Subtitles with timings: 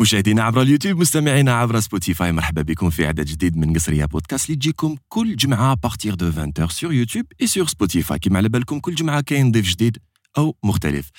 [0.00, 4.56] مشاهدينا عبر اليوتيوب مستمعينا عبر سبوتيفاي مرحبا بكم في عدد جديد من قصرية بودكاست اللي
[4.56, 8.18] تجيكم كل جمعة بارتير دو 20 سور يوتيوب اي سور سبوتيفاي.
[8.18, 9.98] كيما على بالكم كل جمعة كاين ضيف جديد
[10.38, 11.10] أو مختلف.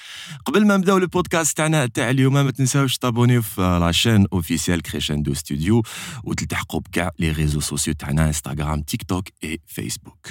[0.45, 5.83] قبل ما نبدأو البودكاست تاعنا تاع اليوم ما تنساوش تابونيو في لاشين اوفيسيال كريشندو ستوديو
[6.23, 10.27] وتلتحقوا بكاع لي ريزو سوسيو تاعنا انستغرام تيك توك اي فيسبوك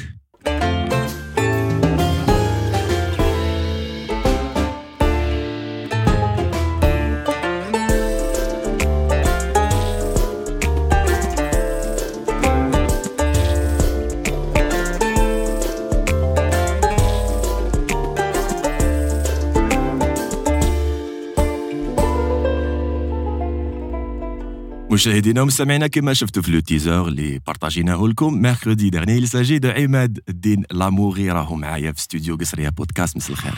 [24.90, 29.66] مشاهدينا ومستمعينا كما شفتوا في لو تيزر اللي بارطاجيناه لكم ميركودي ديرني il s'agit de
[29.66, 33.54] عماد الدين لاموغي راهو معايا في استوديو قصرية بودكاست مساء الخير.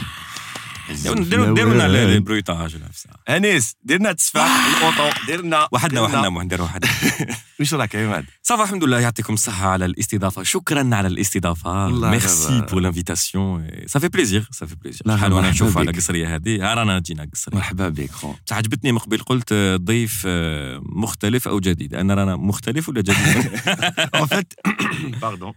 [0.93, 2.77] ديروا ديروا لنا لي برويتاج
[3.29, 5.11] أنيس ديرنا تسفح الأوطو.
[5.27, 5.69] ديرنا.
[5.73, 6.91] وحدنا وحدنا نديروا وحدنا.
[7.61, 9.01] واش راك عماد؟ صافا الحمد لله.
[9.01, 10.43] يعطيكم الصحة على الاستضافة.
[10.43, 11.89] شكرا على الاستضافة.
[11.89, 16.99] ميرسي بور لانفيتاسيون صافي بليزير صافي بليزير شحال وأنا نشوف على القصرية هذه؟ ها رانا
[16.99, 18.34] جينا القصرية مرحبا بك خو.
[18.47, 20.23] بصح عجبتني من قبل قلت ضيف
[20.83, 21.95] مختلف أو جديد.
[21.95, 23.17] انا رانا مختلف ولا جديد؟
[24.23, 24.71] En fait
[25.21, 25.53] باردون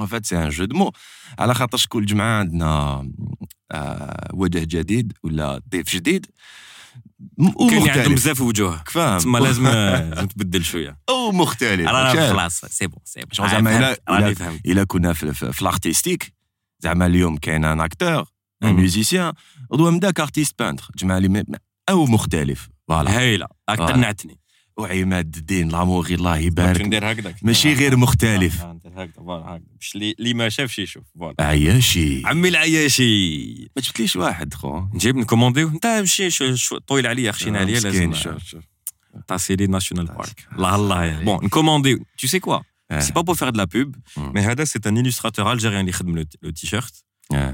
[0.00, 0.92] En fait, c'est un jeu de mots.
[1.38, 3.06] على خاطرش كل جمعة عندنا؟ آه،
[4.34, 6.26] وجه جديد ولا ضيف جديد.
[7.70, 8.82] كاين عندهم بزاف وجوه.
[8.86, 10.98] فاهم تسمى لازم لازم تبدل شوية.
[11.08, 13.48] أو مختلف؟ خلاص سي بون سي بون.
[13.48, 13.96] زعما
[14.66, 16.32] الا كنا في, في, الارتيستيك
[16.80, 18.24] زعما اليوم كاين ان اكتور
[18.62, 18.72] ان.
[18.72, 19.32] ميوزيسيان
[19.72, 21.44] غدوه من ذاك ارتيست بانتر جمع لي
[21.88, 22.68] أو مختلف.
[22.88, 23.10] فوالا
[23.76, 23.92] فوالا.
[23.92, 24.41] قنعتني
[24.76, 26.80] وعماد الدين لاموغي الله يبارك.
[26.80, 27.36] ندير هكذاك.
[27.42, 28.62] ماشي آه، غير آه، مختلف.
[28.62, 31.04] آه، ندير هكذا فوالا باش اللي ما شافش يشوف
[31.40, 32.22] عياشي.
[32.26, 33.52] عمي العياشي.
[33.76, 34.82] ما جبتليش واحد خو.
[34.94, 35.68] نجيب نكومونديو.
[35.68, 38.12] انت ماشي طويل عليا خشينا عليا لازم
[39.28, 42.04] تاسيلي ناشونال بارك الله الله بون نكومونديو.
[42.18, 42.58] تو سي كوا
[42.98, 46.24] سي با بو فير دو لا بوب مي هذا سي ان الستراتور الجيريان اللي خدم
[46.42, 47.04] لو تي شيرت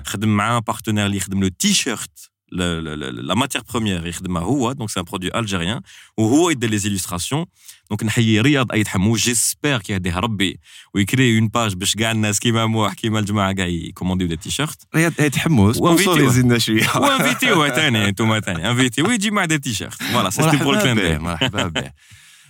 [0.05, 4.90] خدم مع بارتنير اللي يخدم لو تي شيرت تيشيرت لا ماتير بروميير يخدمها هو دونك
[4.90, 5.82] سي ان برودوي الجيريان
[6.18, 7.46] وهو يدير لي زيليستراسيون
[7.90, 10.60] دونك نحيي رياض اي تحمو جيسبر كي يهديه ربي
[10.94, 15.14] ويكري اون باج باش كاع الناس كيما موح كيما الجماعه كاع يكومونديو دي تيشيرت رياض
[15.20, 16.14] يتحمس وانفيتيو.
[16.14, 20.92] سبونسوريزينا شويه وانفيتيو ثاني انتم ثاني انفيتي ويجي مع دي تيشيرت فوالا سيتي بور مرحبا
[20.92, 21.92] الكلان به داير مرحبا به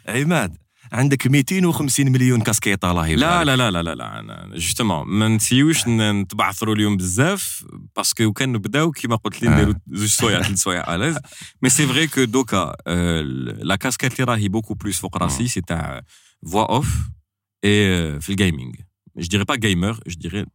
[0.07, 0.57] عماد
[0.92, 6.74] عندك 250 مليون كاسكيطه الله لا لا لا لا لا لا جوستومون ما نسيوش نتبعثروا
[6.74, 7.64] اليوم بزاف
[7.96, 11.18] باسكو كان نبداو كيما قلت لي نديروا زوج سوايع ثلاث سوايع اليز
[11.62, 15.60] مي سي فري كو دوكا آه، لا كاسكيت اللي راهي بوكو بلوس فوق راسي سي
[15.60, 16.02] تاع
[16.52, 16.88] فوا اوف
[17.64, 18.76] اي في الجيمنج
[19.16, 20.46] جو ديري با جيمر جو ديري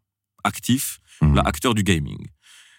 [0.46, 2.28] اكتيف ولا اكتور دو جيمنج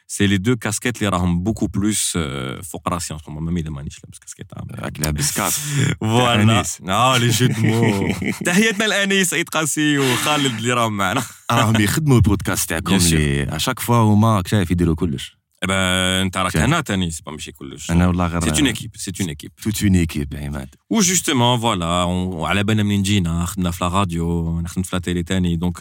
[0.06, 2.18] سي لي دو كاسكيت اللي راهم بوكو بلوس
[2.62, 5.58] فوق راسي ما مامي مانيش لابس كاسكيت راك لابس كاس
[6.00, 6.64] فوالا.
[6.88, 12.16] آه لي جو دو مو تحياتنا لانيس سعيد قاسي وخالد اللي راهم معنا راهم يخدموا
[12.16, 12.94] البودكاست تاعكم.
[12.94, 15.36] اللي اشاك فوا هما شايف يديروا كلش
[15.70, 16.56] انت راك.
[16.56, 19.52] هنا تاني سي با ماشي كلش أنا والله غير سي اون ايكيب سي اون ايكيب
[19.62, 24.58] توت اون ايكيب عماد و جوستومون فوالا وعلى بالنا منين جينا خدمنا في لا راديو
[24.58, 25.78] أنا خدمت في لا تيلي تاني دونك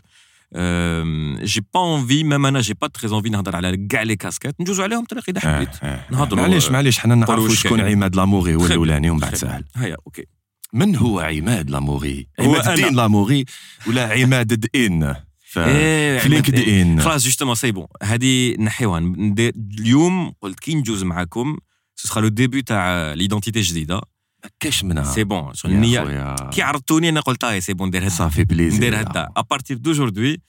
[1.44, 4.84] جي با انفي ميم أنا جي با تري انفي نهضر على كاع لي كاسكيت ندوزو
[4.84, 5.70] عليهم طريق اذا حبيت
[6.12, 6.42] نهضروا.
[6.42, 7.82] معليش معليش حنا نعرفوا شكون.
[7.82, 8.66] عماد لاموغي هو.
[8.66, 9.36] الاولاني ومن بعد.
[9.36, 10.26] سهل هيا أوكي
[10.74, 12.96] من هو عماد لاموغي عماد الدين.
[12.96, 13.46] لاموغي
[13.88, 15.14] ولا عماد الدين
[15.46, 19.00] ف- إيه، في لينكد ان خلاص جوستومون سي بون هذه نحيوها
[19.80, 21.58] اليوم قلت كي ندوز معاكم
[21.96, 24.02] سو سخا لو ديبي تاع ليدونتيتي جديده
[24.61, 26.51] كاش منها سي بون شغل يا النيه خويا.
[26.51, 30.43] كي عرضتوني انا قلت هاي سي بون ندير هاد صافي بليزير ندير هدا ابارتير دوجوردي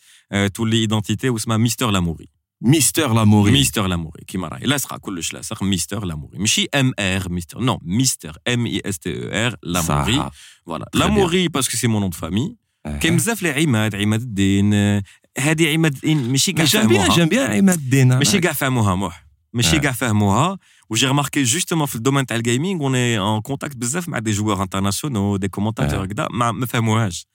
[0.54, 2.28] تولي ايدونتيتي واسمها ميستر لاموري
[2.62, 7.60] ميستر لاموغي ميستر لاموري كيما راهي لاصقه كلش لاصق ميستر لاموري ماشي ام ار ميستر
[7.62, 10.32] نو ميستر ام اي اس تي او ار لاموري صح.
[10.66, 11.02] فوالا Très bien.
[11.02, 12.98] لاموري باسكو سي مون نون دو فامي آه.
[12.98, 15.04] كاين بزاف لي عماد عماد الدين آه،
[15.40, 18.96] هذه عماد الدين ماشي كاع جام بيان فهموها جام بيان عماد الدين ماشي كاع فهموها
[18.96, 19.23] موح
[19.54, 19.80] ماشي آه.
[19.80, 20.58] كاع فهموها
[20.90, 25.40] وجي رماركي جوستومون في الدومين تاع الجيمنج اون ان كونتاكت بزاف مع دي جوار انترناسيونال
[25.40, 26.04] دي كومونتاتور آه.
[26.04, 27.28] هكذا ما ما فهموهاش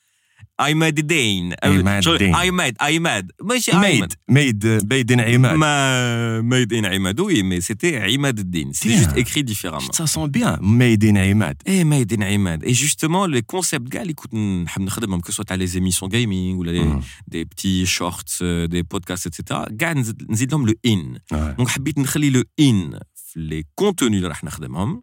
[0.60, 2.34] عماد الدين عماد الدين.
[2.34, 7.96] عماد عماد ماشي عماد ميد ميد بيدن عماد ما ميد ان عماد وي مي سيتي
[7.98, 8.92] عماد الدين سي Bien.
[8.98, 13.42] جوست اكري ديفيرامون Ça sent bien ميدين عماد ايه ميد ان عماد اي جوستومون لي
[13.42, 17.00] كونسيبت كاع اللي كنت نحب نخدمهم كو سوا تاع لي زيميسيون جيمنج ولا لي مم.
[17.26, 21.50] دي بتي شورتس دي بودكاست اتسيتيرا كاع نزيد نزيد لهم لو ان آه.
[21.52, 25.02] دونك حبيت نخلي لو ان في لي كونتوني اللي راح نخدمهم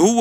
[0.00, 0.20] هو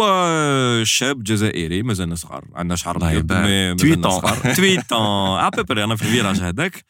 [0.83, 3.45] شاب جزائري مازالنا صغار عندنا شعر الله ابيض يبارك.
[3.45, 4.21] مي Tweet مازالنا ans.
[4.21, 6.85] صغار تويت ا بوبري انا في الفيراج هذاك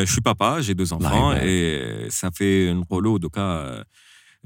[0.00, 2.08] جو شوي بابا جي دو الله enfants يبارك.
[2.08, 3.84] et ça fait نقولوا دوكا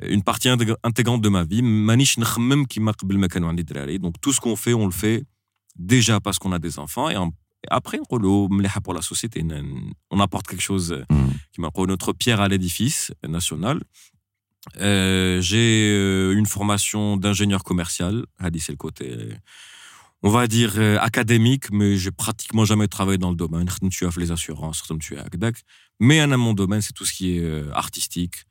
[0.02, 3.98] une partie intég- intégrante de ma vie مانيش نخمم كيما قبل ما كانوا عندي دراري
[3.98, 5.22] donc tout ce qu'on fait on le fait
[5.94, 7.32] déjà parce qu'on a des enfants et en-
[7.64, 11.30] et après نقولوا مليحه pour la société ن- on apporte quelque chose مم.
[11.52, 13.80] qui m'a notre pierre à l'édifice national.
[14.81, 19.17] Euh, j'ai euh, une formation d'ingénieur commercial, Hadi c'est le côté,
[20.21, 23.69] on va dire euh, académique, mais j'ai pratiquement jamais travaillé dans le domaine.
[23.91, 25.55] Tu as fait les assurances, tu as Akdak.
[25.99, 28.43] Mais un mon domaine, c'est tout ce qui est artistique.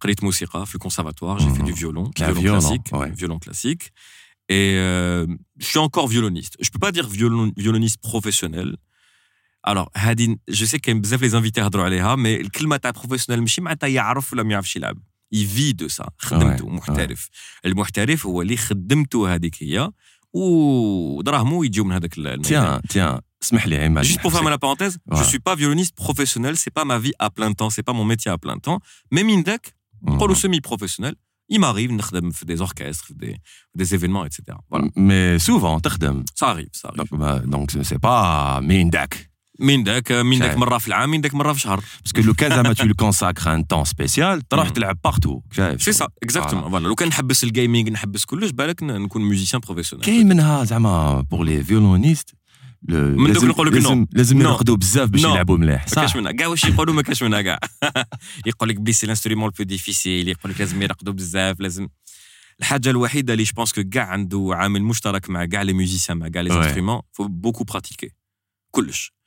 [0.00, 1.64] Khalid Moussiraf, le conservatoire, j'ai fait mhm.
[1.64, 3.92] du ah, violon, violon, classique, violon classique.
[4.48, 6.56] Et je suis encore violoniste.
[6.60, 8.76] Je ne peux pas dire violoniste professionnel,
[9.66, 13.42] alors, Hadine, je sais qu'il y a les invités à mais le climat professionnel, je
[13.42, 13.74] ne sais pas
[15.33, 15.41] ما يعرفش يلعب.
[15.43, 16.07] Il vit de ça.
[16.17, 17.29] خدمته محترف.
[17.65, 19.91] المحترف هو اللي خدمته هذيك هي
[20.33, 22.41] ودراهمو يجيو من هذاك الميدان.
[22.41, 25.23] تيان تيان اسمح لي عماد Juste pour fermer la parenthèse, je Ouais.
[25.31, 28.31] suis pas violoniste professionnel, c'est pas ma vie à plein temps, c'est pas mon métier
[28.31, 28.79] à plein temps.
[29.13, 29.63] Mais Mindek,
[30.01, 30.17] Mhm.
[30.19, 31.15] pour le semi-professionnel,
[31.53, 33.35] il m'arrive نخدم في des orchestres, des,
[33.81, 34.57] des événements, etc.
[34.73, 36.97] Voilà, مي سوفون تخدم ça arrive, ça arrive.
[36.97, 37.97] دونك ما- دونك سي
[39.60, 40.56] ميندك Mindek, Mindek شايف.
[40.56, 41.84] مرة في العام, Mindek مرة في شهر.
[42.04, 44.68] باسكو لو كان زعما تو كونساكر ان طون سبيسيال تروح.
[44.68, 46.70] تلعب بارتو شايف C'est ça, exactement.
[46.70, 46.74] Voilà.
[46.74, 50.00] لو كان نحبس الجيمنج نحبس كلش بالك نكون musicien professionnel.
[50.04, 52.34] كاين منها زعما بور لي فيولونيست
[52.88, 54.06] من دوك نقول لك لازم نو.
[54.12, 54.40] لازم.
[54.40, 55.24] يرقدوا بزاف باش.
[55.24, 57.58] يلعبوا مليح ما كاش صح منها كاع واش يقولوا ما كاش منها كاع
[58.46, 61.88] يقول لك بلي سي لانسترومون البو ديفيسيل يقول لك لازم يرقدوا بزاف لازم
[62.60, 66.42] الحاجة الوحيده اللي جو كو كاع عنده عامل مشترك مع كاع لي ميوزيسيان مع كاع
[66.42, 66.52] لي.
[66.52, 68.10] انسترومون فو بوكو براتيكي
[68.70, 69.15] كلش.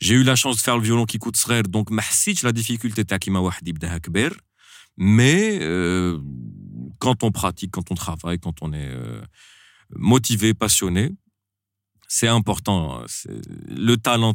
[0.00, 3.04] J'ai eu la chance de faire le violon qui coûte cher, donc mahsitch la difficulté
[3.04, 3.40] ta qui m'a
[4.96, 6.18] Mais euh,
[6.98, 9.22] quand on pratique, quand on travaille, quand on est euh,
[9.90, 11.12] motivé, passionné,
[12.08, 13.02] c'est important.
[13.68, 14.34] Le talent,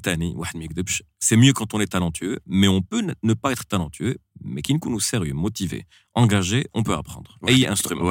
[1.19, 4.73] c'est mieux quand on est talentueux, mais on peut ne pas être talentueux, mais qui
[4.73, 7.37] nous sérieux, motivé, engagé, on peut apprendre.
[7.47, 8.03] Et instrument.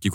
[0.00, 0.10] qui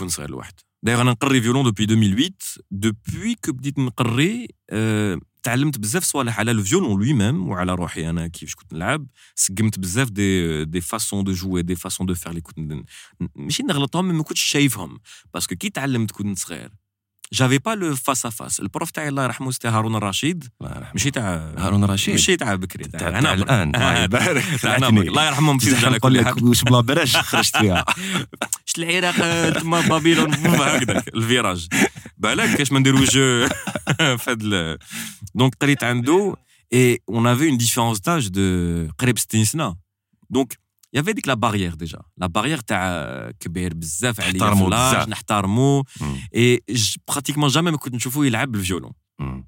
[0.86, 2.30] داير أنا نقري فيولون دوبي 2008
[2.72, 8.28] دوبوي كو بديت نقري آه، تعلمت بزاف صوالح على الفيولون لوي ميم وعلى روحي أنا
[8.28, 9.08] كيفاش كنت نلعب.
[9.36, 12.84] سقمت بزاف دي دي فاسون دو جوي دي فاسون دو فير اللي كنت
[13.36, 15.00] ماشي نغلطهم ما كنتش شايفهم.
[15.34, 16.72] باسكو كي تعلمت كنت صغير؟
[17.34, 20.48] جافي با لو فاس ا فاس البروف تاعي الله يرحمه سيتي هارون الرشيد.
[20.62, 22.84] ماشي تاع هارون رشيد ماشي تاع بكري.
[22.84, 23.76] تاع الآن.
[23.76, 24.44] الله يبارك.
[25.10, 27.86] الله يرحمهم في نقول لك واش بلا براش خرجت فيها.
[28.75, 31.69] شت العراق آه، تما بابيلون هكذاك الفيراج
[32.19, 33.49] بالك كاش ما نديرو جو
[33.99, 34.79] في هاد ال-
[35.35, 36.37] دونك قريت عنده
[36.75, 39.77] et on avait une différence d'âge de قريب 60 سنه
[40.31, 40.53] دونك
[40.97, 44.65] il y avait ديك لا بارير ديجا لا بارير تاع كبير بزاف عليا نحترمو في
[44.65, 45.09] اللاج، بزاف.
[45.09, 46.17] نحترمو مم.
[46.35, 46.61] اي
[47.09, 49.47] براتيكمون جامي ما كنت نشوفو يلعب بالفيولون مم.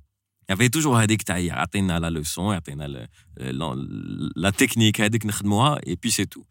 [0.50, 3.08] يافي توجور هذيك تاع يعطينا لا لوسون يعطينا ال-
[4.36, 6.42] لا تكنيك هذيك نخدموها اي بي سي تو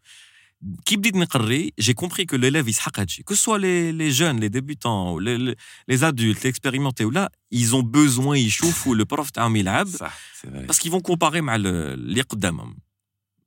[0.84, 4.48] كي بديت نقري جي كومبري كو ليليف يسحق هادشي كو سوا لي لي جون لي
[4.48, 5.56] ديبيتون لي
[5.90, 10.66] ادولت لي اكسبيريمونتي ولا ils ont besoin يشوفوا لو بروف تاعهم يلعب صح سي فري
[10.66, 12.76] باسكو يفون كومباري مع ال- اللي قدامهم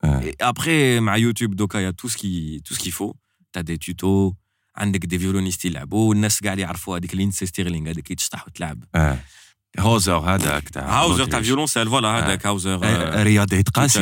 [0.03, 0.21] آه.
[0.21, 3.13] Et après مع يوتيوب دوكا يا تو سكي تو سكي فو
[3.53, 4.33] تا دي توتو
[4.75, 8.83] عندك دي فيولونيست يلعبوا والناس كاع اللي يعرفوا هذيك لينسي ستيرلينغ هذيك اللي تشطح وتلعب
[8.95, 9.19] اه
[9.78, 12.78] هوزر هذاك تاع هاوزر تاع فيولونسيل فوالا هذاك هاوزر
[13.22, 13.98] رياض عيد قاسي.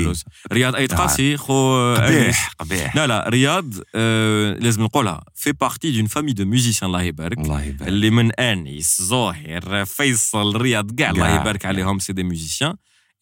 [0.53, 6.33] رياض قاسي خو قبيح قبيح لا لا رياض آه، لازم نقولها في بارتي دون فامي
[6.33, 11.41] دو ميوزيسيان الله يبارك الله يبارك اللي من انيس زهير فيصل رياض كاع الله.
[11.41, 12.75] يبارك عليهم سي دي ميوزيسيان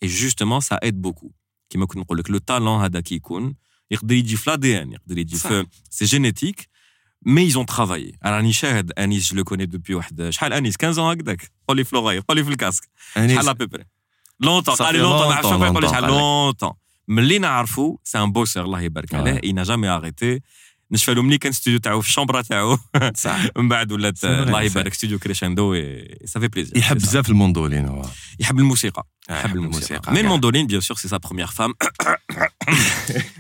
[0.03, 1.31] اي جوستومون سا ايد بوكو
[1.71, 3.55] كيما كنت نقول لك لو تالون هذا كي يكون
[3.91, 5.37] يقدر يجي في لادي ان يقدر يجي.
[5.37, 6.69] في سي جينيتيك
[7.27, 11.13] مي ايزون ترافايي أنا راني شاهد انيس جو لو كوني دوبي واحد شحال انيس 15
[11.13, 13.85] هكذاك قول لي في لوغاي قول لي في الكاسك شحال ابيبري
[14.41, 16.05] لونتون قال لونتون longtemps, شوف يقول لي شحال.
[16.05, 16.73] لونتون
[17.09, 20.41] ملي نعرفو سي ان بوسر الله يبارك عليه il n'a jamais arrêté.
[20.91, 22.79] نشفى له ملي كان ستوديو تاعو في الشومبرا تاعو.
[23.15, 23.39] صح.
[23.57, 25.75] من بعد ولات الله يبارك ستوديو كريشاندو
[26.25, 28.03] سافي بليزير يحب بزاف الموندولين هو.
[28.41, 29.07] يحب الموسيقى.
[29.31, 30.13] آه، يحب الموسيقى.
[30.13, 31.75] مي الموندولين بيان سور سي سا بروميير فام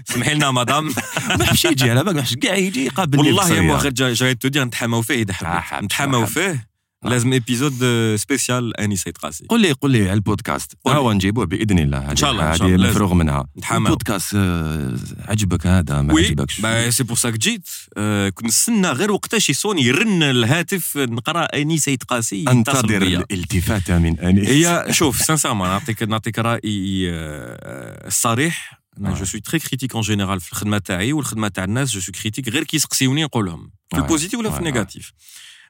[0.04, 0.94] سمحي لنا مدام
[1.38, 3.60] ما حبش يجي على بالك ما حبش كاع يجي يقابلني والله يا.
[3.60, 6.26] مو غير جاي تو دير نتحاماو فيه اذا آه، حبيت حب- نتحاماو.
[6.26, 6.40] فيه.
[6.50, 6.66] آه.
[7.04, 7.72] لازم ايبيزود
[8.16, 10.72] سبيسيال اني سيد قاسي قول لي قول لي على البودكاست.
[10.88, 12.10] هو نجيبوه بإذن الله.
[12.10, 12.76] إن شاء الله، هذه.
[12.76, 13.46] مفروغ منها.
[13.58, 13.92] نتحاماو.
[13.92, 14.96] البودكاست آه،
[15.28, 16.26] عجبك هذا؟ ما وي.
[16.26, 17.68] عجبكش؟ با سي بور سا جيت.
[17.96, 23.18] آه، كنت نستنى غير وقتاش يصوني يرن الهاتف نقرأ اني سيد قاسي أنتظر بيا.
[23.18, 28.80] الالتفات من انيس هي شوف سانسيرمون نعطيك نعطيك رأيي آه، الصريح.
[28.98, 32.48] جو سوي تري كريتيك اون جينيرال في الخدمة تاعي والخدمة تاع الناس جو سوي كريتيك
[32.48, 33.98] غير كي يسقسيوني نقول لهم في.
[33.98, 35.12] البوزيتيف ولا في النيجاتيف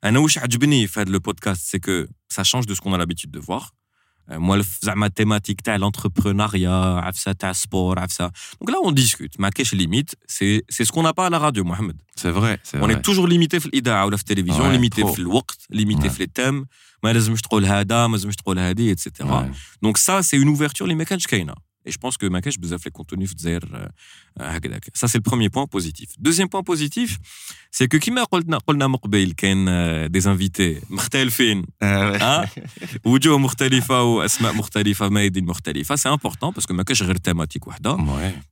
[0.03, 3.41] انا واش عجبني في هذا البودكاست سي كو سا شانج دو سكون ا لابيتود دو
[3.41, 3.69] فوار
[4.29, 6.69] موالف زعما التيماتيك تاع لونتربرونيا
[6.99, 8.31] عفسه تاع سبور عفسه
[8.61, 12.01] دونك لا اون ديسكوت ما كاينش ليميت سي سي سكون نا با على راديو محمد
[12.15, 15.07] سي فري سي اون اي توجور ليميتي في الاذاعه ولا في التلفزيون Ouais, ليميتي trop.
[15.07, 16.11] في الوقت ليميتي Ouais.
[16.11, 16.65] في لي تيم
[17.03, 20.95] ما لازمش تقول هذا ما لازمش تقول هذه اتسيتيرا دونك سا سي اون اوفرتور اللي
[20.95, 21.53] ما كانش كاينه
[21.86, 23.88] et je pense que ma cache euh,
[24.92, 26.08] Ça, c'est le premier point positif.
[26.18, 27.18] Deuxième point positif,
[27.70, 32.44] c'est que Kima Kolna Mokbeil, euh, des invités, Mortelfin, ah hein,
[33.04, 37.62] Oujo Mortalifa ou Asma Mortalifa, Maïdin Mortalifa, c'est important parce que ma cache est thématique.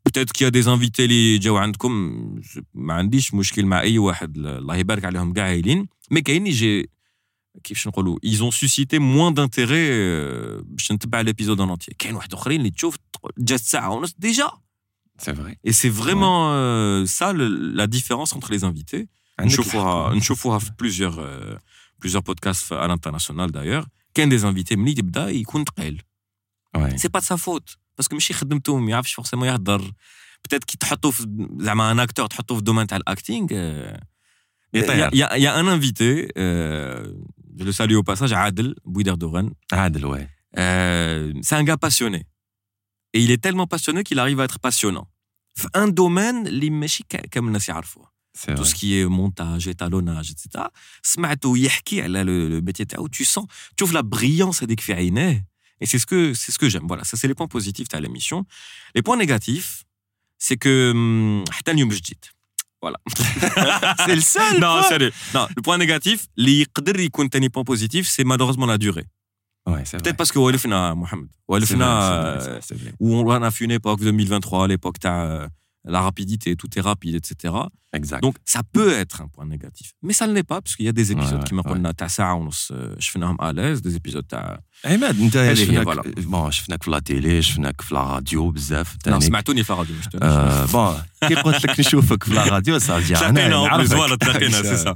[0.04, 2.40] Peut-être qu'il y a des invités, les Jawandkom,
[2.74, 6.88] Mandish, Mouchkil Maï, Wahad, Allah Ibarak, Alehom Gaïlin, mais Kaini, j'ai
[8.23, 12.69] ils ont suscité moins d'intérêt euh, باش نتبع ليبيزود ان انتي كاين واحد اخرين اللي
[12.71, 14.51] تشوف تقول جات ساعه ونص ديجا
[15.19, 19.05] سي فري et c'est vraiment euh, ça le- la différence entre les invités
[19.39, 21.57] نشوفوها نشوفوها في plusieurs euh,
[22.05, 26.01] plusieurs podcasts à l'international d'ailleurs كاين دي انفيتي ملي تبدا يكون ثقيل
[26.97, 29.91] سي با سا فوت باسكو ماشي خدمته ما يعرفش فورسيمون يهضر
[30.43, 33.47] بتات كي تحطو في زعما ان اكتور تحطو في الدومين تاع الاكتينغ
[34.73, 35.09] يطير.
[35.09, 37.07] Il y, a- il y a un invité, euh,
[37.58, 39.50] je le salue au passage, Adel Bouiderdogan.
[39.70, 40.28] Adel, ouais.
[40.58, 42.26] Euh, c'est un gars passionné.
[43.12, 45.08] Et il est tellement passionné qu'il arrive à être passionnant.
[45.72, 46.70] Un domaine, les
[47.30, 47.56] comme
[48.56, 50.64] tout ce qui est montage, étalonnage, etc.
[51.02, 53.46] Smato yahki, le métier où tu sens,
[53.76, 55.44] tu ouvres la brillance à Dekfirine.
[55.80, 56.86] Et c'est ce que, c'est ce que j'aime.
[56.86, 58.44] Voilà, ça, c'est les points positifs de l'émission.
[58.94, 59.84] Les points négatifs,
[60.38, 61.44] c'est que, hum,
[64.06, 64.60] C'est le seul.
[64.60, 65.12] Non, sérieux.
[65.34, 66.66] Non, le point négatif, les
[67.64, 69.06] positifs, c'est malheureusement la durée.
[69.66, 71.28] Ouais, c'est Peut-être parce que Walifna, Mohamed.
[71.48, 72.38] Walifna,
[73.00, 75.24] où on a fait une époque 2023, l'époque, t'as.
[75.24, 75.48] Euh,
[75.85, 77.53] la rapidité, tout est rapide, etc.
[77.93, 80.85] اكزاكت Donc ça peut être un point négatif, mais ça ne l'est pas parce qu'il
[80.85, 83.81] y a des épisodes Ouais, qui ouais, m'ont تاع ساعة ونص euh, شفناهم à l'aise,
[83.81, 86.01] des épisodes تاع عماد انت هذه هي، شفناك فوالا.
[86.17, 89.95] بون شفناك في لا تيلي شفناك في لا راديو بزاف non تاني سمعتوني في الراديو
[89.95, 90.23] مش تونس.
[90.23, 94.61] آه، بون كي قلت لك نشوفك في لا راديو صافي تلاقينا en plus, voilà, تلاقينا
[94.63, 94.95] c'est ça.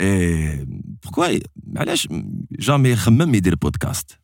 [0.00, 0.66] اي
[1.04, 1.38] بوركوا
[1.76, 2.08] علاش
[2.58, 4.18] جامي خمم يدير بودكاست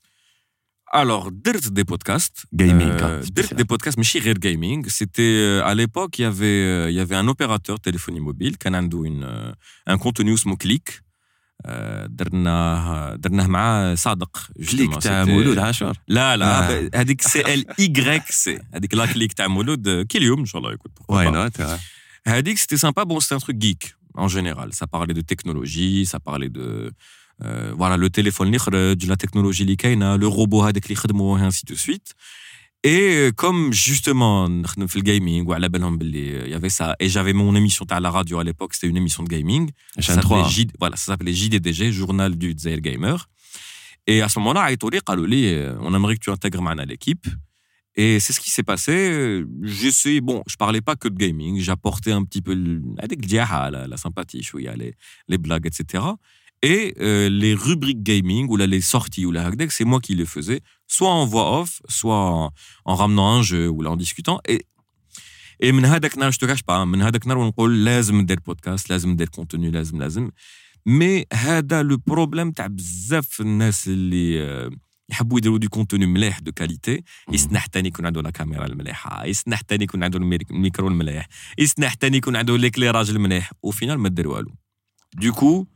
[1.02, 2.38] Alors, درت des podcasts.
[2.60, 4.80] Gaming, Euh, hein, درت des podcasts, mais chez Rare Gaming.
[4.98, 8.54] C'était, euh, à l'époque, il y avait, euh, il y avait un opérateur téléphonie mobile,
[8.60, 9.52] qui a une, euh,
[9.92, 11.04] un contenu اسمه كليك.
[11.66, 14.38] Euh, درناه درناه مع صادق
[14.70, 14.98] كليك justement.
[14.98, 16.90] تاع C'était- مولود عاشور لا لا آه.
[16.94, 20.72] هذيك سي ال اي سي هذيك لا كليك تاع مولود كل يوم ان شاء الله
[20.72, 21.30] يكون pourquoi واي pas.
[21.30, 21.78] نوت
[22.26, 23.04] Hadik, c'était sympa.
[23.04, 23.82] Bon, c'était un truc geek,
[24.24, 24.68] en général.
[24.80, 26.60] Ça parlait de technologie, ça parlait de.
[26.60, 26.90] euh,
[27.76, 31.42] voilà, le téléphone, li خرج, la technologie, li كاينة, le robot, هذاك اللي خدموا, et
[31.42, 32.12] ainsi de suite.
[32.86, 36.94] Et euh, comme justement, نخدم في le gaming, وعلى بالهم باللي il y avait ça,
[37.00, 39.68] et j'avais mon émission à la radio à l'époque, c'était une émission de gaming.
[39.68, 43.18] Ça عشان s'appelait 3 J- voilà, ça s'appelait JDDG, Journal du Zaire Gamer.
[44.06, 46.84] Et à ce moment-là, عيطوا لي قالوا لي, euh, on aimerait que tu intègres معنا
[46.84, 47.26] l'équipe.
[47.96, 48.94] Et c'est ce qui s'est passé.
[49.62, 53.18] J'ai essayé, bon, je parlais pas que de gaming, j'apportais un petit peu le- avec
[53.22, 54.92] le diaha, la, la sympathie, chouïa, les,
[55.30, 55.82] les blagues, etc.
[56.62, 60.14] Et euh, les rubriques gaming, ou là, les sorties, ou la hackdeck, c'est moi qui
[60.20, 60.60] les faisais,
[60.94, 62.50] soit en voix off, soit en,
[62.90, 64.38] en ramenant un jeu, ou là, en discutant.
[64.48, 64.60] Et
[65.60, 68.90] et من هذاك النهار je te cache pas من هذاك النهار ونقول لازم ندير بودكاست
[68.90, 70.30] لازم ندير كونتوني لازم لازم
[70.86, 74.70] مي هذا لو بروبليم تاع بزاف الناس اللي آه،
[75.10, 79.60] يحبوا يديروا دي كونتوني مليح دو كاليتي يسنح تاني يكون عنده لا كاميرا المليحه يسنح
[79.60, 84.28] تاني يكون عنده الميك- الميكرو المليح يسنح تاني يكون عنده ليكليراج المليح وفينال ما دير
[84.28, 84.54] والو
[85.14, 85.66] دو كو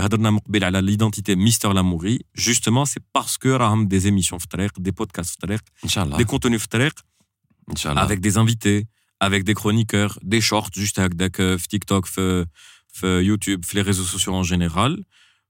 [0.00, 4.80] هضرنا من قبل على ليدونتيتي ميستر لاموري جوستومون سي باسكو راهم دي زيميسيون في الطريق
[4.80, 7.00] دي بودكاست في الطريق ان شاء الله دي كونتوني في الطريق
[7.70, 8.84] ان شاء الله avec des invités,
[9.24, 12.46] avec des chroniqueurs, des shorts juste هكذاك في تيك توك في
[12.88, 15.02] في يوتيوب في les réseaux sociaux en général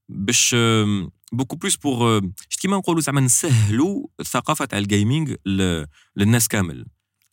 [0.09, 5.85] باش آم، beaucoup plus pour آم، شتي كيما نقولوا زعما نسهلوا الثقافه تاع الجيمنج ل-
[6.15, 6.85] للناس كامل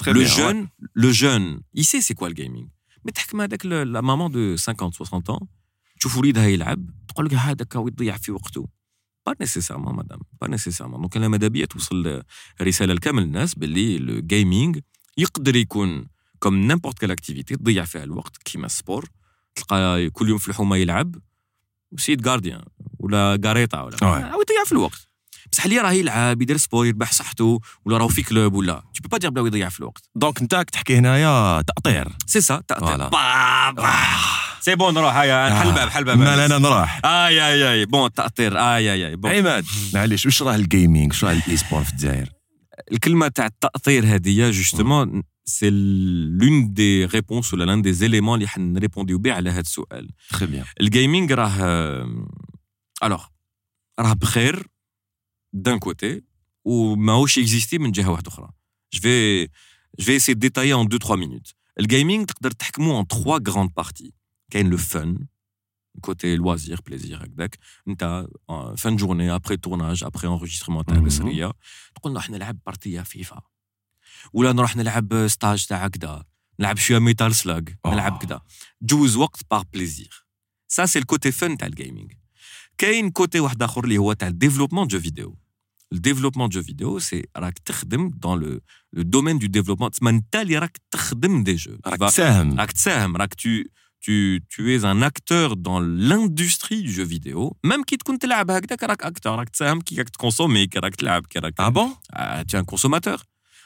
[0.03, 0.61] Très le bien, jeune
[1.05, 2.67] le jeune il sait c'est quoi le gaming
[3.05, 5.47] مي تحكم هذاك لا مامون دو 50 60 ans
[6.04, 8.68] تشوف وليدها يلعب تقول لك هذاك يضيع في وقته.
[9.26, 12.24] با نيسيسيرمون مدام با نيسيسيرمون دونك أنا ماذا بيا توصل
[12.62, 14.80] رسالة لكامل الناس باللي الجيمنج
[15.18, 16.08] يقدر يكون
[16.40, 19.10] كوم نيمبورت كال اكتيفيتي تضيع فيها الوقت كيما السبور.
[19.56, 21.16] تلقى كل يوم في الحومة يلعب.
[21.98, 22.64] سيد جارديان
[23.00, 25.08] ولا كاريتا ولا يضيع في الوقت.
[25.52, 28.84] بصح اللي راه يلعب يدير سبور يربح صحته ولا راهو في كلوب ولا.
[29.04, 30.10] تو با دير بلا يضيع في الوقت.
[30.16, 32.08] دونك انت تحكي هنايا تأطير.
[32.26, 33.10] سي سا تأطير.
[34.63, 38.13] سي بون نروح هيا نحل باب حل باب لا انا نروح اي اي اي بون
[38.13, 41.93] تاطير اي اي اي بون عماد معليش واش راه الجيمنج واش راه الاي سبور في
[41.93, 42.29] الجزائر
[42.93, 49.19] الكلمه تاع التاطير هذه جوستومون سي لون دي ريبونس ولا لان دي زيليمون اللي حنريبونديو
[49.19, 52.07] به على هذا السؤال تري بيان الجيمنج راه
[53.03, 53.25] الوغ
[54.01, 54.67] راه بخير
[55.57, 56.21] d'un côté
[56.69, 58.49] ou ماهوش اكزيستي من جهه واحده اخرى
[58.97, 59.49] je vais
[60.01, 63.83] je vais essayer de détailler en 2 3 minutes الجيمنج تقدر تحكمو en trois grandes
[63.83, 64.13] parties
[64.53, 65.27] كاين لو فن
[66.01, 68.27] كوتي لوازير بليزير هكذاك انت
[68.77, 71.53] فان جورني ابري تورناج ابري انريجسترمون تاع القصريه
[71.95, 73.41] تقول نروح نلعب بارتيه فيفا
[74.33, 76.25] ولا نروح نلعب ستاج تاع هكذا
[76.61, 78.41] نلعب شويه ميتال سلاج نلعب كذا
[78.83, 80.27] جوز وقت بار بليزير
[80.69, 82.13] سا سي الكوتي فن تاع الجيمنج
[82.79, 85.39] كاين كوتي واحد اخر اللي هو تاع الديفلوبمون جو فيديو
[85.91, 87.25] le développement de jeux vidéo, c'est
[88.21, 88.61] dans le,
[88.93, 89.91] le domaine du développement.
[89.91, 91.79] des jeux.
[93.37, 93.71] Tu,
[94.03, 97.57] tu, tu es un acteur dans l'industrie du jeu vidéo.
[97.65, 100.57] Même qui te acteur, qui consomme,
[101.59, 103.19] Ah bon ah, Tu es un consommateur.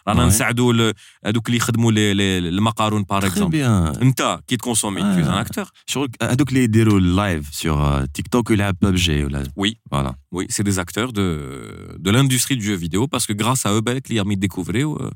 [0.08, 0.92] رانا نساعدوا
[1.26, 3.62] هذوك اللي يخدموا المقارون باغ اكزومبل
[4.02, 8.76] انت كي تكونسومي تو ان اكتور شغل هذوك اللي يديروا اللايف سور تيك توك ويلعب
[8.82, 11.38] ببجي ولا وي فوالا وي سي دي اكتور دو
[11.96, 15.10] دو لاندستري دو جو فيديو باسكو غراس ا او بالك اللي راهم يديكوفريو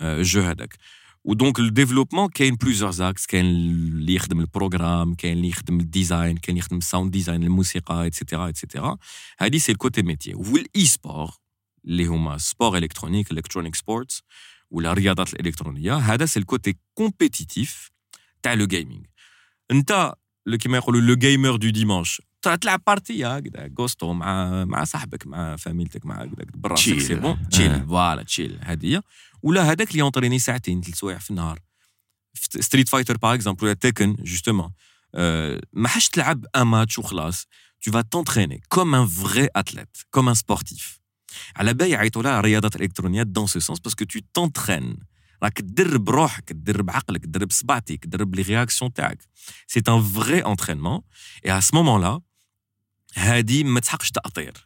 [0.00, 0.76] الجو هذاك
[1.25, 6.77] ودونك الديفلوبمون كاين بليزيور زاكس كاين اللي يخدم البروغرام كاين اللي يخدم الديزاين كاين يخدم
[6.77, 8.97] الساوند ديزاين الموسيقى اتسيتيرا اتسيتيرا
[9.39, 11.31] هذه سي الكوتي ميتي والاي سبور
[11.85, 14.23] اللي هما سبور الكترونيك الكترونيك سبورتس
[14.71, 17.91] ولا الرياضات الالكترونيه هذا سي الكوتي كومبيتيتيف
[18.43, 19.05] تاع لو جيمنج
[19.71, 20.13] انت
[20.59, 26.05] كيما يقولوا لو جيمر دو ديمانش تلعب بارتي هكذا غوستو مع مع صاحبك مع فاميلتك
[26.05, 29.01] مع هكذاك براسك سي بون تشيل فوالا تشيل هذه
[29.45, 31.59] ولا هذاك اللي يونطريني ساعتين ثلاث سوايع في النهار.
[32.59, 34.71] ستريت فايتر باغ اكزومبل ولا تيكن جوستومون
[35.73, 37.47] ما حاش تلعب ان ماتش وخلاص.
[37.85, 40.99] Tu vas t'entraîner comme un vrai athlète comme un sportif.
[41.55, 44.97] على بالي يعيطوا لها الرياضات الالكترونيه دون سو سونس باسكو تو تونترين
[45.43, 49.27] راك تدرب روحك تدرب عقلك تدرب صبعتك تدرب لي رياكسيون تاعك.
[49.87, 51.01] ان فري انترينمون
[51.45, 52.21] اي ا سو مومون لا
[53.15, 54.64] هادي ما تحقش تأطير.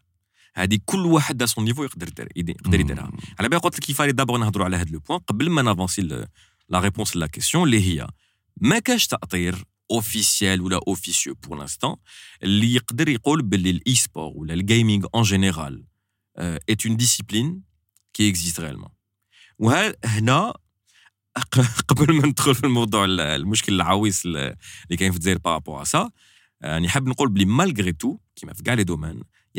[0.60, 3.12] هادي كل واحد دا سون نيفو يقدر يقدر يديرها.
[3.39, 6.02] على بالي قلت لك كيفاش دابور نهضروا على هذا لو بوين قبل ما نافونسي
[6.69, 8.08] لا ريبونس لا كيسيون اللي هي
[8.58, 11.95] ما كاش تأطير اوفيسيال ولا اوفيسيو بور لانستون
[12.43, 15.84] اللي يقدر يقول باللي الاي سبور ولا الجيمنج ان جينيرال
[16.72, 17.62] est une discipline
[18.13, 18.91] qui existe réellement.
[19.60, 20.54] وهنا
[21.88, 24.56] قبل ما ندخل في الموضوع المشكل العويص اللي
[24.98, 26.10] كاين في الجزائر بارابور سا
[26.63, 28.84] نحب نقول بلي مالغري تو كيما في كاع لي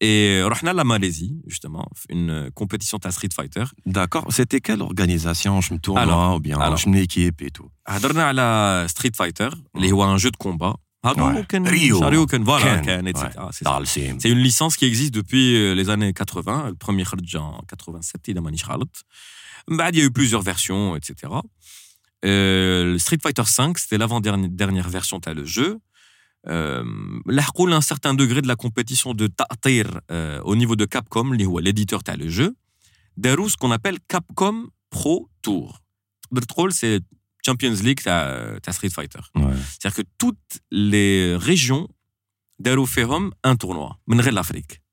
[0.00, 3.64] Et euh, on la Malaisie, justement, une euh, compétition de Street Fighter.
[3.84, 4.26] D'accord.
[4.30, 5.60] C'était quelle organisation?
[5.60, 7.68] Je me tourne alors, ou bien je me équipe et tout.
[7.88, 10.76] On à la Street Fighter, les un jeu de combat.
[11.02, 11.14] Ah
[11.64, 12.00] Rio.
[14.18, 16.68] C'est une licence qui existe depuis euh, les années 80.
[16.70, 17.04] Le premier
[17.36, 18.40] en 87, il a
[19.68, 21.32] bah, Il y a eu plusieurs versions, etc.
[22.98, 25.78] Street Fighter 5, c'était l'avant-dernière version, tu as le jeu
[26.49, 26.83] Euh,
[27.25, 32.17] un certain degré de la compétition de ta'tir euh, au niveau de Capcom, l'éditeur as
[32.17, 32.55] le jeu.
[33.15, 35.79] Derou, ce qu'on appelle Capcom Pro Tour.
[36.31, 36.99] Le troll, c'est
[37.45, 39.19] Champions League, tu Street Fighter.
[39.35, 41.87] C'est-à-dire que toutes les régions,
[42.59, 43.05] Derou fait
[43.43, 44.83] un tournoi, de l'Afrique.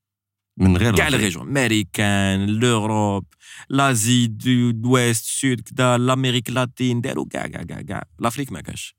[0.57, 3.25] من غير كاع الريجون امريكان لوروب
[3.69, 8.95] لازي دو ويست سود كدا لامريك لاتين داروا كاع كاع كاع كاع لافريك ما كاش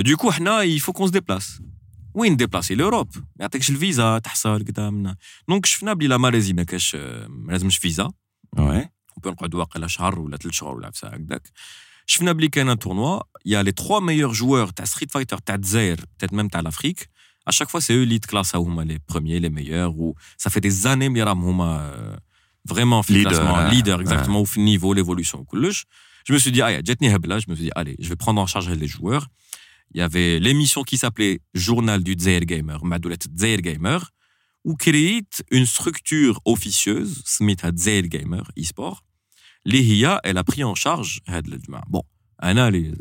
[0.00, 1.60] دو كو حنا يفو كون ديبلاس
[2.14, 5.16] وين ديبلاسي لوروب ما يعطيكش الفيزا تحصل كدا منا
[5.48, 6.94] دونك شفنا بلي لا ماليزي ما كاش
[7.28, 8.10] ما لازمش فيزا
[8.58, 8.88] وي
[9.26, 11.48] نقعدوا واقيلا شهر ولا ثلاث شهور ولا بساعه هكذاك
[12.06, 16.00] شفنا بلي كاين ان تورنوا يا لي 3 ميور جوور تاع ستريت فايتر تاع الجزائر
[16.18, 17.08] بتات ميم تاع لافريك
[17.46, 20.60] à chaque fois c'est eux lead class هما les premiers les meilleurs ou ça fait
[20.60, 24.02] des années اللي راهم هما euh, vraiment في Leader, classement ouais, leader ouais.
[24.02, 25.86] exactement au niveau l'évolution وكلش
[26.28, 28.40] je me suis dit ah جاتني هبله je me suis dit allez je vais prendre
[28.40, 29.26] en charge les joueurs
[29.93, 34.11] il y avait l'émission qui s'appelait Journal du Zaire Gamer, Madoulette Zaire Gamer,
[34.63, 39.03] où créait une structure officieuse, Smita Zaire Gamer e-sport.
[39.65, 41.19] Elle a pris en charge.
[41.89, 42.03] Bon,
[42.39, 42.91] Anna, les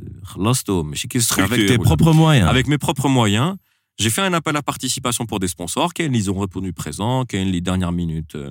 [1.53, 2.48] Avec tes propres moyens.
[2.48, 3.57] Avec mes propres moyens.
[3.98, 5.92] J'ai fait un appel à participation pour des sponsors.
[5.92, 7.24] Ken, ils ont répondu présent.
[7.24, 8.50] Ken, les dernières minutes, euh,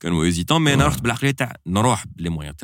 [0.00, 0.60] Ken, hésitants.
[0.60, 0.76] Mais
[2.18, 2.54] les moyens,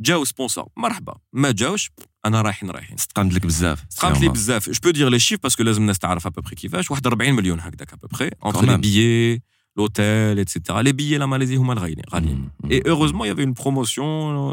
[0.00, 0.68] جاو سبونسور.
[0.76, 1.14] مرحبا.
[1.32, 1.90] ما جاوش؟
[2.26, 2.94] أنا رايحين رايحين.
[2.94, 3.84] استقامت لك بزاف.
[3.84, 4.70] تقامت لي بزاف.
[4.70, 7.92] جو بو دير لي شيف باسكو لازم الناس تعرف ابوبري كيفاش واحد 40 مليون هكذاك
[7.92, 8.76] ابوبري انتر لي.
[8.76, 9.42] بيي
[9.77, 12.71] لوتيل اتسيتيرا لي بيي لا ماليزي هما الغاليين غاليين Mm, mm.
[12.73, 14.07] Et heureusement, il y avait une promotion.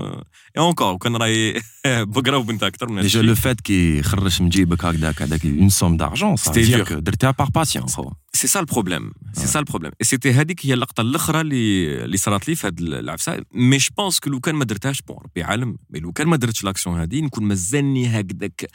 [0.04, 3.34] euh, Et encore, كان راهي بقراو بنت اكثر من Déjà هادشي.
[3.34, 6.84] le fait qu'il يخرج من جيبك هكذاك هذاك une somme d'argent ça veut C'était dire
[6.84, 6.88] dur.
[6.88, 8.10] que درتها par passion خو.
[8.34, 9.46] سي سا البروبليم سي Ouais.
[9.46, 13.42] سا البروبليم اي سيتي هذيك هي اللقطه الاخرى اللي اللي صارت لي في هذه العفسه
[13.54, 16.36] مي جو بونس كو لو كان ما درتهاش بون ربي عالم مي لو كان ما
[16.36, 18.70] درتش لاكسيون هذه نكون مازالني هكذاك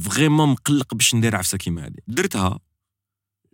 [0.00, 2.58] فريمون مقلق باش ندير عفسه كيما هذه درتها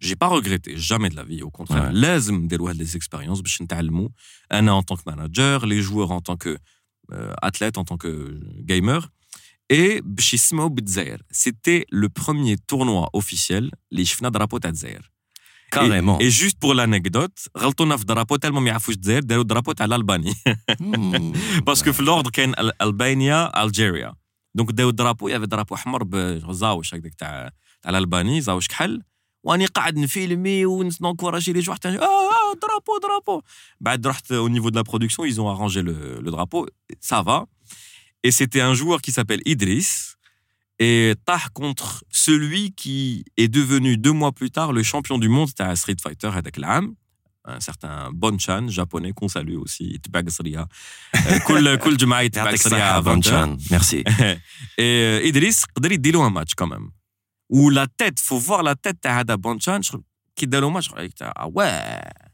[0.03, 1.95] جي با ريغريتي جامي دو لا في او كونترير Ouais.
[1.95, 4.09] لازم نديروا هاد لي اكسبيريونس باش نتعلموا
[4.53, 6.61] انا ان طونك ماناجر لي جوور ان طونك
[7.47, 8.11] athlète en tant que
[8.71, 9.03] gamer
[9.73, 15.11] et باش يسمعوا بالجزائر سيتي لو بروميير تورنوا اوفيسيال اللي شفنا درابو تاع الجزائر
[15.77, 16.17] Carrément.
[16.21, 20.33] Et juste pour l'anecdote, غلطونا في درابو تالمو ما يعرفوش الجزائر داروا درابو تاع الالباني
[20.35, 21.61] Hmm.
[21.61, 24.15] باسكو في الاوردر كاين ال- البانيا الجيريا
[24.55, 27.51] دونك داو درابو يافي درابو احمر بزاوش هكذاك تاع
[27.83, 29.03] تاع الالباني زاوش كحل
[29.43, 33.43] واني قاعد نفيلمي ونكوراجي لي جوا حتى اه اه درابو درابو
[33.81, 36.67] بعد رحت au niveau de la production ils ont arrangé le, le drapeau
[37.01, 37.47] ça va
[38.25, 40.17] et c'était un joueur qui s'appelle Idriss
[40.81, 45.55] et طاح contre celui qui est devenu deux mois plus tard le champion du monde
[45.55, 46.97] تاع Street Fighter هذاك العام
[47.49, 50.69] un certain Bonchan japonais qu'on salue aussi يتبع قصريه
[51.15, 53.13] آه، كل كل جمعه يتبع يعطيك قصريه الصحة à 20 heures.
[53.13, 54.05] بونشان ميرسي
[54.81, 57.00] et Idriss قدر يديروا un match quand même
[57.53, 60.03] où la tête faut voir la tête تاع هذا بونشان شغل
[60.37, 60.91] كي داروا ماتش
[61.23, 62.27] اه ouais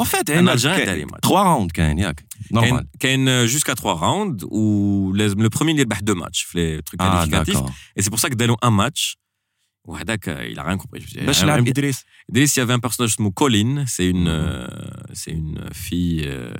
[0.00, 1.20] En fait, Un هنا Algérien كاين- داري match.
[1.26, 2.58] trois rounds كاين ياك normal.
[2.58, 6.82] كاين كاين jusqu'à trois rounds où les- le premier il يربح deux matchs في les
[6.82, 7.70] trucs Ah qualificatifs d'accord.
[7.98, 9.16] et c'est pour ça que داروا un match
[9.84, 12.62] وهذاك il a rien compris Je dis, باش ah, لعب ah, إدريس Idriss, il y
[12.62, 14.28] avait un personnage اسمه Colin, c'est une, Mhm.
[14.28, 16.54] euh, c'est une fille euh,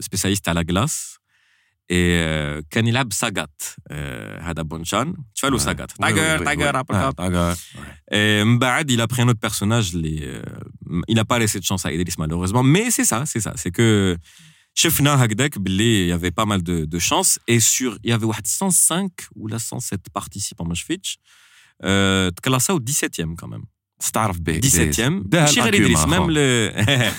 [0.00, 0.48] spécialiste
[2.70, 3.94] كان يلعب ساغات euh,
[4.42, 5.62] هذا بونشان تفعلوا Ouais.
[5.62, 6.76] ساغات Oui, تايجر oui, تايجر oui.
[6.76, 7.58] ابل Ah, كاب Tiger.
[8.12, 10.42] Et من بعد il a pris un autre personnage les, euh,
[11.08, 13.70] il n'a pas laissé de chance à Idriss malheureusement mais c'est ça c'est ça c'est
[13.70, 14.16] que
[14.74, 18.12] شفنا هكذاك باللي il y avait pas mal de, de chance et sur il y
[18.12, 21.18] avait واحد 105 ou la 107 participants ما شفتش
[21.84, 23.64] euh, تكلاساو 17e quand même
[24.00, 26.26] تستعرف به 17e ده ماشي غير الأكيوما، ادريس أخو.
[26.26, 27.12] ميم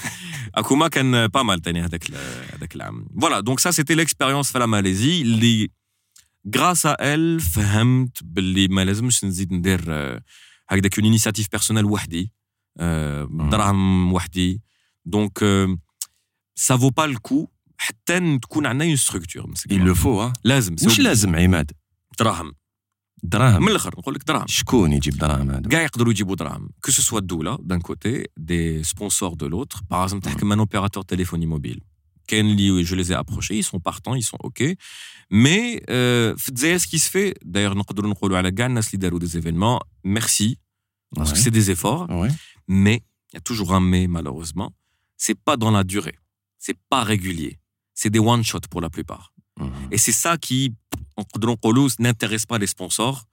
[0.52, 2.16] ل اكوما كان با مال تاني هذاك ال-
[2.54, 5.70] هذاك العام فوالا دونك سا سيتي ليكسبيريونس في لا ماليزي اللي
[6.58, 10.22] غراس ا ال فهمت باللي ما لازمش نزيد ندير آه،
[10.70, 12.34] هكذاك اون انيسياتيف بيرسونيل وحدي
[12.80, 14.62] آه، بدراهم وحدي
[15.06, 15.40] دونك
[16.56, 21.00] سا فو با الكو حتى تكون عندنا اون ستركتور Il le faut ها لازم واش
[21.00, 21.72] لازم عماد
[22.20, 22.54] دراهم
[23.24, 26.92] دراهم من الاخر نقول لك دراهم شكون يجيب دراهم هذا كاع يقدروا يجيبوا دراهم كو
[26.92, 31.46] سو سوا الدوله دان كوتي دي سبونسور دو لوتر باغ اكزومبل تحكم ان اوبيراتور تليفوني
[31.46, 31.82] موبيل
[32.28, 34.76] كاين اللي جو ليزي ابروشي يسون بارتون يسون اوكي
[35.32, 35.78] مي
[36.38, 40.58] في الجزائر سكي سفي دايوغ نقدروا نقولوا على كاع الناس اللي داروا دي زيفينمون ميرسي
[41.18, 42.32] باسكو سي دي ايفورts Ouais.
[42.86, 42.98] mais
[43.32, 44.70] il y a toujours un mais malheureusement
[45.24, 46.18] c'est pas dans la durée
[46.66, 47.54] c'est pas régulier
[48.00, 49.26] c'est des one shot pour la plupart
[49.60, 49.94] Mhm.
[49.94, 50.60] et c'est ça qui
[51.20, 53.26] نقدروا نقولوا n'intéresse pas les sponsors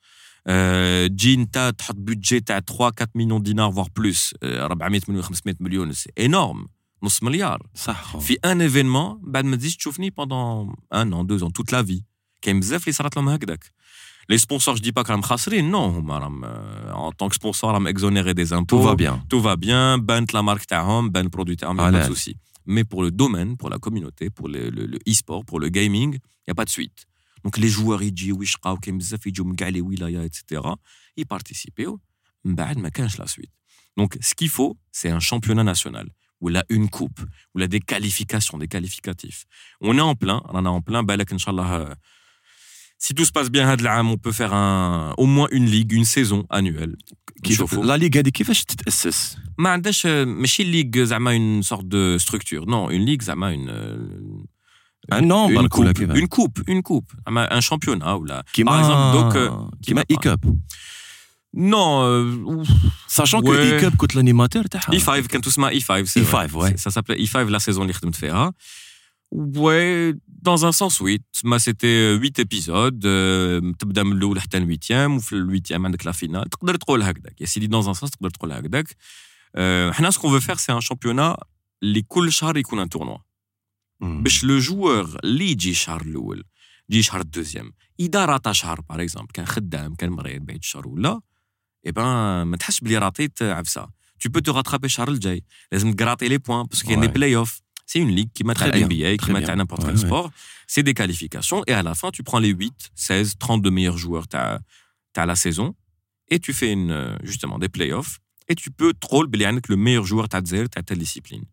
[0.48, 5.22] Euh, تجي انت تحط بودجي تاع 3 4 مليون دينار voire plus euh, 400 مليون
[5.22, 6.68] 500 مليون سي énorme
[7.03, 8.18] نص مليار صح خو.
[8.18, 12.03] في ان ايفينمون بعد ما تزيدش تشوفني pendant un an deux ans toute la vie
[12.42, 13.64] كاين بزاف اللي صارت لهم هكذاك
[14.31, 18.33] لي سبونسور جو دي با راهم خاسرين نو هما راهم ان طونك سبونسور راهم اكزونيري
[18.33, 19.12] دي Tout زامبو va bien.
[19.35, 22.09] tout va bien, ban la marque تاعهم, ban le produit تاعهم, y a pas Voilà.
[22.09, 22.35] de souci.
[22.66, 26.11] Mais pour le domaine, pour la communauté, pour le, le, le e-sport, pour le gaming,
[26.14, 26.98] il n'y a pas de suite.
[27.44, 30.77] Donc les joueurs يجيو يشقاو كاين بزاف يجيو من كاع لي ولايات etc.
[31.16, 32.00] يبارتيسيبيو
[32.44, 33.53] من بعد ما كانش la suite.
[34.00, 36.09] Donc ce qu'il faut, c'est un championnat national
[36.40, 39.44] où il a une coupe, où il a des qualifications, des qualificatifs.
[39.81, 41.96] On est en plein, on en est en plein, بالك ان شاء الله
[42.98, 45.92] si tout se passe bien هذا العام, on peut faire un, au moins une ligue,
[45.92, 46.96] une saison annuelle.
[47.42, 47.85] كيف نشوفوا.
[47.85, 52.90] لا ليغ هذه كيفاش تتاسس ما عندهاش ماشي ليغ زعما اون سورت دو ستركتور نو
[52.90, 53.68] اون ليغ زعما اون
[55.12, 58.72] ان نومبر اون كلها كوب كيفاش اون كوب اون كوب زعما ان شامبيونا ولا كيما
[58.72, 60.59] باغ اكزومبل دوك كيما اي كاب
[61.57, 62.64] Non, Non, euh,
[63.18, 63.79] Sachant que Ouais.
[63.79, 66.48] E-Cup contre l'animateur, t'as- E5 كان اسمها E5 c'est vrai.
[66.48, 66.74] E5, ouais.
[66.85, 68.53] ça s'appelait E5 la saison اللي خدمت فيها
[69.35, 70.14] ouais
[70.48, 75.33] dans un sens oui ما c'était 8 épisodes euh, تبدا من الاول حتى الويتيام وفي
[75.33, 78.96] الويتيام عندك لا فينال تقدر تقول هكذاك يا سيدي dans un sens تقدر تقول هكذاك
[79.57, 81.37] Euh, حنا ce qu'on veut faire c'est un championnat
[81.83, 83.18] اللي كل شهر يكون un tournoi مم.
[84.00, 86.44] باش لو جوور اللي يجي الشهر الاول
[86.88, 91.20] يجي الشهر الدوزيام اذا راتا شهر باغ اكزومبل كان خدام كان مريض بعيد الشهر ولا
[91.87, 93.87] اي بان ما تحسش بلي راتيت عفسه
[94.24, 97.11] tu peux te rattraper الشهر الجاي لازم تقراطي لي بوان باسكو كاين دي Ouais.
[97.11, 99.46] بلاي اوف سي اون ليغ كيما تاع Très bien, الان بي اي très كيما bien.
[99.46, 100.07] تاع n'importe Ouais, quel ouais.
[100.07, 100.31] sport
[100.74, 104.27] c'est des qualifications et à la fin tu prends les 8 16 32 meilleurs joueurs
[104.31, 104.61] تاع
[105.14, 105.74] تاع la saison
[106.35, 109.77] et tu fais une euh, justement des playoffs et tu peux troll بلي عندك le
[109.77, 111.44] meilleur joueur تاع الجزائر تاع telle discipline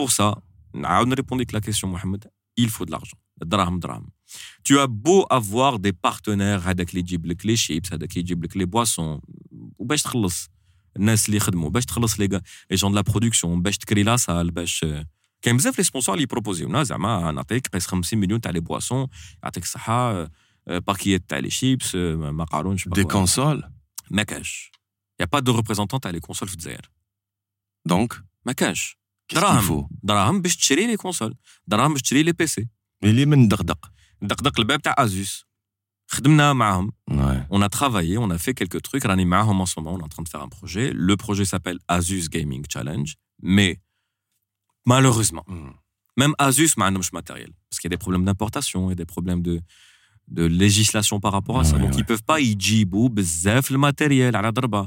[0.00, 0.34] pour ça
[0.74, 2.24] نعاود نريبوندي la question محمد
[2.60, 4.08] il faut de l'argent الدراهم دراهم
[4.68, 8.44] tu as beau avoir des partenaires هذاك اللي يجيب لك لي شيبس هذاك اللي يجيب
[8.44, 9.20] لك لي بواسون
[9.78, 10.48] وباش تخلص
[10.96, 12.40] الناس اللي يخدموا باش تخلص لي لي
[12.72, 14.86] جون لا برودكسيون باش تكري لا سال باش
[15.42, 19.06] كاين بزاف لي سبونسور اللي يبروبوزيونا زعما نعطيك قيس 50 مليون تاع لي بواسون
[19.42, 20.12] يعطيك الصحه
[20.68, 23.64] آه، باكيات تاع لي شيبس آه، ما قارونش Des consoles.
[24.10, 24.72] ما كاش
[25.20, 26.90] يا با دو ريبريزونتون تاع لي كونسول في الجزائر
[27.88, 32.22] Donc, ما كاش qu'est-ce qu'il دراهم faut دراهم باش تشري لي كونسول دراهم باش تشري
[32.22, 32.68] لي بي سي
[33.04, 33.74] اللي من دغدغ.
[34.22, 35.44] دقدق الباب تاع ازوس
[36.10, 37.46] خدمنا معاهم Ouais.
[37.54, 39.06] on a travaillé, on a fait quelques trucs.
[39.06, 40.92] راني معاهم en ce moment, on est en train de faire un projet.
[40.92, 43.14] Le projet s'appelle Asus Gaming Challenge.
[43.42, 43.76] Mais
[44.88, 45.74] malheureusement, مم.
[46.20, 47.50] même Asus ما عندهمش matériel.
[47.70, 49.60] Parce qu'il y a des problèmes d'importation et des problèmes de,
[50.28, 51.74] de législation par rapport à ça.
[51.76, 51.98] Ouais, Donc ouais.
[52.00, 54.86] ils peuvent pas يجيبوا بزاف الماتيريال على ضربة.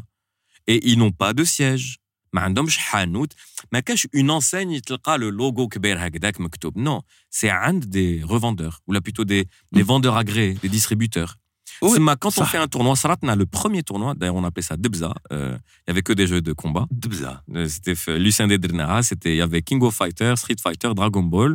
[0.71, 1.98] Et ils n'ont pas de siège.
[2.33, 3.33] ما عندهمش حانوت
[3.71, 6.77] ما كاش une enseigne تلقى le logo كبير هكذاك مكتوب.
[6.79, 11.37] Non, c'est عند des revendeurs ou là plutôt des, des vendeurs agréés, des distributeurs.
[11.81, 12.45] Oui, Seulement, quand on ça.
[12.45, 15.91] fait un tournoi, Saratna, le premier tournoi, d'ailleurs on appelait ça Debza, euh, il y
[15.91, 16.85] avait que des jeux de combat.
[17.03, 17.33] دبزة.
[17.55, 21.23] Euh, C'était fait- Lucien Dedrena, c'était, il y avait King of Fighter, Street Fighter, Dragon
[21.33, 21.51] Ball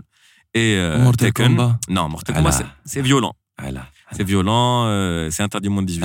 [0.62, 1.48] et euh, Mortal Tekken.
[1.56, 1.72] Kombat.
[1.96, 2.56] Non, Mortal Ah Kombat, là.
[2.58, 3.34] c'est- c'est violent.
[3.62, 3.82] Voilà.
[4.16, 6.00] C'est violent, euh, c'est interdit moins de 18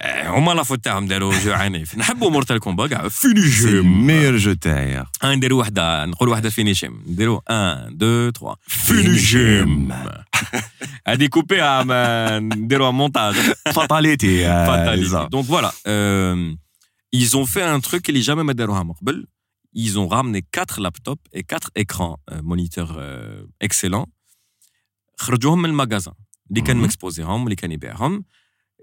[0.00, 0.24] هذه ans.
[0.24, 0.24] حقرة هذه.
[0.24, 4.06] Euh, هما لا فوت تاعهم داروا جو عنيف نحبوا مورتال كومبا كاع C'est le فينيشيم
[4.08, 5.04] meilleur jeu تاعي.
[5.24, 9.92] نديروا وحده نقولوا وحده فينيشيم نديروا 1 2 3 فينيشيم.
[11.06, 13.34] هذه كوبيها ما نديروها مونتاج
[13.68, 14.44] Fatality.
[14.44, 15.10] euh, Fatality.
[15.10, 15.28] ça.
[15.28, 16.54] Donc voilà, euh,
[17.12, 19.26] ils ont fait un truc اللي jamais ما داروها من قبل.
[19.76, 24.06] Ils ont ramené quatre laptops et quatre écrans euh, moniteurs euh, excellents.
[25.16, 26.14] خرجوهم من المغازان
[26.50, 26.84] اللي كان Mhm.
[26.84, 28.24] مكسبوزيهم اللي كان يبيعهم.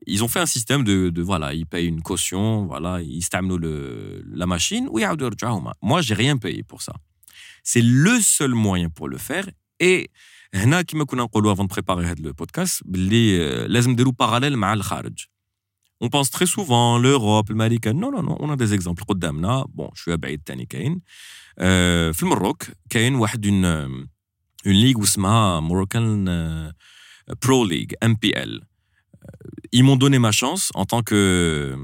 [0.07, 3.57] Ils ont fait un système de, de voilà, ils payent une caution, voilà, ils استعملوا
[3.57, 5.73] le, la machine ويعاودوا يرجعوها.
[5.81, 6.93] Moi, j'ai rien payé pour ça.
[7.63, 9.47] C'est le seul moyen pour le faire
[9.83, 10.09] et
[10.53, 14.73] هنا كما كنا نقولوا avant de préparer هذا البودكاست باللي آه، لازم نديروا باراليل مع
[14.73, 15.25] الخارج.
[16.03, 17.87] On pense très souvent l'Europe, l'Amérique.
[17.87, 19.65] Non, non, non, on a des exemples قدامنا.
[19.73, 21.01] Bon, je suis بعيد تاني كاين.
[21.59, 24.07] آه، في المروك كاين واحد une آه،
[24.67, 26.73] une ligue اسمها Moroccan euh,
[27.45, 28.69] Pro League, MPL.
[29.74, 31.76] ils m'ont donné ma chance en tant que euh,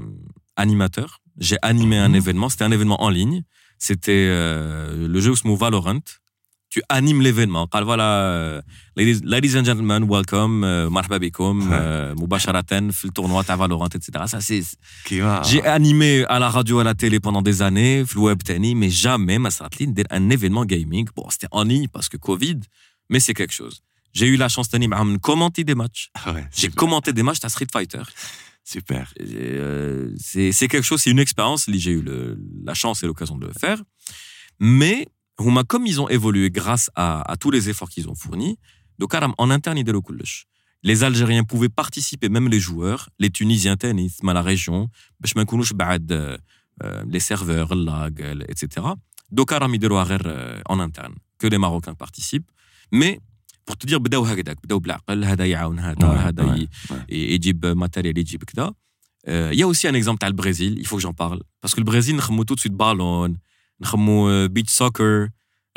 [0.55, 1.19] animateur.
[1.37, 2.15] J'ai animé un mhm.
[2.15, 2.49] événement.
[2.49, 3.43] C'était un événement en ligne.
[3.77, 5.99] C'était euh, le jeu où se Valorant.
[6.69, 7.67] Tu animes l'événement.
[7.83, 8.61] Voilà, euh,
[8.95, 11.67] ladies, and gentlemen, welcome, marhaba bikum,
[12.17, 14.23] mubasharatan, le tournoi, ta Valorant, etc.
[14.27, 14.61] Ça, c'est.
[15.11, 15.41] Hein.
[15.43, 18.89] J'ai animé à la radio, à la télé pendant des années, le web tennis, mais
[18.89, 19.49] jamais, ma
[20.11, 21.09] un événement gaming.
[21.13, 22.61] Bon, c'était en ligne parce que Covid,
[23.09, 23.83] mais c'est quelque chose.
[24.13, 26.09] J'ai eu la chance de commenter des matchs.
[26.15, 28.03] Ah j'ai commenté des matchs à Street Fighter.
[28.63, 29.13] Super.
[29.19, 31.65] Euh, c'est quelque chose, c'est une expérience.
[31.67, 32.03] J'ai eu
[32.63, 33.81] la chance et l'occasion de le faire.
[34.59, 35.07] Mais
[35.67, 38.59] comme ils ont évolué grâce à, tous les efforts qu'ils ont fournis,
[38.99, 39.85] donc en interne, ils
[40.83, 44.89] les Algériens pouvaient participer, même les joueurs, les Tunisiens tennis, mais la région,
[45.23, 46.37] euh,
[46.83, 48.87] euh, les serveurs, la gueule, etc.
[49.31, 52.49] Donc, en interne, que les Marocains participent.
[52.91, 53.19] Mais
[53.85, 56.67] dire بداو هكذاك بداو بالعقل هذا يعاون هذا هذا
[57.09, 58.73] يجيب matériel يجيب كذا
[59.27, 61.75] Euh, Il y a aussi un exemple تاع البرازيل il faut que j'en parle parce
[61.75, 63.37] que le Brésil نخمو tout de suite ballon
[63.81, 65.27] نخمو euh, beach soccer.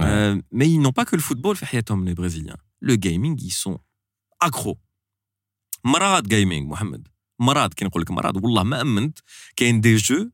[0.01, 3.53] Euh, mais ils n'ont pas que le football في حياتهم les Brésiliens le gaming ils
[3.53, 3.79] sont
[4.45, 4.79] accros
[5.85, 7.09] مرات gaming محمد
[7.41, 9.19] مرات كي نقول لك مرات والله ما امنت
[9.57, 10.31] كاين des jeux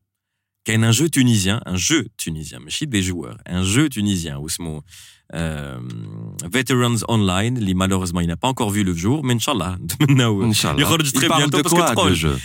[0.65, 4.81] كاين un jeu tunisien un jeu tunisien ماشي des joueurs un jeu tunisien واسمه
[5.33, 5.79] Euh,
[6.51, 7.63] Veterans Online.
[7.63, 11.27] Lui, malheureusement, il n'a pas encore vu le jour, mais Inch'Allah, euh, il rentre très
[11.29, 12.37] bientôt de quoi, parce que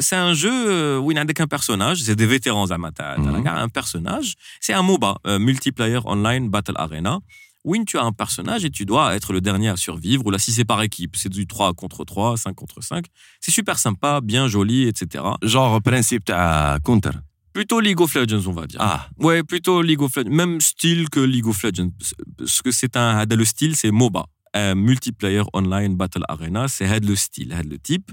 [0.00, 3.48] c'est un, jeu euh, où il n'y a qu'un personnage, c'est des vétérans à mm-hmm.
[3.48, 7.20] Un personnage, c'est un MOBA, Multiplayer Online Battle Arena.
[7.64, 10.38] où tu as un personnage et tu dois être le dernier à survivre, ou là,
[10.38, 13.06] si c'est par équipe, c'est du 3 contre 3, 5 contre 5.
[13.40, 15.24] C'est super sympa, bien joli, etc.
[15.42, 17.12] Genre principe à Counter.
[17.54, 18.80] Plutôt League of Legends, on va dire.
[18.82, 19.08] Ah.
[19.16, 20.30] Ouais, plutôt League of Legends.
[20.30, 21.92] Même style que League of Legends.
[22.36, 23.24] Parce que c'est un.
[23.24, 24.26] Le style, c'est MOBA.
[24.74, 26.66] Multiplayer Online Battle Arena.
[26.68, 28.10] C'est head le style, head le type.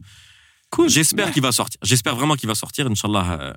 [0.69, 0.89] Cool.
[0.89, 1.79] J'espère qu'il va sortir.
[1.83, 2.85] J'espère vraiment qu'il va sortir.
[2.87, 3.53] Inch'Allah, euh,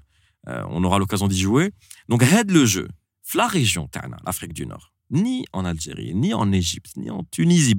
[0.49, 1.71] euh, on aura l'occasion d'y jouer.
[2.09, 2.89] Donc, head le jeu.
[3.35, 3.89] La région,
[4.27, 4.93] l'Afrique du Nord.
[5.11, 7.75] Ni en Algérie, ni en Égypte, ni en Tunisie,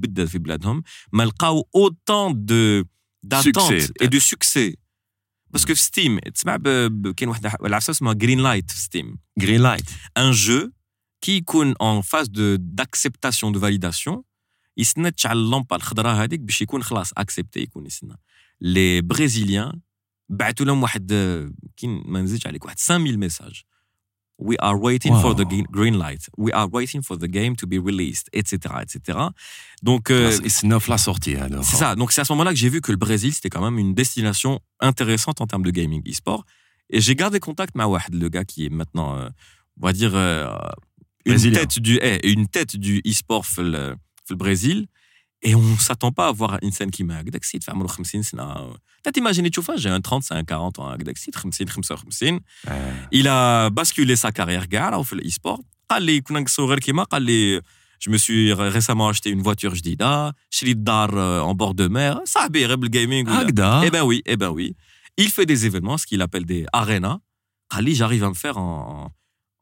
[1.12, 1.26] mais
[1.74, 2.86] autant de
[3.24, 4.78] d'attentes et de succès
[5.56, 6.58] باسكو في ستيم تسمع
[7.18, 9.86] كاين واحد العصا اسمها جرين لايت في ستيم جرين لايت
[10.18, 10.72] ان جو
[11.22, 14.24] كي يكون اون فاز دو داكسبتاسيون دو فاليداسيون
[14.78, 18.16] يستنى على اللمبه الخضراء هذيك باش يكون خلاص اكسبتي يكون يستنى
[18.62, 19.82] لي بريزيليان
[20.30, 21.08] بعثوا لهم واحد
[21.78, 23.62] كي ما نزيدش عليك واحد 5000 ميساج
[24.38, 25.22] We are waiting wow.
[25.22, 26.28] for the green light.
[26.38, 29.30] We are waiting for the game to be released, etc., etc.
[29.82, 31.64] Donc euh, c'est neuf la sortie hein, alors.
[31.64, 31.96] C'est ça.
[31.96, 33.94] Donc c'est à ce moment-là que j'ai vu que le Brésil c'était quand même une
[33.94, 36.44] destination intéressante en termes de gaming e-sport.
[36.90, 39.30] Et j'ai gardé contact avec le gars qui est maintenant, euh,
[39.82, 40.50] on va dire euh,
[41.26, 43.96] une tête du, eh, une tête du e-sport le
[44.32, 44.88] Brésil.
[45.46, 47.64] Et on ne s'attend pas à voir une scène qui m'a agdaxit.
[49.14, 52.40] T'imagines, tu vois, j'ai un 35, un 40 ans agdaxit, 55,
[53.12, 55.60] Il a basculé sa carrière gare au e-sport.
[55.88, 57.62] Allez,
[58.00, 62.20] je me suis récemment acheté une voiture jdida, chez dar euh, en bord de mer,
[62.26, 63.28] ça le gaming.
[63.30, 63.84] Agda.
[63.86, 64.76] Eh ben oui, eh ben oui.
[65.18, 67.20] Il fait des événements, ce qu'il appelle des arenas.
[67.70, 69.12] Ali, j'arrive à me faire en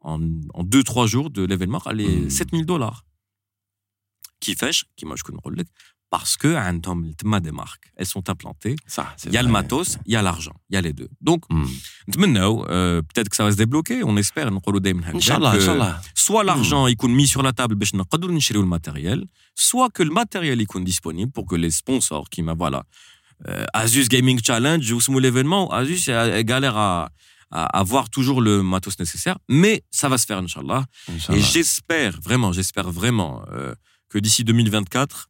[0.04, 2.30] 2-3 en, en jours de l'événement, allez, hmm.
[2.30, 3.04] 7000 dollars
[4.43, 5.65] Qui fait, qui moi je connais le
[6.11, 8.77] parce que عندهم تما des marques, elles sont implantées.
[8.89, 9.63] صح c'est Il y a le vrai.
[9.63, 11.09] matos, il y a l'argent, il y a les deux.
[11.21, 11.69] Donc, مم.
[12.09, 15.37] نتمناو, euh, peut-être que ça va se débloquer, on espère, نقولوا دايما هكذا ان شاء
[15.37, 18.61] الله ان que شاء الله soit l'argent يكون mis sur la table باش نقدروا نشريو
[18.63, 19.29] الماتيريال
[19.61, 22.83] soit que le matériel يكون disponible pour que les sponsors qui m'a voilà
[23.49, 27.11] euh, Asus Gaming Challenge ou ce l'événement Asus euh, galère à,
[27.51, 31.39] à avoir toujours le matos nécessaire mais ça va se faire inchallah ان شاء et
[31.39, 33.75] الله j'espère vraiment j'espère vraiment euh,
[34.15, 35.29] que d'ici 2024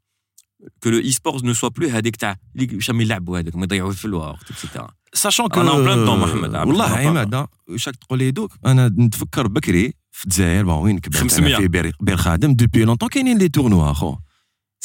[0.85, 4.05] que le e-sport ne soit plus هذيك تاع اللي باش يلعبوا هذاك ما يضيعوا في
[4.05, 4.81] الوقت etc
[5.15, 6.55] ساشون كو أنا en plein dedans، محمد.
[6.55, 10.75] عم والله نحن عماد واش راك تقول لي دوك انا نتفكر بكري في الجزائر بون
[10.75, 11.49] وين كبرت 500.
[11.49, 14.17] أنا في بير بير خادم دوبي لونتون كاينين لي تورنوا اخو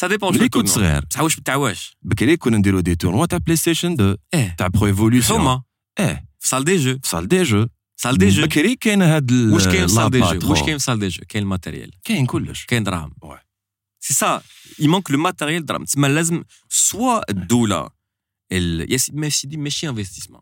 [0.06, 3.38] ça dépend ملي كنت صغير بصح واش بتاع واش بكري كنا نديرو دي تورنوا تاع
[3.38, 5.62] بلاي ستيشن 2 ايه تاع برو ايفولوسيون هما
[6.00, 9.32] ايه في صال دي جو في صال دي جو صال دي جو بكري كاين هاد
[9.32, 10.66] ال- واش كاين في صال دي جو لابات، واش خو.
[10.66, 13.47] كاين في صال دي جو كاين الماتيريال كاين كلش كاين دراهم Ouais.
[14.01, 14.43] سي سا
[14.81, 17.89] il manque le matériel دراهم تسمى لازم سوا الدولة
[18.53, 18.93] ال...
[18.93, 20.41] يا سيدي ما سيدي ماشي انفستيسمون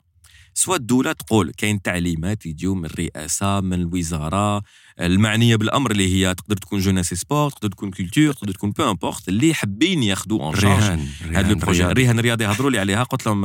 [0.54, 4.62] سوا الدولة تقول كاين تعليمات يجيو من الرئاسه من الوزاره
[5.00, 9.28] المعنيه بالامر اللي هي تقدر تكون جوناس سبور تقدر تكون كولتور تقدر تكون بو امبورت
[9.28, 10.98] اللي حابين ياخذوا اون شارج
[11.32, 11.92] هذا البروجي رياضي.
[11.92, 13.44] الرهان الرياضي هضروا لي عليها قلت لهم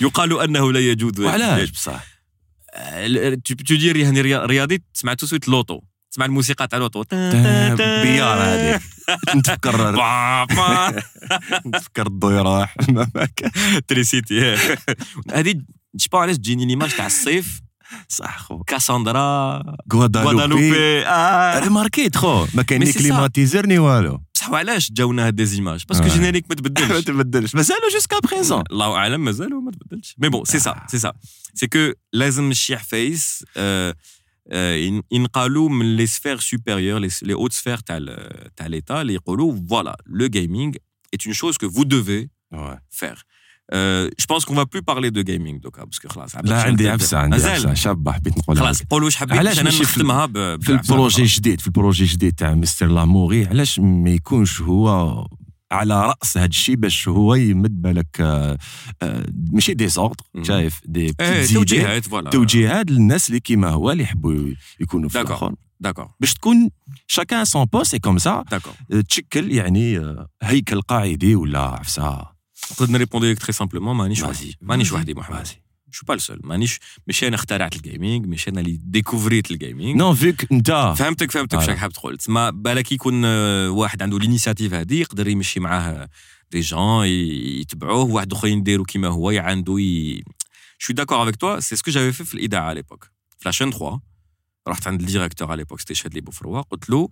[0.00, 2.04] يقال انه لا يجوز وعلاش بصح
[3.92, 7.04] رهان ريا- رياضي تسمع تو سويت لوطو تسمع الموسيقى تاع لوطو
[8.02, 8.82] بيار هذيك
[9.36, 9.96] نتفكر.
[11.66, 12.68] نتفكر الضيره
[13.88, 14.56] تريسيتي
[15.32, 15.54] هذه
[15.94, 17.60] جو علاش تجيني ليماج تاع الصيف؟
[18.08, 21.06] صح خو كاساندرا غوادالوبي.
[21.06, 21.58] آه.
[21.58, 22.46] ريماركيت خو.
[22.54, 22.98] ما كاين سا.
[22.98, 24.20] كليماتيزر ني والو.
[24.34, 26.12] بصح وعلاش جاونا هاد ديزيماج باسكو Ouais.
[26.12, 27.04] جينيريك ما ما تبدلش.
[27.04, 30.14] تبدلش مازالو جوسكا بريزون الله أعلم مازالوا ما تبدلش.
[30.18, 31.12] مي بون سي سا سي سا
[31.54, 33.94] سي كو لازم الشيح فايس آه،
[34.51, 39.13] آه، ين- ينقالوا من لي سفير سوبيريور لي اوت سفير تاع ال- تاع ليتا اللي
[39.13, 40.77] يقولوا فوالا لو جيمنج
[41.15, 42.27] est une chose que vous devez
[43.01, 43.19] faire.
[43.73, 47.17] Euh, je pense qu'on va plus parler de gaming دوكا باسكو خلاص لا عندي عفسه
[47.17, 47.51] عندي مازال.
[47.51, 50.33] عفسه شابه حبيت نقول خلاص قولوا واش حبيت علاش باش انا ماشي في- نختمها ب-
[50.33, 51.35] في بعفسة البروجي خلاص.
[51.35, 55.27] جديد في البروجي جديد تاع مستر لاموغي علاش ما يكونش هو
[55.72, 58.58] على رأس هذا الشيء باش هو يمد بالك آه،
[59.02, 60.44] آه، ماشي دي زوردر مم.
[60.44, 65.20] شايف؟ دي إيه توجيهات فوالا توجيهات للناس اللي كيما هو اللي يحبوا يكونوا في.
[65.20, 66.70] الآخر داكور باش تكون
[67.06, 68.44] شاكان سون بوست كوم سا
[69.08, 72.26] تشكل يعني آه، هيكل قاعدي ولا عفسة.
[72.72, 74.22] نقدر نريبوندي لك تري سامبلومون مانيش.
[74.22, 74.56] وحدي.
[74.60, 75.48] مانيش وحدي محمد.
[75.92, 80.52] شو با السول مانيش ماشي أنا اخترعت الجيمنج ماشي أنا اللي ديكوفريت الجيمنج نو فيك
[80.52, 81.66] انت فهمتك فهمتك آه.
[81.66, 83.24] شاك حاب تقول تسمى بالك يكون
[83.68, 86.08] واحد عنده الانيسياتيف هذه يقدر يمشي معاه
[86.50, 90.22] دي جون يتبعوه واحد اخرين يديروا كيما هو يعندوا ي...
[90.78, 93.04] شو داكور افيك توا سي سكو جافي في في الاذاعه على ليبوك
[93.38, 94.00] في لا شين 3
[94.68, 97.08] رحت عند الديريكتور على ليبوك سيتي شاد لي بوفروا قلت له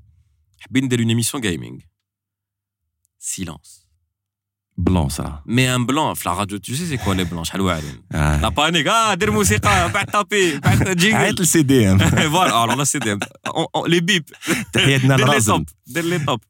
[0.61, 1.83] حابين نديروا اون ايميسيون جيمنج
[3.19, 3.88] سيلونس
[4.78, 7.62] بلون صرا مي ان بلون في لا راديو تو سي سي كوا لي بلون شحال
[7.62, 8.50] واعرين لا آه.
[8.50, 12.84] بانيك اه دير موسيقى بعد طابي بعد جينجل عيط لسي دي ام فوالا الوغ لا
[12.84, 13.18] سي دي
[13.88, 14.26] لي بيب
[14.74, 16.42] تحياتنا دير لي لرازم توب دير لي توب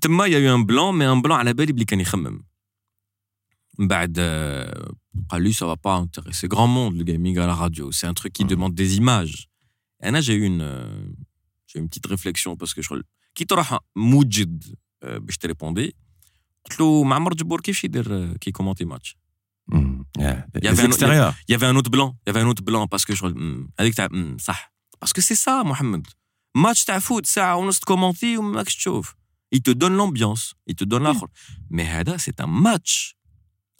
[0.00, 2.42] تما يا يو ان بلان مي ان بلان على بالي بلي كان يخمم
[3.78, 4.92] من بعد آه،
[5.28, 8.14] قال لي ça va pas intéresser grand monde le gaming à la radio c'est un
[8.14, 8.50] truc qui Mhm.
[8.50, 9.46] demande des images
[10.04, 11.14] انا j'ai eu une euh,
[11.68, 13.02] j'ai eu une petite réflexion parce que je
[13.34, 14.64] كي تروح موجد
[15.02, 15.94] آه، باش تريبوندي
[16.70, 19.16] قلت له معمر جبور كيفاش يدير آه، كي كومونتي ماتش
[19.72, 19.76] Mm.
[20.18, 20.38] Yeah.
[20.56, 21.34] Il y Les avait un- extérieurs.
[21.48, 23.22] il y avait un autre blanc il y avait un autre blanc parce que je
[23.24, 24.72] hmm, هذيك تاع hmm, صح
[25.04, 26.06] parce que c'est ça محمد
[26.54, 29.14] ماتش تاع فوت ساعه ونص تكومونتي وماكش تشوف
[29.56, 31.26] il te donne l'ambiance il te donne l'akhر
[31.74, 33.16] mais هذا c'est un match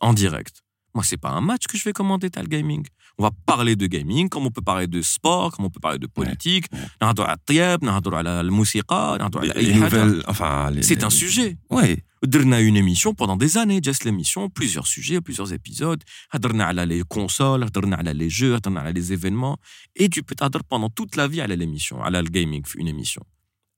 [0.04, 0.62] en direct
[0.94, 2.82] moi c'est pas un match que je vais commenter تاع gaming
[3.18, 5.98] on va parler de gaming comme on peut parler de sport comme on peut parler
[5.98, 6.66] de politique
[7.02, 10.24] نهضروا على الطياب نهضروا على الموسيقى نهضروا على Les اي حاجه nouvelles.
[10.30, 11.96] Enfin, les- c'est les- un sujet Ouais.
[12.22, 17.18] درنا une émission pendant des années just l'émission plusieurs sujets plusieurs épisodes هضرنا على les
[17.18, 19.56] consoles هضرنا على les jeux هضرنا على les événements
[20.02, 23.22] et tu peux t'adore pendant toute la vie على l'émission على الجيمنج في une émission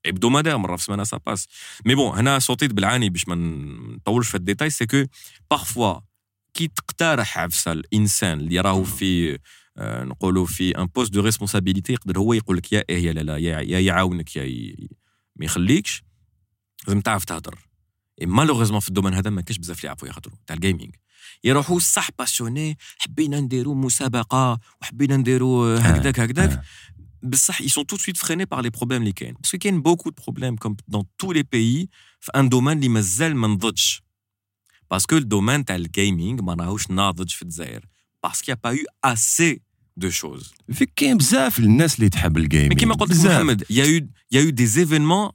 [0.09, 1.45] hebdomadaire مرة في السمانة ça passe
[1.89, 3.35] mais bon هنا صوتيت بالعاني باش ما
[3.97, 5.05] نطولش في الديتاي سي كو
[5.55, 6.01] parfois
[6.58, 9.40] كي تقترح عفسه الإنسان اللي راهو في
[9.78, 13.20] آه، نقولوا في ان بوست دو ريسبونسابيلتي يقدر هو يقول لك يا إيه يا لا
[13.20, 14.76] لا يا يعاونك يا
[15.36, 16.04] ما يخليكش.
[16.88, 17.56] لازم تعرف تهضر.
[18.22, 20.96] مالوغيزمون في الدومين هذا ما كاش بزاف اللي يعرفوا يهضروا تاع الجيمنج
[21.44, 26.50] يروحوا صح باسيوني حبينا نديروا مسابقة وحبينا نديروا هكذاك هكذاك.
[26.52, 26.64] آه.
[27.24, 30.10] بصح ils sont tout de suite freinés par les problèmes اللي كاين que كاين beaucoup
[30.12, 31.88] de problèmes comme dans tous les pays
[32.20, 34.07] في ان دومين اللي مازال ما نضجش
[34.92, 37.86] باسكو الدومين تاع الجيمنج ما راهوش ناضج في الجزائر
[38.24, 39.62] باسكو با يو اسي
[39.98, 43.26] دو شوز فيك كاين بزاف الناس اللي تحب الجيمنج كيما قلت لك.
[43.26, 45.30] محمد يا يو يا يو دي زيفينمون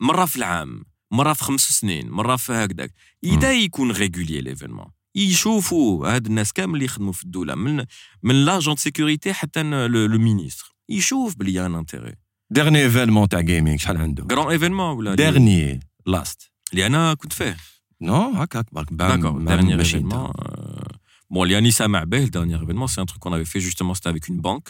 [0.00, 2.92] مره في العام مره في خمس سنين مره في هكذاك
[3.24, 7.84] اذا يكون ريغولي ليفينمون يشوفوا هاد الناس كامل اللي يخدموا في الدولة من
[8.22, 12.14] من لاجون سيكوريتي حتى لو مينيستر يشوف بلي ان انتيري
[12.50, 17.56] ديرني ايفينمون تاع جيمنج شحال عنده غران ايفينمون ولا ديرني لاست اللي أنا كنت فيه
[18.01, 20.13] نو هكاك برك بام- D'accord, بام dernier ماشي événement.
[20.13, 20.37] انت.
[20.41, 20.91] euh,
[21.33, 24.23] Bon, Liani Samarbeh, le dernier événement, c'est un truc qu'on avait fait justement, c'était avec
[24.31, 24.69] une banque.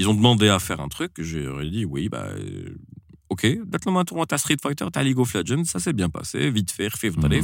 [0.00, 1.46] Ils ont demandé à faire un truc, j'ai
[1.76, 2.76] dit oui, bah, euh,
[3.32, 6.38] ok, date-le un tournoi à Street Fighter, à League of Legends, ça s'est bien passé,
[6.58, 7.42] vite fait, refait, Mhm.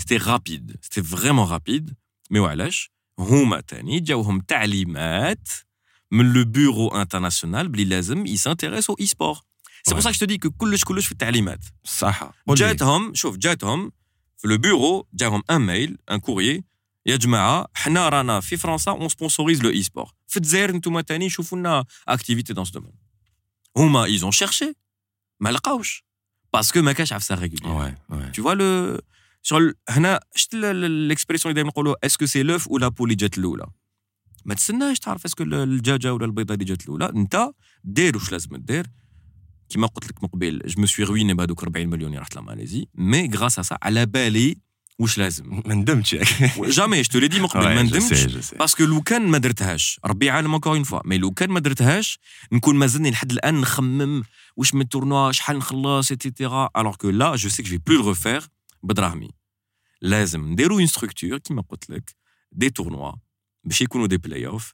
[0.00, 1.86] C'était rapide, c'était vraiment rapide.
[2.32, 5.48] Mais وعلاش هما تاني جاوهم تعليمات
[6.10, 9.38] من le bureau international بلي لازم يسانتيريس au e-sport.
[9.86, 10.02] C'est pour Ouais.
[10.02, 11.60] ça que je te dis que كلش كلش في التعليمات.
[11.84, 12.54] صح قول لي.
[12.54, 13.92] جاتهم شوف جاتهم
[14.44, 16.64] في لو بيرو جاهم ان ميل ان كوريي
[17.06, 21.30] يا جماعه حنا رانا في فرنسا اون سبونسوريز لو اي سبور في الجزائر انتم تاني
[21.30, 22.92] شوفوا لنا اكتيفيتي دون سو دومين
[23.76, 24.72] هما ايزون شيرشي
[25.40, 26.04] ما لقاوش
[26.52, 28.36] باسكو ما كاش عفسه ريغولي Ouais, ouais.
[28.36, 29.00] tu vois le
[29.48, 33.38] sur ال- هنا شفت الاكسبريسيون اللي دايما نقولوا اسكو سي لوف ولا بول اللي جات
[33.38, 33.66] الاولى
[34.44, 37.50] ما تستناش تعرف اسكو الدجاجه ولا البيضه اللي جات الاولى انت
[37.84, 38.86] دير واش لازم دير
[39.69, 42.87] كيما قلت لك من قبل جو مو سوي رويني بهذوك 40 مليون اللي رحت لماليزي
[42.95, 44.57] مي غراس سا على بالي
[44.99, 45.49] واش لازم.
[45.65, 46.15] ما ندمتش.
[46.59, 48.55] جامي جو لي دي من قبل ما ندمتش.
[48.55, 52.19] باسكو لو كان ما درتهاش ربي عالم اونكور اون فوا مي لو كان ما درتهاش
[52.51, 54.23] نكون مازلني لحد الآن نخمم
[54.55, 58.43] واش من التورنوا شحال نخلص ايتترا الوغ كو لا جو سي كو في بلو ريفير
[58.83, 59.29] بدراهمي.
[60.01, 62.15] لازم نديرو اون ستركتور كيما قلت لك
[62.51, 63.11] دي تورنوا
[63.63, 64.73] باش يكونوا دي بلاي اوف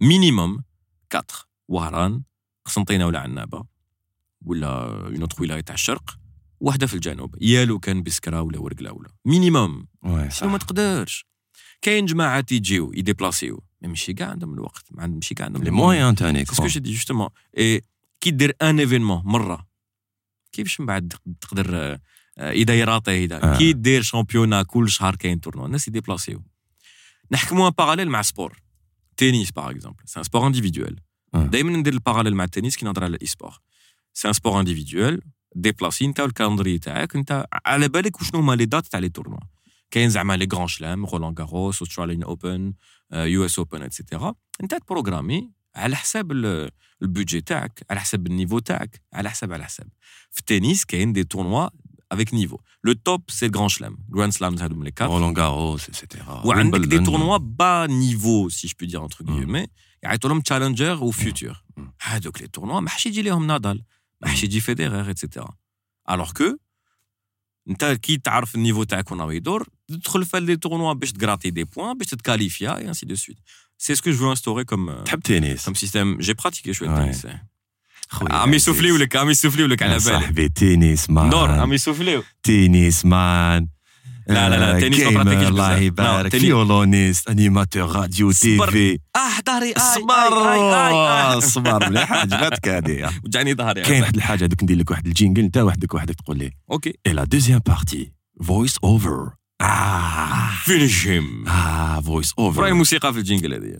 [0.00, 0.64] مينيموم
[1.14, 1.26] 4
[1.68, 2.22] وهران
[2.64, 3.64] قسنطينه ولا عنابة
[4.44, 4.68] ولا
[5.06, 6.18] اون اوتر ولايه تاع الشرق
[6.60, 11.26] واحدة في الجنوب يا لو كان بسكرا ولا ورقله ولا مينيموم شنو ما صح تقدرش.
[11.82, 16.14] كاين جماعة تيجيو يديبلاسيو ماشي كاع عندهم الوقت ما عندهم ماشي كاع عندهم لي مويان
[16.14, 17.28] تاني سكو جي دي جوستومون
[17.58, 17.82] اي
[18.20, 19.66] كي دير ان ايفينمون مرة.
[20.52, 22.00] كيفاش من بعد تقدر آه،
[22.50, 23.58] إذا يراطي إذا آه.
[23.58, 25.66] كي دير شامبيونا كل شهر كاين تورنوا.
[25.66, 26.42] الناس يديبلاسيو.
[27.30, 28.58] نحكموا ان باراليل مع سبور
[29.17, 30.99] تنس باغ اكزومبل سي ان سبور انديفيدوال
[31.35, 31.45] آه.
[31.45, 33.59] دائما ندير الباراليل مع التنس كي نهضر على الاي سبور
[34.13, 35.21] سي ان سبور انديفيدوال
[35.55, 39.39] ديبلاسي انت والكالندري تاعك انت على بالك وشنو هما لي دات تاع لي تورنوا
[39.91, 42.73] كاين زعما لي غران شلام رولان غاروس اوستراليان اوبن
[43.13, 44.33] يو اس اوبن اتسيتيرا
[44.63, 46.69] انت تبروغرامي على حساب ال-
[47.01, 49.87] البودجي تاعك على حساب النيفو تاعك على حساب على حساب
[50.31, 51.69] في التنس كاين دي تورنوا
[52.11, 55.89] افيك نيفو لو توب سي الغران شلام جراند سلامز هادو من لي كات رولان غاروس
[55.89, 59.37] ايتترا وعندك دي تورنوا با نيفو سي جو بو دير انتر مم.
[59.37, 59.67] غيومي
[60.03, 61.93] يعيطوا لهم تشالنجر وفيوتور مم.
[62.01, 63.83] هادوك لي تورنوا ما حش يجي لهم نادال
[64.21, 65.55] ما حش يجي فيديرر اتسيتيرا
[66.09, 66.57] الوغ كو
[67.69, 71.63] انت كي تعرف النيفو تاعك وين راه يدور تدخل في دي تورنوا باش تغراتي دي
[71.63, 73.37] بوان باش تتكاليفيا اي انسي دو سويت
[73.77, 77.37] سي سكو جو انستوري كوم تحب تنس كوم سيستيم جي براتيكي شويه Ouais.
[78.12, 82.22] التنس عم يسوفليو لك عم يسوفليو لك على بالي صاحبي تنس مان دور عم يسوفليو
[82.42, 83.68] تنس مان
[84.28, 85.78] لا، لا، لا، آه، تنس ما براتيكيش الله.
[85.78, 86.36] يبارك.
[86.36, 88.58] فيولونيست أنيماتور راديو تي.
[88.66, 88.98] في.
[89.16, 91.40] آه ظهري آي صبر آي آي آي.
[91.40, 93.82] صبر مليح عجبتك هذه وجعني ظهري.
[93.82, 95.42] كاين واحد الحاجة دوك ندير لك واحد الجينجل.
[95.42, 96.50] أنت وحدك وحدك تقول لي.
[96.70, 96.94] أوكي.
[97.06, 98.12] اي لا دوزيام بارتي
[98.44, 99.30] فويس اوفر
[99.60, 103.78] آه فينيش هيم آه فويس راهي اوفر موسيقى في الجينجل هذه.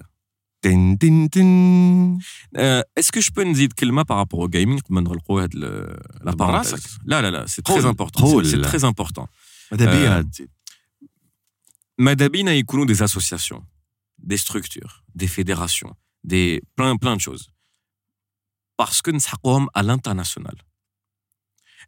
[0.61, 2.20] تن تن تن
[2.97, 6.38] اسكو جو بو نزيد كلمه بارابور au gaming قبل ما نغلقوا هاد لا براسك.
[6.38, 8.45] بارونتيز لا لا لا سي قول، تري امبورتون قول.
[8.45, 9.28] سي تري امبورتون
[9.72, 10.22] ماذا بيا آه.
[10.22, 10.49] تزيد
[11.97, 13.61] ماذا بينا يكونوا des associations
[14.24, 15.93] des structures des fédérations
[16.24, 17.49] des plein plein de choses
[18.82, 20.55] parce que نسحقوهم à l'international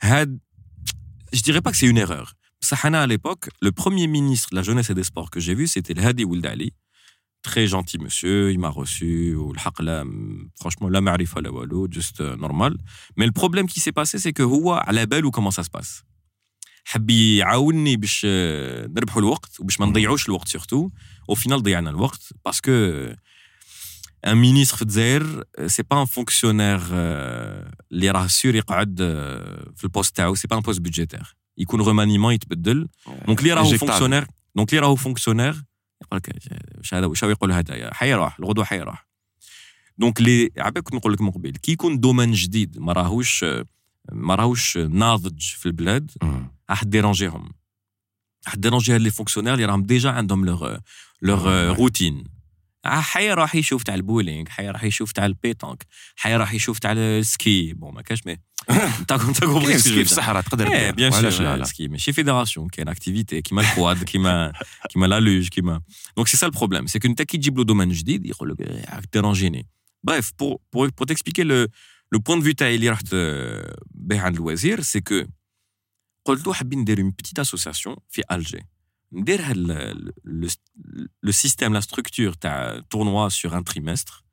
[0.02, 0.40] هاد
[1.36, 4.56] je dirais pas que c'est une erreur بصح انا à l'époque le premier ministre de
[4.56, 6.74] la jeunesse et des sports que j'ai vu c'était le Hadi Ould Ali
[7.48, 10.04] très gentil monsieur il m'a reçu والحق لا
[10.64, 12.74] franchement لا معرفه لا والو juste euh, normal
[13.20, 16.04] mais le problème qui s'est passé c'est que هو على باله comment ça se passe
[16.86, 20.90] حب يعاونني باش آه، نربحوا الوقت وباش ما نضيعوش الوقت سورتو
[21.32, 22.72] au final ضيعنا الوقت باسكو
[24.26, 26.80] ان مينيستر في الجزائر سي با ان فونكسيونير
[27.92, 32.34] اللي راه سور يقعد آه، في البوست تاعو سي با ان بوست بودجيتير يكون رومانيمون
[32.34, 32.88] يتبدل
[33.28, 33.80] دونك اللي راهو Éjectable.
[33.80, 35.64] فونكسيونير دونك اللي راهو فونكسيونير
[36.03, 36.37] يقول لك
[36.79, 39.07] واش هذا واش يقول هذا حيروح الغدوة حيروح
[39.99, 43.45] دونك اللي عباك كنت نقول لك من قبل كي يكون دومين جديد ما راهوش
[44.13, 46.11] ما راهوش ناضج في البلاد.
[46.71, 47.53] راح ديرونجيهم
[48.47, 50.77] راح ديرونجي هاد لي فونكسيونير اللي راهم ديجا عندهم لوغ
[51.23, 52.25] لوغ روتين
[52.86, 57.74] حي راح يشوف تاع البولينغ حي راح يشوف تاع البيتونك حي راح يشوف تاع السكي
[57.74, 58.38] بون ما كاش مي
[58.70, 60.96] انت انت كاين كومبري سكي في الصحراء تقدر ايه دير.
[60.96, 64.54] بيان وعلاش سور لا لا السكي ماشي فيدراسيون كاين اكتيفيتي كيما الكواد كيما
[64.90, 65.82] كيما لا لوج كيما
[66.16, 68.96] دونك سي سا البروبليم سي كو انت كي تجيب له دومين جديد يقول لك إيه،
[68.96, 69.68] راك ديرونجيني
[70.04, 71.68] بريف بور بور بور تكسبيكي لو
[72.12, 75.24] لو بوان دو فيو تاعي اللي رحت آه، به عند الوزير سي كو
[76.26, 78.66] قلت له حابين ندير اون بيتيت اسوسياسيون في الجي
[79.13, 79.57] ندير هاد
[81.23, 84.25] لو سيستيم لا ستركتور تاع تورنوا سور ان تريمستر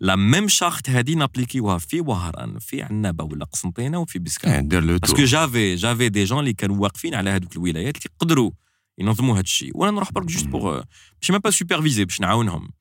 [0.00, 4.84] لا ميم شارت هادي نابليكيوها في وهران في عنابه ولا قسنطينه وفي بسكان كاين دير
[4.84, 8.50] لو باسكو جافي جافي دي جون اللي كانوا واقفين على هذوك الولايات اللي يقدروا
[8.98, 10.82] ينظموا هذا الشيء وأنا نروح برك جوست بوغ
[11.20, 12.72] باش ما با سوبرفيزي باش نعاونهم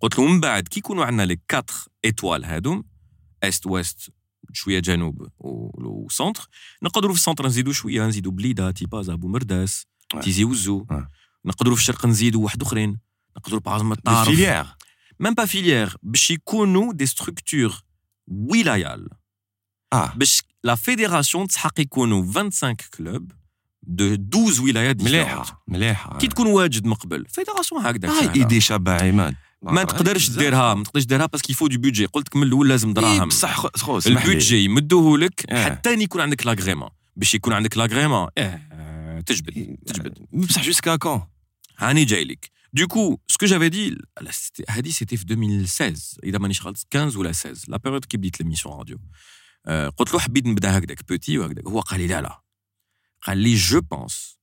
[0.00, 1.64] قلت له من بعد كي يكونوا عندنا لي 4
[2.04, 2.84] ايتوال هادوم
[3.42, 4.10] است ويست
[4.52, 6.48] شوية جنوب وسونتر
[6.82, 9.86] نقدروا في السونتر نزيدوا شوية نزيدوا بليده تيباز ابو مرداس.
[10.22, 10.86] تيزي وزو.
[11.44, 12.98] نقدروا في الشرق نزيدوا واحد أخرين.
[13.36, 14.66] نقدروا باغ الطارف فيليير
[15.20, 17.82] ميم با فيليير باش يكونوا دي ستركتور
[18.28, 19.08] ولايال
[19.92, 23.32] آه باش لا فيديراسيون تسحق يكونوا 25 كلوب
[23.82, 28.34] دو 12 ولايات مليحه مليحه كي تكون واجد من قبل فيديراسيون هكذا هاي.
[28.34, 32.36] ايدي شابه عماد ما تقدرش ديرها ما تقدرش ديرها باسكو يفو دو بودجي قلت لك
[32.36, 33.28] من الأول لازم دراهم.
[33.28, 34.00] بصح خو-.
[34.06, 35.64] البودجي يمدوه لك إيه.
[35.64, 38.60] حتى يكون عندك لاغريمون باش يكون عندك لاغريمون آه
[39.25, 41.27] تجبد تجبد بصح جوسكا كون
[41.77, 43.97] هاني جاي لك دوكو سكو جافي دي
[44.69, 48.77] هادي سيتي في 2016 اذا مانيش غلط 15 ولا 16 لا بيريود كي بديت ليميسيون
[48.77, 48.99] راديو
[49.65, 52.41] آه، قلت له حبيت نبدا هكذاك بوتي وهكذاك هو قال لي لا لا
[53.21, 54.39] قال لي جو بونس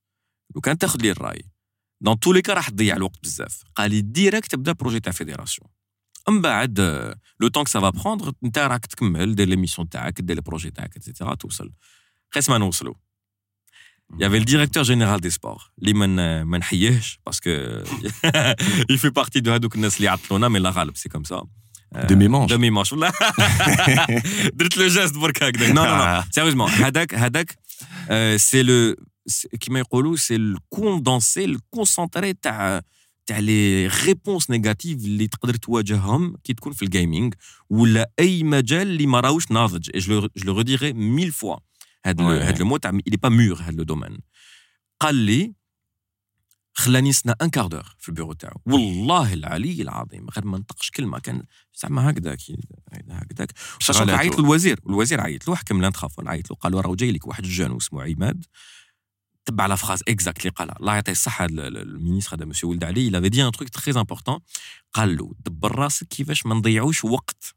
[0.54, 1.50] لو كان تاخذ لي الراي
[2.00, 5.70] دون تو لي كا راح تضيع الوقت بزاف قال لي ديريكت تبدا بروجي تاع فيديراسيون
[6.28, 6.80] من بعد
[7.40, 11.34] لو طون سا فا بروندر انت راك تكمل دير ليميسيون تاعك دير البروجي تاعك اتسيتيرا
[11.34, 11.72] توصل
[12.32, 12.94] قيس ما نوصلوا
[14.14, 17.50] Il y avait le directeur général des sports اللي ما ما نحييهش باسكو
[18.92, 21.46] il fait partie de هذوك الناس اللي عطلونا مي لا غالب سي كوم سا
[21.92, 23.12] دمي مونش دمي ماش والله
[24.52, 27.58] درت لو جيست برك هكذا نو نو نو سيريوزمون هذاك هذاك
[28.36, 28.96] سي لو
[29.60, 32.82] كيما يقولوا سي الكوندونسي الكونسونطري تاع
[33.26, 37.34] تاع لي ريبونس نيجاتيف اللي تقدر تواجههم كي تكون في الجيمنج
[37.70, 41.60] ولا اي مجال اللي ما راهوش ناضج جو لو ريديري ميل فوا هاد
[42.07, 42.21] Ouais.
[42.21, 44.17] هاد لو مو تاع est pas mûr هاد لو دومين
[44.99, 45.53] قال لي
[46.73, 48.61] خلاني سنا ان كاردور في البيرو تاعو.
[48.65, 51.43] والله العلي العظيم غير ما نطقش كلمة كان
[51.75, 52.39] زعما هكذاك
[53.09, 53.51] هكذاك.
[54.19, 54.45] عيط له
[54.87, 58.03] الوزير عيط له حكم تخافون عيط له قال له راه جاي لك واحد الجون اسمه
[58.03, 58.45] عماد.
[59.45, 60.75] تبع لا فراز اكزاكت اللي قالها.
[60.79, 63.93] الله يعطيه الصحة ال- ال- المينيستر هذا مسيو ولد علي avait dit un truc très
[63.97, 64.39] important.
[64.93, 67.55] قال له دبر راسك كيفاش ما نضيعوش وقت.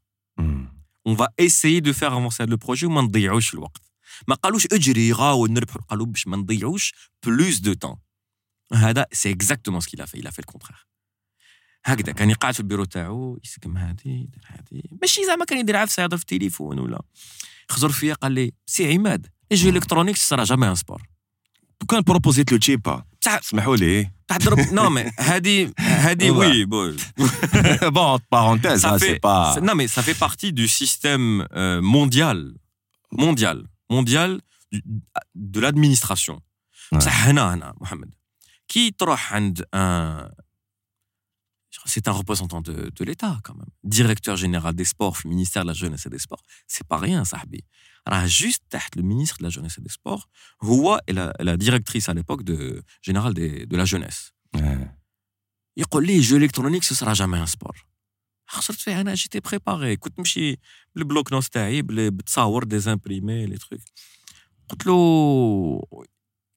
[1.07, 3.81] اون فا ايسيي دو فير افونسي هذا البروجي وما نضيعوش الوقت.
[4.27, 6.93] ما قالوش اجري غاو نربحوا قالوا باش ما نضيعوش
[7.25, 7.95] بلوس دو تون
[8.73, 10.85] هذا سي اكزاكتومون سكيل a fait le contraire.
[11.85, 16.03] هكذا كان يقعد في البيرو تاعو يسقم هذه يدير هذه ماشي زعما كان يدير عفسة
[16.03, 17.01] يهضر في التليفون ولا.
[17.69, 21.03] خزر فيا قال لي سي عماد لي جو الكترونيكس سرا جامي ان سبور
[21.83, 23.03] وكان بروبوزيت له تشيبا.
[23.21, 24.11] بصح اسمحوا لي.
[24.27, 26.97] تضرب نو مي هذه هذه وي بون
[27.81, 28.19] bon.
[28.31, 30.51] Parenthèse ça hein, fait c'est pas non mais ça fait partie
[33.89, 34.41] mondiale
[35.35, 36.41] de l'administration.
[36.91, 36.99] Ouais.
[38.67, 38.95] Qui.
[41.87, 43.67] C'est un représentant de, de l'État, quand même.
[43.83, 46.41] Directeur général des sports, ministère de la Jeunesse et des Sports.
[46.67, 47.63] C'est pas rien, Sahbi.
[48.05, 48.63] Alors, juste
[48.95, 50.27] le ministre de la Jeunesse et des Sports,
[50.59, 54.31] Roua est la, directrice à l'époque de, générale de la Jeunesse.
[55.75, 57.75] Il les jeux électroniques, ce sera jamais un sport.
[58.47, 60.55] خسرت فيه أنا جيتي بريباري كنت نمشي
[60.95, 63.81] بالبلوك نوت تاعي بال- بتصاور دي زامبريمي لي تروك
[64.69, 64.95] قلت له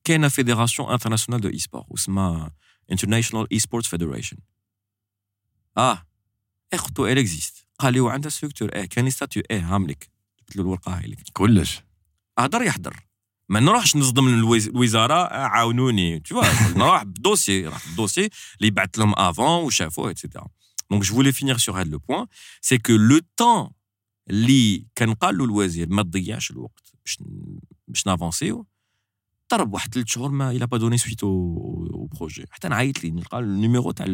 [0.04, 2.54] كاينة فيدراسيون انترناسيونال دو اي سبور واسمها
[2.92, 4.36] انترناشونال اي سبورتس فيدريشن
[5.78, 6.06] آه
[6.72, 10.10] قلت له ال اكزيست قال لي وعندها ستركتور آه كان ستاتيو آه هاملك
[10.40, 11.82] قلت له الورقة هاي لك كلش.
[12.38, 12.96] هدر يحضر.
[13.48, 16.22] ما نروحش نصدم الوز- الوزارة عاونوني.
[16.34, 18.28] Vois نروح بدوسي راح بدوسي
[18.60, 20.46] اللي بعثت لهم افون وشافوه اتسيتيرا
[20.91, 22.25] دونك جو فولي فينير سور هذا لو بوين
[22.61, 23.69] سي كو لو طون
[24.29, 28.67] اللي كان قال له الوزير ما تضيعش الوقت باش ن- باش نافونسيو
[29.51, 33.39] ضرب واحد ثلاث شهور ما الى با دوني سويت او بروجي حتى نعيط لي نلقى
[33.39, 34.05] النيميرو تاع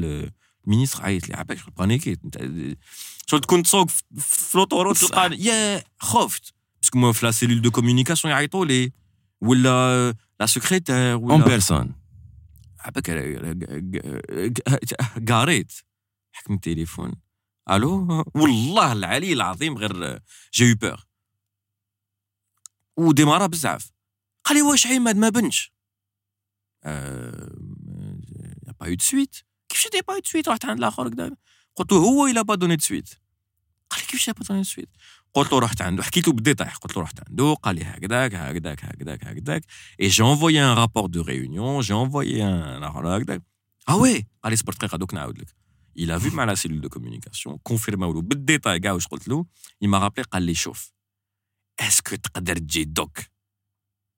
[0.65, 2.37] المينيستر عيط لي عباك بانيكيت انت
[3.25, 5.07] شغل تكون تسوق في- في لوطوروت صح.
[5.07, 8.91] تلقى يا خفت باسكو moi في لا سيلول دو كوميونيكاسيون يعيطوا لي
[9.41, 10.09] ولا
[10.39, 11.95] لا سكريتير اون ولا بيرسون
[12.79, 13.09] عباك
[15.29, 15.71] قاريت
[16.34, 17.12] حكم التليفون.
[17.70, 20.20] ألو؟ والله العلي العظيم غير
[20.54, 21.06] جي بور
[22.96, 23.90] وديمارا بزاف.
[24.44, 25.72] قال لي واش عماد ما بنش؟
[26.84, 29.36] يا با يو دو سويت
[29.68, 31.36] كيفاش دي با يو دو سويت رحت عند الآخر كدا.
[31.76, 33.08] قلت له هو إلا با دوني دو سويت
[33.90, 34.88] قال لي كيفاش با دوني دو سويت
[35.34, 36.02] قلت له رحت عنده.
[36.02, 37.54] حكيت له بالديتاي قلت له رحت عنده.
[37.54, 39.64] قال لي هكذاك هكذاك هكذاك هكذاك.
[40.02, 41.80] Et j'ai envoyé un rapport de réunion.
[41.80, 43.42] J'ai envoyé un هكذاك
[43.88, 45.63] آه وي قال لي صبر دقيقه دوك نعاود لك.
[45.99, 49.45] il a vu مع لا سيلول دو كوميونيكاسيون كونفيرماو له بالديتاي كاع واش قلت له
[49.85, 50.93] il m'a rappelé قال لي شوف
[51.79, 53.19] اسكو تقدر تجي دوك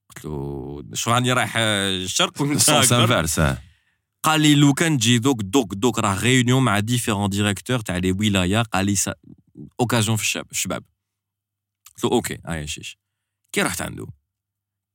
[0.10, 3.58] قلت له شو راني رايح الشرق وانت سونس أكبر؟ انفيرس
[4.24, 8.12] قال لي لو كان تجي دوك دوك دوك راه ريونيون مع ديفيرون ديريكتور تاع لي
[8.12, 8.96] ولايه قال لي
[9.80, 10.84] اوكازيون في الشباب الشباب
[11.96, 12.98] قلت له اوكي هاي شيش
[13.52, 14.08] كي رحت عنده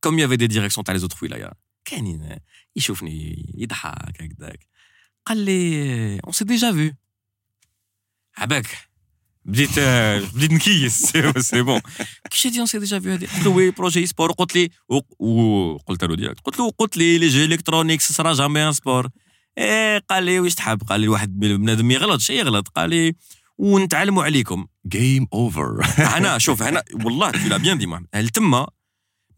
[0.00, 1.52] كوم يافي دي ديريكسيون تاع لي زوتر ولايه
[1.84, 2.38] كاينين
[2.76, 4.66] يشوفني يضحك هكذاك
[5.25, 6.93] قال لي اون سي ديجا فيو
[8.37, 8.67] عباك
[9.45, 9.79] بديت
[10.35, 11.81] بديت نكيس سي بون
[12.29, 14.69] كيفاش دي اون سي ديجا هذه قلت له وي بروجي سبور قلت لي
[15.19, 19.09] وقلت له ديريكت قلت له قلت لي لي جي الكترونيكس سرا جامي ان سبور
[19.57, 23.15] إيه قال لي واش تحب قال لي واحد بنادم ما يغلطش يغلط قال لي
[23.57, 28.67] ونتعلموا عليكم جيم اوفر هنا شوف هنا والله l'as bien dit محمد هل تما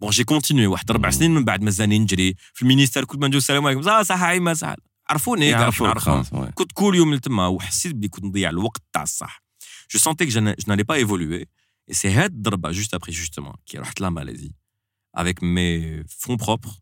[0.02, 3.38] بون جي كونتينيو واحد أربع سنين من بعد مازالني نجري في المينيستير كل ما نجو
[3.38, 4.76] السلام عليكم صح صح عيما صح
[5.09, 6.23] عرفوني كاع يعرفوك نعرفهم.
[6.23, 6.53] خلاص وي.
[6.53, 9.43] كنت كل يوم لتما وحسيت بلي كنت نضيع الوقت تاع الصح
[9.91, 11.45] جو سونتي que je n'a- je n'allais pas évoluer
[11.91, 14.51] et c'est هاد الضربه جوست ابري جوستومون كي رحت لا ماليزي
[15.19, 16.81] avec mes fonds propres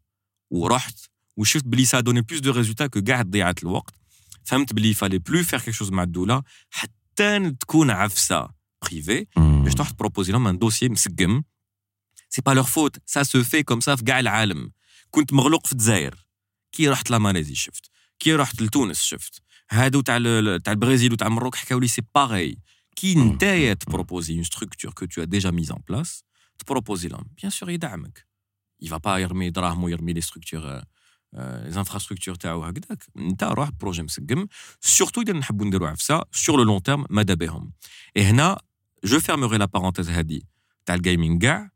[0.51, 0.99] ورحت
[1.37, 3.95] وشفت بلي سا دوني بلوس دو ريزولتا كو كاع ضيعت الوقت
[4.45, 8.49] فهمت بلي فالي بلو فير كيك شوز مع الدوله حتى تكون عفسه
[8.83, 9.65] بريفي مم.
[9.65, 11.43] باش تروح تبروبوزي لهم ان دوسيي مسقم
[12.29, 14.73] سي با لور فوت سا سو في كوم سا في كاع العالم
[15.11, 16.27] كنت مغلوق في الجزائر
[16.73, 17.91] كي رحت لا ماليزي شفت
[18.22, 19.42] كي رحت لتونس شفت.
[19.72, 20.18] هادو تاع
[20.58, 22.58] تاع البرازيل وتاع المروك حكاو لي سي باغي
[22.96, 23.16] كي.
[23.16, 26.24] نتايا تبروبوزي اون ستركتور كو تو ديجا ميز ان بلاس
[26.60, 28.28] تبروبوزي لهم بيان سور يدعمك
[28.84, 30.84] il va pas يرمي دراهم ويرمي لي ستركتور لي
[31.78, 34.48] انفراستركتور تاعو هكذاك انت روح بروجي مسقم
[34.82, 37.72] سورتو اذا نحبوا نديروا عفسه سور لو لون تيرم ماذا بهم
[38.18, 38.62] هنا
[39.04, 40.46] جو فيرموري لا بارونتيز هادي
[40.86, 41.72] تاع الجيمنج كاع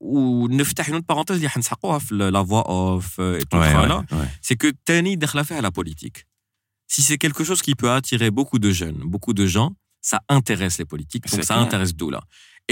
[0.00, 4.28] ونفتح اون بارونتيز اللي حنسحقوها في لا فوا اوف Ouais, ouais, ouais.
[4.42, 6.24] c'est que Tani داخله فيها la politique.
[6.94, 9.70] Si c'est quelque chose qui peut attirer beaucoup de jeunes, beaucoup de gens,
[10.10, 11.66] ça intéresse les politiques, donc C'est ça clair.
[11.66, 12.20] intéresse Doula.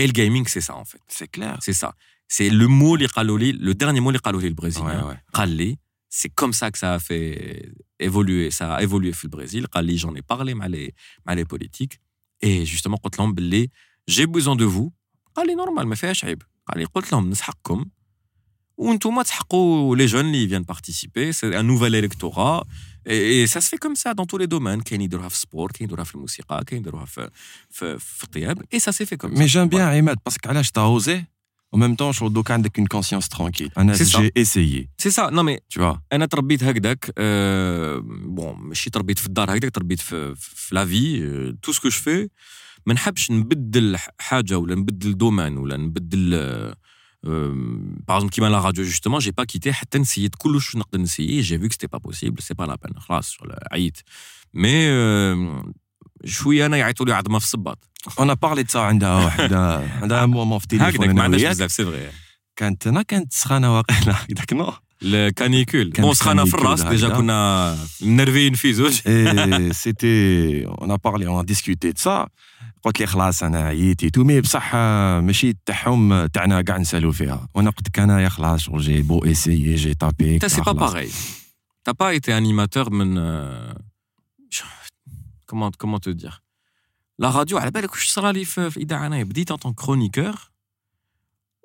[0.01, 1.03] Et le gaming, c'est ça en fait.
[1.19, 1.55] C'est clair.
[1.67, 1.91] C'est ça.
[2.37, 5.01] C'est le mot les qaloli, le dernier mot les qaloli le Ouais, brésilien.
[5.09, 5.19] ouais.
[5.39, 5.71] Qalli,
[6.19, 7.33] c'est comme ça que ça a fait
[8.09, 9.67] évoluer, ça a évolué في البرازيل.
[9.67, 10.91] Qalli, j'en ai parlé مع les,
[11.27, 11.95] مع les politiques.
[12.47, 13.69] Et justement, قلت لهم باللي
[14.11, 14.91] j'ai besoin de vous.
[15.35, 16.43] قال لي نورمال ما فيهاش عيب.
[16.69, 17.85] قال لي قلت لهم نسحقكم
[18.77, 21.33] وانتم تسحقوا les jeunes اللي viennent participer.
[21.33, 22.65] C'est un nouvel électorat.
[23.07, 24.83] Et, et ça se fait comme ça dans tous les domaines.
[24.83, 27.31] كاين يديروها في السبور، كاين يديروها في الموسيقى، كاين يديروها في
[27.71, 28.63] في, في الطياب.
[28.75, 29.39] Et ça s'est fait comme ça.
[29.39, 31.25] Mais j'aime bien Ahmed parce que علاش t'as osé
[31.75, 33.71] en même temps je دوك عندك une conscience tranquille.
[33.79, 34.19] انا C'est ça.
[34.19, 35.31] j'ai essayé, C'est ça.
[35.31, 36.03] Non mais tu vois.
[36.13, 41.73] انا تربيت هكذاك أه بون ماشي تربيت في الدار هكذاك تربيت في في لافي تو
[41.73, 42.29] سكو جو في
[42.86, 46.76] ما نحبش نبدل حاجة ولا نبدل دومان ولا نبدل آه،
[48.08, 50.36] exemple qui m'a la radio justement j'ai pas quitté حتى نسيت.
[50.36, 52.42] كلش نقدر نسيي vu que c'était pas possible.
[52.42, 53.00] C'est pas la peine.
[53.00, 53.38] خلاص
[53.72, 53.98] عييت.
[54.58, 54.90] Mais
[56.26, 57.90] شوية أنا يعيطوا لي عظمة في الصباط.
[58.20, 62.10] أنا بارلي تاع عندها وحده عندها مومون في التليفون ما عندناش بزاف سي فغي
[62.56, 64.16] كانت أنا كانت سخانة واقيلا.
[64.32, 64.74] هذاك نو.
[65.04, 66.82] الكانيكول بون سخانة في الراس.
[66.82, 69.02] ديجا كنا منرفين في زوج.
[69.72, 72.28] سيتي اون بارلي اون ديسكوتي سا
[72.83, 74.75] قلت لي خلاص انا عييت تو مي بصح
[75.25, 79.75] ماشي تاعهم تاعنا كاع نسالوا فيها وانا قلت لك انايا خلاص شغل جي بو ايسيي
[79.75, 81.11] جي تابي انت سي با باغي
[81.85, 83.15] تا با ايتي انيماتور من
[85.47, 86.43] كومون كومون تو دير
[87.19, 90.55] لا راديو على بالك واش صرا لي في الاذاعه انايا بديت ان طون كرونيكور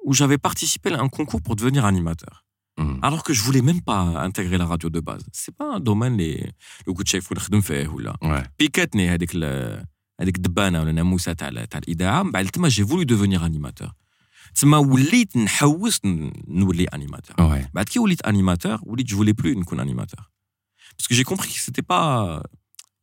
[0.05, 2.45] où j'avais participé à un concours pour devenir animateur.
[2.77, 2.99] Mm.
[3.01, 5.25] Alors que je voulais même pas intégrer la radio de base.
[5.33, 6.35] C'est pas un domaine les
[6.85, 8.13] le coup de chef ou le ou là.
[8.57, 9.51] Piquetni avec le
[10.21, 13.91] avec دبانه ولا ناموسه تاع تاع الاذاعه من بعد تما j'ai voulu devenir animateur.
[14.55, 15.99] تما وليت نحوس
[16.47, 17.41] نولي animateur.
[17.73, 20.31] بعد كي وليت animateur وليت je voulais plus نكون animateur.
[20.97, 22.41] Parce que j'ai compris que c'était pas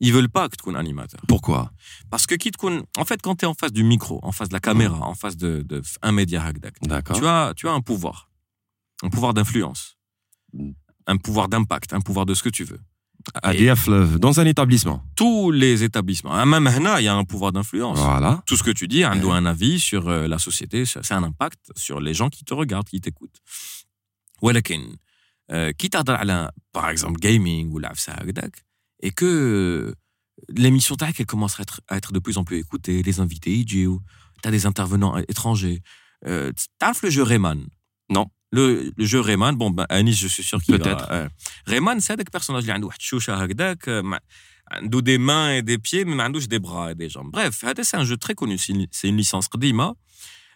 [0.00, 1.20] ils veulent pas que tu sois animateur.
[1.28, 1.70] Pourquoi
[2.10, 2.50] Parce que qui
[2.98, 5.12] en fait quand tu es en face du micro, en face de la caméra, mm.
[5.12, 6.40] en face de, de un média
[7.14, 8.30] tu as tu as un pouvoir.
[9.02, 9.82] Un pouvoir d'influence.
[10.52, 10.72] Mm.
[11.06, 12.80] Un pouvoir d'impact, un pouvoir de ce que tu veux.
[14.18, 15.02] dans un établissement.
[15.16, 16.32] Tous les établissements.
[16.32, 17.98] Ah, même là, il y a un pouvoir d'influence.
[17.98, 18.42] Voilà.
[18.46, 21.72] Tout ce que tu dis, a un avis sur euh, la société, c'est un impact
[21.76, 23.40] sur les gens qui te regardent, qui t'écoutent.
[24.42, 24.96] ولكن
[25.78, 28.16] qui تهضر على par exemple gaming ou l'afsa
[29.02, 29.94] et que
[30.48, 33.64] l'émission TAC, elle commence à être, à être de plus en plus écoutée, les invités,
[33.64, 33.88] tu
[34.44, 35.82] as des intervenants étrangers.
[36.26, 37.66] Euh, as le jeu Rayman
[38.10, 38.26] Non.
[38.51, 41.07] le, jeu Rayman, bon, ben, Anis, je suis sûr qu'il Peut-être.
[41.11, 41.27] Euh,
[41.65, 42.75] Rayman, c'est un personnage qui a
[43.87, 44.03] euh,
[45.01, 47.29] des mains et des pieds, mais il a des bras et des jambes.
[47.31, 48.57] Bref, c'est un jeu très connu.
[48.57, 49.93] C'est une licence Redima.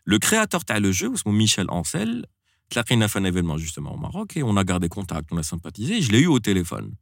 [0.03, 2.25] Le créateur de le jeu, c'est Michel Ancel,
[2.73, 5.43] il a fait un événement justement au Maroc et on a gardé contact, on a
[5.43, 6.01] sympathisé.
[6.01, 6.93] Je l'ai eu au téléphone.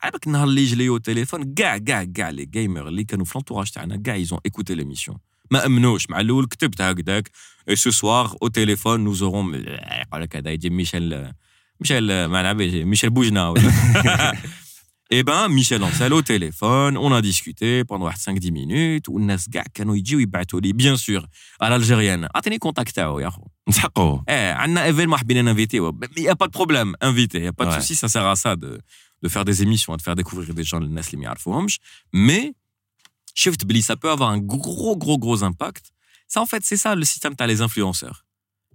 [0.00, 1.44] Ah, bah, je l'ai eu au téléphone.
[1.46, 3.72] Gars, gars, gars, les gamers, les canaux l'entourage,
[4.16, 5.18] ils ont écouté l'émission.
[5.51, 7.31] ما امنوش مع الاول كتبت هكذاك
[7.69, 11.31] اي سو سوار او تيليفون نو زورون يقول لك هذا يجي ميشيل
[11.79, 13.53] ميشيل ما نعرف ميشيل بوجنا
[15.11, 19.95] Et ben, Michel Ancel au téléphone, on a discuté pendant 5-10 minutes, والناس كاع كانوا
[19.95, 21.27] يجيو يبعثوا لي بيان سور
[21.61, 26.45] على الجيريان اعطيني كونتاكت تاعو يا اخو نسحقوا ايه عندنا ايفينمون حابين انفيتيو يا با
[26.45, 28.77] دو بروبليم انفيتي يا با دو سوسي سا سير ا سا دو
[29.25, 31.67] de faire des émissions, de faire découvrir des gens الناس اللي ما
[32.13, 32.53] mais
[33.35, 35.85] shift بلي ça peut avoir un gros gros gros impact
[36.33, 38.25] ça en fait c'est ça le système as les influenceurs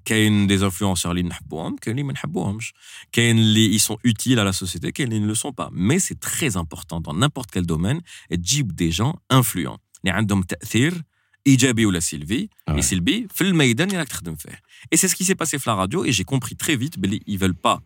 [0.04, 2.74] كاين des influenceurs اللي نحبوهم كاين اللي ما نحبوهمش
[3.12, 5.98] كاين اللي ils sont utiles à la société كاين اللي ne le sont pas mais
[5.98, 8.00] c'est très important dans n'importe quel domaine
[8.30, 11.02] تجيب des gens influents اللي عندهم تاثير
[11.46, 12.80] ايجابي ولا سلبي ouais.
[12.80, 14.60] سلبي في الميدان اللي راك تخدم فيه
[14.94, 17.20] et c'est ce qui s'est passé في la radio et j'ai compris très vite بلي
[17.28, 17.80] ils veulent pas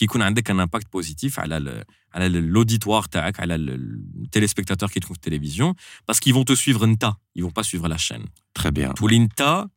[0.00, 1.84] qui يكون عندك un impact positif على
[2.14, 5.74] على l'auditoire تاعك على le téléspectateur qui trouve télévision
[6.06, 8.24] parce qu'ils vont te suivre nta ils vont pas suivre la chaîne
[8.54, 9.68] très bien pour l'inta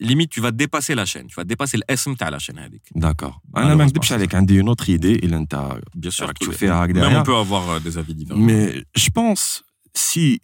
[0.00, 3.40] limite tu vas dépasser la chaîne tu vas dépasser الاسم تاع la chaîne هذيك d'accord
[3.56, 7.22] انا ما نكذبش عليك عندي une autre idée الا انت bien sûr تشوفها هكذا mais
[7.22, 9.62] on peut avoir des avis différents mais je pense
[9.98, 10.40] si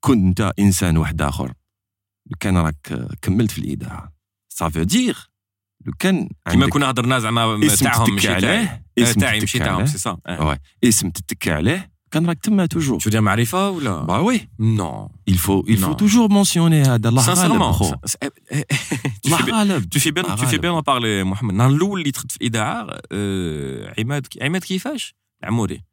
[0.00, 1.52] كنت انت انسان واحد اخر
[2.40, 4.12] كان راك كملت في الاذاعه
[4.54, 5.29] ça veut dire
[5.85, 10.17] لو كان كيما كنا هضرنا زعما تاعهم ماشي عليه تاعي ماشي تاعهم سي سا
[10.83, 12.99] اسم تتكى عليه كان راك تما توجور.
[12.99, 17.09] شو دير معرفة ولا؟ با وي نو il faut il faut toujours mentionner هذا.
[17.09, 17.61] الله غالب
[19.25, 19.93] الله غالب.
[19.95, 22.87] tu fais bien tu fais bien en parler محمد النهار الأول اللي دخلت في الاذاعه
[23.99, 25.83] عماد عماد كيفاش العموري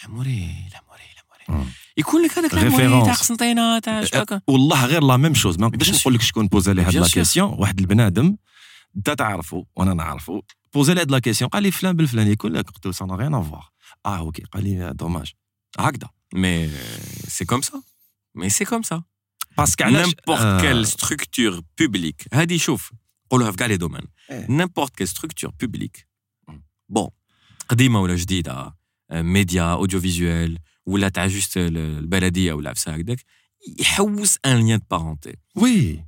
[0.00, 0.30] العموري
[0.70, 1.02] العموري
[1.48, 4.04] العموري يكون لك هذاك العموري تاع قسنطينه تاع
[4.46, 7.54] والله غير لا ميم شوز ما نقدرش نقول لك شكون بوزا لي هاد لا كيسيون
[7.58, 8.36] واحد البنادم
[8.97, 10.41] انت تعرفه وانا نعرفه
[10.73, 13.33] بوزي لي هاد لا كيسيون قال لي فلان بالفلاني يكون لك قلت له سا ريان
[13.33, 13.69] افوار
[14.05, 15.33] اه اوكي قال لي دوماج
[15.79, 16.69] هكذا مي
[17.27, 17.81] سي كوم سا
[18.35, 19.03] مي سي كوم سا
[19.57, 22.91] باسكو نيمبورت كيل ستركتور بوبليك هادي شوف
[23.25, 26.07] نقولوها في كاع لي دومين نيمبورت كيل ستركتور بوبليك
[26.89, 27.09] بون
[27.69, 28.75] قديمه ولا جديده
[29.11, 33.19] ميديا اوديو فيزوال ولا تاع جوست البلديه ولا عفسه هكذاك
[33.79, 36.05] يحوس ان ليان دو بارونتي وي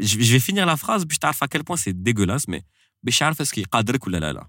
[0.00, 2.62] Je vais finir la phrase باش تعرف à quel point c'est dégueulasse mais
[3.02, 4.46] باش يعرف اسكي قادرك ولا لا لا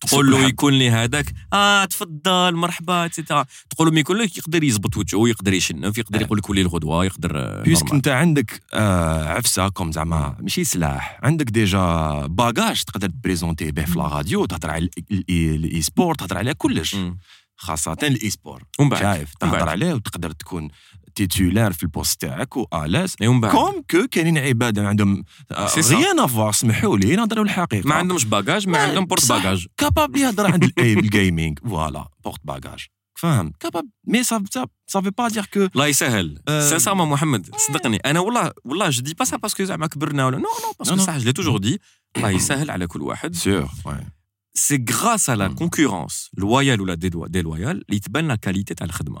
[0.00, 1.34] تقول له يكون لي هذاك.
[1.52, 6.22] آه تفضل مرحبا اتسيتيرا تقول له ما يكون لك يقدر يزبط وجهه يقدر يشنف يقدر
[6.22, 11.50] يقول لك ولي الغدوة يقدر بيسك أنت عندك آه عفسة كوم زعما ماشي سلاح عندك
[11.50, 16.96] ديجا باجاج تقدر تبريزونتي به في لا راديو تهضر على الاي سبورت تهضر على كلش.
[17.56, 18.62] خاصة الاي سبور
[18.98, 19.68] شايف تهضر.
[19.68, 20.68] عليه وتقدر تكون
[21.14, 23.52] تيتولار في البوست تاعك والاس ومن بعد.
[23.52, 25.24] كوم كو كاينين عباد عندهم
[25.66, 25.96] سا.
[25.96, 27.88] غيان افوار سمحوا لي نهضروا الحقيقة.
[27.88, 29.28] ما عندهمش باجاج ما عندهم بورت.
[29.28, 34.44] باجاج كابابل يهضر عند الجيمنج فوالا بورت باجاج فاهم؟ كابابل مي سا
[34.86, 36.38] سا با دير كو الله يسهل.
[36.48, 36.70] آه.
[36.70, 40.42] سانسيرمون محمد صدقني أنا والله والله جو دي با سا باسكو زعما كبرنا ولا نو
[40.42, 40.96] نو باسكو.
[40.96, 41.80] صح جو لي توجور دي
[42.16, 43.34] الله يسهل على كل واحد.
[43.34, 43.68] سور
[44.56, 45.52] سي غراس على Mm.
[45.52, 49.20] كونكورونس لويال ولا ديلويال اللي تبان لا كاليتي تاع الخدمه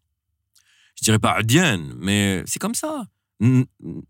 [1.01, 3.05] je dirais pas Adienne, mais c'est comme ça.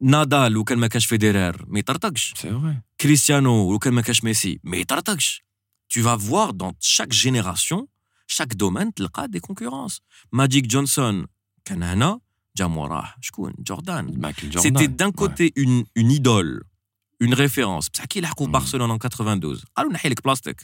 [0.01, 2.33] Nadal, ou ma cache Federer, mais tartagsh.
[2.35, 2.75] C'est vrai.
[2.97, 5.41] Cristiano, ou ma cache Messi, mais tartagsh.
[5.87, 7.87] Tu vas voir dans chaque génération,
[8.27, 10.01] chaque domaine, tu as des concurrences.
[10.31, 11.25] Magic Johnson,
[11.63, 12.17] Kanana,
[12.55, 13.15] Jamorah,
[13.63, 14.33] Jordan.
[14.57, 16.63] C'était d'un côté une, une idole,
[17.21, 17.87] une référence.
[17.93, 18.51] C'est qui l'a mm.
[18.51, 19.63] Barcelone en 92.
[19.75, 20.61] Alors, on a le plastique.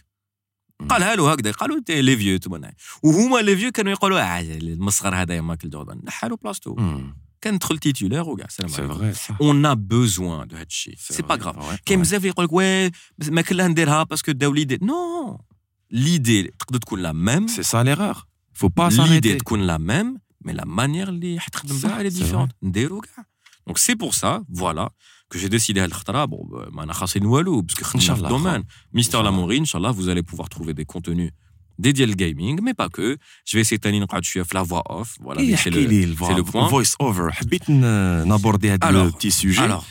[0.89, 5.15] قالها له هكذا قالوا تي لي فيو تما وهما لي فيو كانوا يقولوا اه المصغر
[5.15, 7.23] هذا يا مايكل جوردان نحى له بلاصتو Mm.
[7.41, 9.41] كان دخل تيتولير وكاع السلام C'est عليكم vrai, ça.
[9.41, 12.03] اون ا بوزوان دو هاد الشيء سي با vrai, غراف ouais, كاين ouais.
[12.03, 15.41] بزاف اللي يقول لك وي بس ما كلها نديرها باسكو داو ليدي نو
[15.91, 18.27] ليدي تقدر تكون لا ميم C'est ça l'erreur.
[18.63, 19.39] Faut pas ليدي s'arrêter.
[19.41, 23.25] تكون لا ميم مي لا مانيير اللي حتخدم صح، بها لي c'est ديفيرونت نديرو كاع
[23.67, 24.93] دونك سي بور سا فوالا كو
[25.30, 28.64] que j'ai décidé à l'Khatra, bon, ben, parce que le domaine,
[28.94, 31.32] Mister Lamourine, Inch'Allah, vous allez pouvoir trouver des contenus
[31.80, 33.18] dédiés au gaming, mais pas que.
[33.46, 35.18] Je vais essayer de faire la voix off.
[35.22, 36.68] Voilà, c'est le, le point.
[36.68, 37.30] Voice over.
[37.70, 39.62] Euh, n'aborder le petit sujet.
[39.62, 39.86] Alors,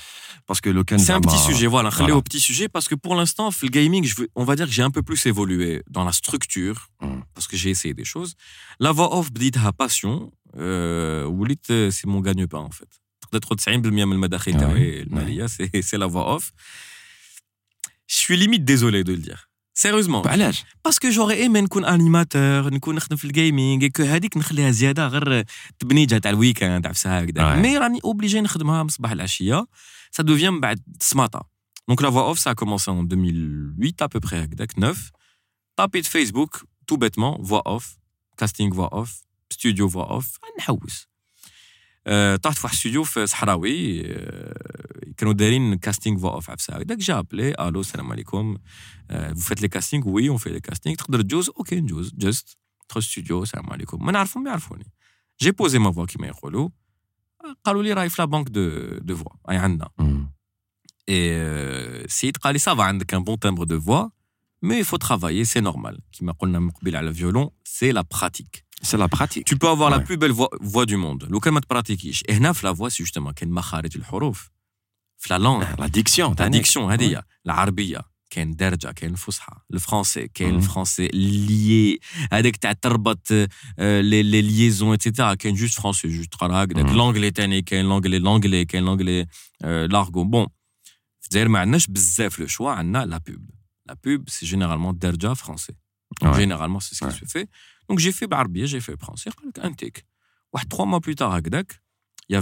[0.46, 1.90] parce que le C'est un petit sujet, voilà.
[1.90, 2.16] voilà.
[2.16, 4.90] au petit sujet parce que pour l'instant, le gaming, on va dire que j'ai un
[4.90, 7.20] peu plus évolué dans la structure hmm.
[7.34, 8.34] parce que j'ai essayé des choses.
[8.78, 11.28] La voix off, bdit passion, euh,
[11.70, 12.88] euh, c'est mon gagne-pain en fait.
[13.25, 15.07] تقدر تاخد 90% من المداخيل Ah تاعي oui.
[15.07, 16.51] المالية, c'est c'est la voix off.
[18.07, 19.47] Je suis limite désolé de le dire.
[19.73, 20.27] Sérieusement.
[20.27, 25.43] علاش باسكو جوغي ايمي نكون انيماتور نكون نخدم في الجيمنج كو هذيك نخليها زياده غير
[25.79, 27.57] تبنيجه تاع الويكاند عفسها هكذا Ouais.
[27.57, 29.65] مي راني اوبليجي نخدمها من صباح العشيه
[30.11, 31.47] سا دوفيان من بعد سماطه
[31.87, 34.95] دونك لا فوا اوف سا كومونسي ان 2008 à peu près هكذاك 9
[35.75, 37.97] طابيت فيسبوك تو بيتمون فوا اوف
[38.37, 41.07] كاستينغ فوا اوف ستوديو فوا اوف نحوس
[42.07, 46.97] آه، طحت في واحد ستوديو في صحراوي آه، كانوا دايرين كاستينغ فوا اوف عفسها هكذاك
[46.97, 48.57] جا ابلي الو السلام عليكم
[49.11, 50.95] vous faites les castings Oui, on fait les castings.
[50.97, 54.85] تقدر تجوز اوكي نجوز جست ندخل ستوديو السلام عليكم ما نعرفهم ما يعرفوني
[55.41, 56.69] جي بوزي ما فوا كيما يقولوا
[57.63, 59.89] قالوا لي راهي في لا بانك دو دو فوا راهي عندنا
[61.09, 64.09] اي سيد قال لي سافا عندك ان بون تمبر دو فوا
[64.61, 68.97] مي فو ترافايي سي نورمال كيما قلنا من قبل على الفيولون سي لا براتيك سي
[68.97, 70.05] لا براتيك Tu peux avoir la Ouais.
[70.05, 71.23] plus belle voix, voix du monde.
[71.31, 74.49] لو كان ما تبراتيكيش هنا في لا فوا سي جوستومون كاين مخارج الحروف
[75.17, 80.51] في لا لونغ لا ديكسيون لا ديكسيون هذه العربيه كاين الدارجه كاين الفصحى الفرونسي كاين
[80.51, 80.57] مم.
[80.57, 81.99] الفرونسي لي
[82.33, 83.27] هذاك تاع تربط
[83.79, 86.95] آه، لي لي ليزون اتسيتيرا كاين جوست فرونسي جوست تقرا هكذاك مم.
[86.97, 89.25] لونجلي تاني كاين لونجلي لونجلي كاين لونجلي
[89.61, 90.47] آه، لارغو بون
[91.21, 93.49] في الجزائر ما عندناش بزاف لو شوا عندنا لا بوب
[93.87, 95.73] لا بوب سي جينيرالمون درجه فرونسي
[96.23, 97.47] جينيرالمون سي سكي Ouais.
[97.88, 99.30] Donc j'ai fait barbier, j'ai fait français,
[99.62, 100.04] un tic.
[100.68, 101.74] Trois mois plus tard, à Gdac, euh,
[102.28, 102.36] il y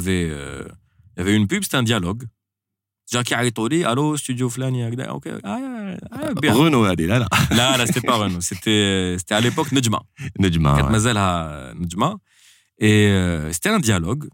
[1.23, 2.25] avait, une pub, c'était un dialogue.
[3.11, 5.29] Jackie Aritoli, allô, studio Flani, Agda, ok.
[5.43, 6.55] Ah, ah, ah, ah bien.
[6.55, 7.29] Renault, allez, là, là.
[7.51, 10.03] Là, là, c'était pas Renault, c'était, à l'époque Nejma.
[10.39, 10.75] Nejma.
[10.75, 11.75] Mademoiselle ouais.
[11.75, 12.17] Nejma.
[12.79, 14.29] Et euh, c'était un dialogue.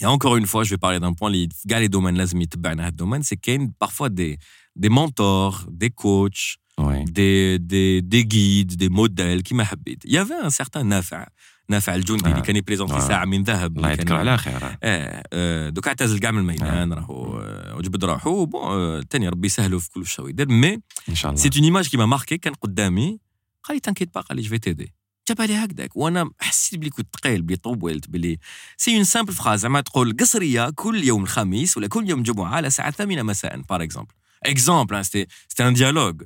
[0.00, 3.22] Et encore une fois, je vais parler d'un point, les gars, les domaines, les domaines,
[3.22, 4.38] c'est qu'il y a parfois des
[4.76, 7.04] mentors, des coachs, Ouais.
[7.18, 11.26] des des des guides des modèles كيما حبيت il y avait un certain نافع
[11.68, 12.40] نافع الجندي اللي.
[12.42, 13.00] كان يبريزونتي.
[13.00, 16.92] ساعه من ذهب الله اللي كان- يذكر على خير آه دوك اعتزل كاع من الميدان
[16.92, 17.38] راهو
[17.78, 21.50] وجبد روحو بون تاني ربي يسهلو في كل شيء يدير مي ان شاء الله سي
[21.56, 23.18] اون ايماج كي ما ماركي كان قدامي
[23.64, 24.94] قال لي تنكيت با قال لي جو في تيدي
[25.28, 28.38] جابها لي هكذاك وأنا حسيت بلي كنت ثقيل بلي طولت بلي
[28.76, 32.66] سي اون سامبل فراز زعما تقول قصريه كل يوم الخميس ولا كل يوم جمعه على
[32.66, 34.14] الساعة الثامنه مساء بار اكزومبل
[34.46, 36.22] اكزومبل سيتي سيتي ان ديالوج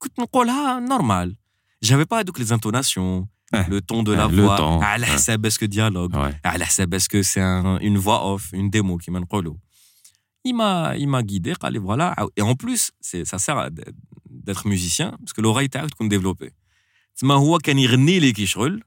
[0.00, 1.36] كنت نقولها نورمال
[1.82, 3.68] جافي با هذوك لي زانتوناسيون آه.
[3.70, 4.82] لو طون دو لا آه، لو فوا طون.
[4.84, 5.10] على آه.
[5.10, 6.34] حساب اسكو ديالوج Ouais.
[6.44, 9.54] على حساب اسكو سي اون فوا اوف اون ديمو كيما نقولوا
[10.48, 13.70] il m'a il m'a guidé قال لي voilà et en plus c'est ça sert à
[13.70, 13.84] d-
[14.46, 16.50] d'être musicien parce que l'oreille تاعك تكون développée
[17.16, 18.82] تسمى هو كان يغني لي كي شغل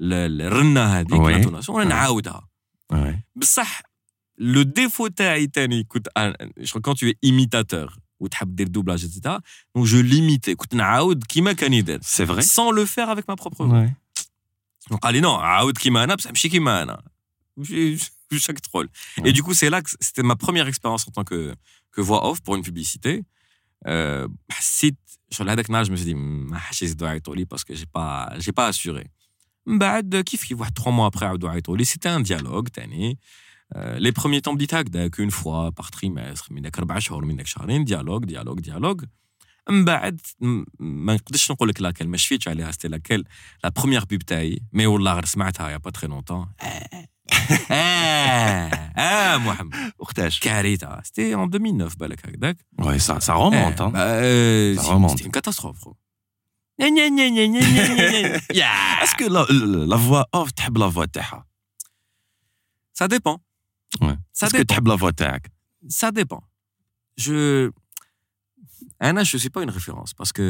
[0.00, 1.32] ال- ال- الرنه هذيك وي.
[1.32, 2.00] لاتوناسيون وانا وي.
[2.00, 2.48] نعاودها
[2.92, 3.14] Ouais.
[3.36, 3.82] بصح
[4.38, 6.08] لو ديفو تاعي تاني كنت
[6.62, 9.40] شغل كون تو ايميتاتور وتحب دير دوبلاج اتسيتيرا
[9.74, 12.42] دونك جو ليميتي كنت نعاود كيما كان يدير C'est vrai.
[12.42, 13.92] sans le faire avec ma propre voix Ouais.
[14.90, 17.02] Donc, قال لي non, عاود كيما انا بصح ماشي كيما انا.
[18.46, 18.86] Chaque troll.
[19.18, 19.28] Ouais.
[19.28, 21.40] Et du coup, c'est là que c'était ma première expérience en tant que,
[21.94, 23.22] que voix off pour une publicité.
[23.88, 24.96] Euh, حسيت
[25.30, 27.86] شغل هذاك النهار je me suis dit ما حش يزيدوا يعيطوا لي parce que j'ai
[27.86, 29.06] pas j'ai pas assuré.
[29.66, 32.68] من بعد كيف كيف واحد 3 mois après عاودوا يعيطوا لي c'était un dialogue
[33.74, 33.76] تاني.
[33.76, 37.36] Euh, les premiers temps بديت هكذاك une fois par trimestre من داك اربع شهور من
[37.36, 39.04] داك شهرين dialogue dialogue dialogue.
[39.70, 43.24] من بعد م- ما نقدرش نقول لك لاكل ما شفيتش عليها ستي لاكل
[43.64, 46.48] لا بروميير بيب تاعي مي والله غير سمعتها يا با تري لونتون
[47.70, 53.80] اه اه محمد وقتاش كارثه ستي en 2009 بالك هكذاك Ouais, ça, ça remonte.
[53.80, 53.92] Hein.
[53.94, 55.10] Euh, Ça remonte.
[55.10, 55.96] C'était une catastrophe, gros.
[56.80, 58.40] Gna, gna, gna, gna, gna, gna, gna, gna.
[58.60, 59.02] Yeah.
[59.02, 61.46] Est-ce que la, la, la voix off, تحب la voix تاعها
[63.00, 63.38] Ça dépend.
[64.01, 64.15] Ouais.
[64.41, 65.11] Est-ce que tu aimes la voix
[65.89, 66.43] Ça dépend.
[67.17, 67.71] Je.
[68.99, 70.41] Anna, je ne suis pas une référence parce que.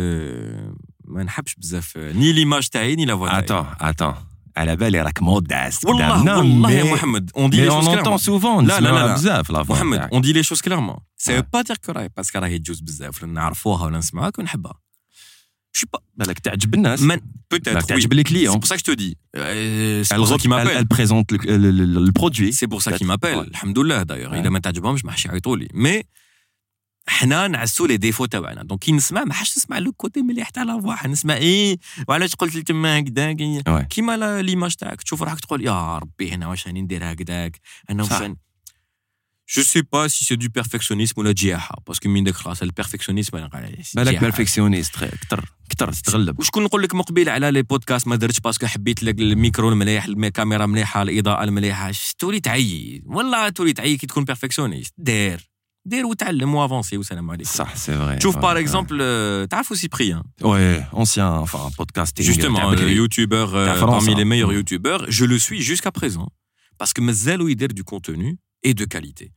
[1.07, 4.15] Euh, ni l'image taille, ni la voix Attends, attends.
[4.57, 5.83] À la belle, elle est modeste.
[5.85, 6.83] Non, mais...
[6.83, 8.17] Mohamed, on dit les on choses entend clairement.
[8.17, 8.61] souvent.
[8.61, 11.03] Là, là, là, bzaf, la voix Mohamed, on dit les choses clairement.
[11.17, 13.21] Ça ne veut pas dire que parce qu'elle est juste bzaf.
[13.21, 14.84] On la connaît ou on
[15.74, 16.00] Je suis pas.
[16.16, 17.20] بالك تعجب الناس Man- لا
[17.54, 17.82] Peut-être.
[17.82, 17.86] oui.
[17.86, 19.16] تعجب les C'est clients pour ça que je te dis.
[19.36, 20.76] Euh, C'est elle, pour ça rep- qu'il elle, m'appelle.
[20.80, 22.98] elle présente le, le, le, le produit سي بور سا Peut-être.
[22.98, 23.48] كي مابيل Ouais.
[23.48, 24.34] الحمد لله دايوغ Ouais.
[24.34, 26.02] اذا ما تعجبهمش ما حش يعيطوا لي مي
[27.06, 30.62] حنا نعسوا لي ديفو تاعنا دونك كي نسمع ما حش نسمع لو كوتي مليح تاع
[30.62, 31.76] لا فوا نسمع ايه
[32.08, 33.36] وعلاش قلت لي تما هكذاك
[33.68, 33.86] Ouais.
[33.88, 38.02] كيما لا- ليماج تاعك تشوف روحك تقول يا ربي هنا واش راني ندير هكذاك انا
[38.02, 38.12] واش
[39.46, 39.56] صح.
[39.56, 43.36] راني جو سي با سي سي دو بيرفكسيونيزم ولا جياحه باسكو من داك خلاص البيرفكسيونيزم
[43.38, 43.62] أنا قاعد-
[43.94, 44.20] بالك جياحة.
[44.20, 49.02] بيرفكسيونيست كثر كثر تتغلب وشكون نقول لك مقبل على لي بودكاست ما درتش باسكو حبيت
[49.02, 54.24] لك الميكرو المليح الكاميرا مليحه الاضاءه المليحه ش- تولي تعيي والله تولي تعيي كي تكون
[54.24, 55.50] بيرفكسيونيست دير
[55.86, 61.46] دير وتعلم وافونسي والسلام عليكم صح سي فري شوف باغ اكزومبل تعرفوا سيبريان وي اونسيان
[61.46, 62.92] enfin podcasting justement تاع بكري.
[62.92, 64.06] يوتيوبر تاع فرنسا.
[64.06, 64.56] parmi les meilleurs Mm.
[64.60, 66.28] youtubeurs je le suis jusqu'à présent
[66.82, 69.31] parce que مازالوا يدير du contenu et de qualité.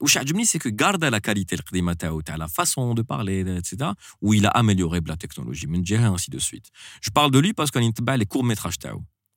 [0.00, 4.50] Où c'est que garde la qualité de la façon de parler, etc., où il a
[4.50, 6.66] amélioré la technologie, mais ainsi de suite.
[7.00, 8.78] Je parle de lui parce qu'on a les courts-métrages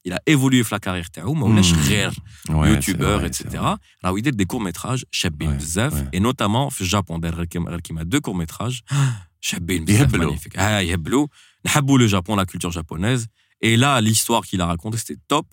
[0.06, 3.64] il a évolué la carrière tao mais on a youtubeur etc
[4.02, 8.22] là où il des courts métrages chabin bzaf et notamment au Japon qui a deux
[8.22, 8.96] courts métrages ah,
[9.42, 10.54] chabin bzaf magnifique.
[10.58, 11.28] Ah yeblo.
[11.66, 13.28] Nhabou le Japon la culture japonaise.
[13.62, 15.48] Et là l'histoire qu'il a racontée c'était top.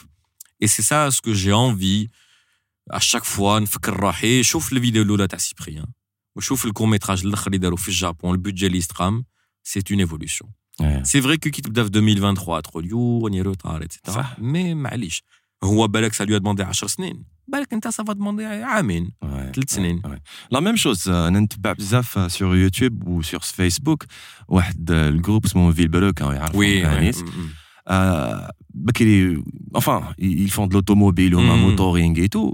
[0.60, 2.08] Et c'est ça ce que j'ai envie
[2.93, 5.85] à chaque fois نفكر روحي شوف الفيديو الاولى تاع سيبريان
[6.35, 9.23] وشوف الكور ميتراج الاخر اللي داروا في الجابون البودجي اللي استقام
[9.67, 10.47] c'est une évolution
[10.81, 11.03] Ouais.
[11.03, 14.39] سي فري كو كي تبدا في 2023 تقول يو راني روتار اتسيتيرا صح.
[14.39, 15.23] مي معليش
[15.63, 20.01] هو بالك سا لو دوموندي 10 سنين بالك انت سافا دوموندي عامين Ouais, ثلاث سنين
[20.51, 24.05] لا ميم شوز انا نتبع بزاف سور يوتيوب وسور فيسبوك
[24.47, 27.23] واحد الجروب اسمه فيل بروك يعرفوا وي الناس
[27.87, 29.43] آه، بكري
[29.77, 31.61] enfin ils font de l'automobile وما مم.
[31.69, 32.53] موتورينغ اي تو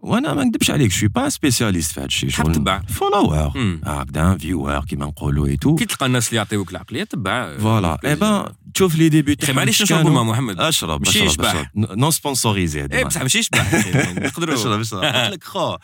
[0.00, 2.82] وأنا ما نكذبش عليك شو با سبيسياليست في هذا الشيء حاب تبع.
[2.82, 3.52] فولوور.
[3.84, 7.58] هكذا فيور كيما نقولوا اي تو كي تلقى الناس اللي يعطيوك العقلية تبع.
[7.58, 8.44] فوالا اي بان
[8.74, 10.60] تشوف لي ديبي خي معليش نشربوا مع محمد.
[10.60, 11.50] أشرب ماشي أشرب يشبح.
[11.50, 11.66] أشرب.
[11.74, 13.74] نو سبونسوريزي إيه بصح ماشي يشبح
[14.26, 14.54] نقدروا.
[14.54, 15.04] أشرب أشرب.
[15.04, 15.76] قلت لك خو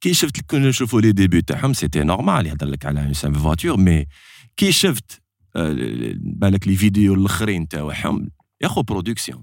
[0.00, 4.06] كي شفت كنا نشوفوا لي ديبي تاعهم سيتي نورمال يهضر لك على سام فواتور مي
[4.56, 5.22] كي شفت
[5.56, 5.76] آه،
[6.20, 8.28] بالك لي فيديو الأخرين تاعهم
[8.62, 9.42] يا خو برودكسيون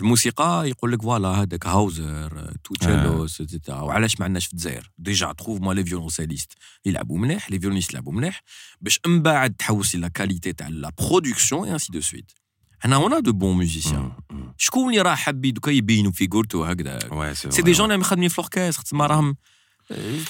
[0.00, 5.60] الموسيقى يقول لك فوالا هذاك هاوزر توتشيلوس اتسيتيرا وعلاش ما عندناش في الجزائر ديجا تروف
[5.60, 6.52] موا لي فيولونسيليست
[6.84, 8.42] يلعبوا مليح لي فيولونيست يلعبوا مليح
[8.80, 12.32] باش من بعد تحوس لا كاليتي تاع لا برودكسيون اي انسي دو سويت
[12.80, 14.54] حنا هنا دو بون ميوزيسيان مم.
[14.58, 18.40] شكون اللي راه حاب دوكا يبينوا فيغورتو هكذا وي سي دي جون اللي خادمين في
[18.40, 19.36] لوركستر تسمى راهم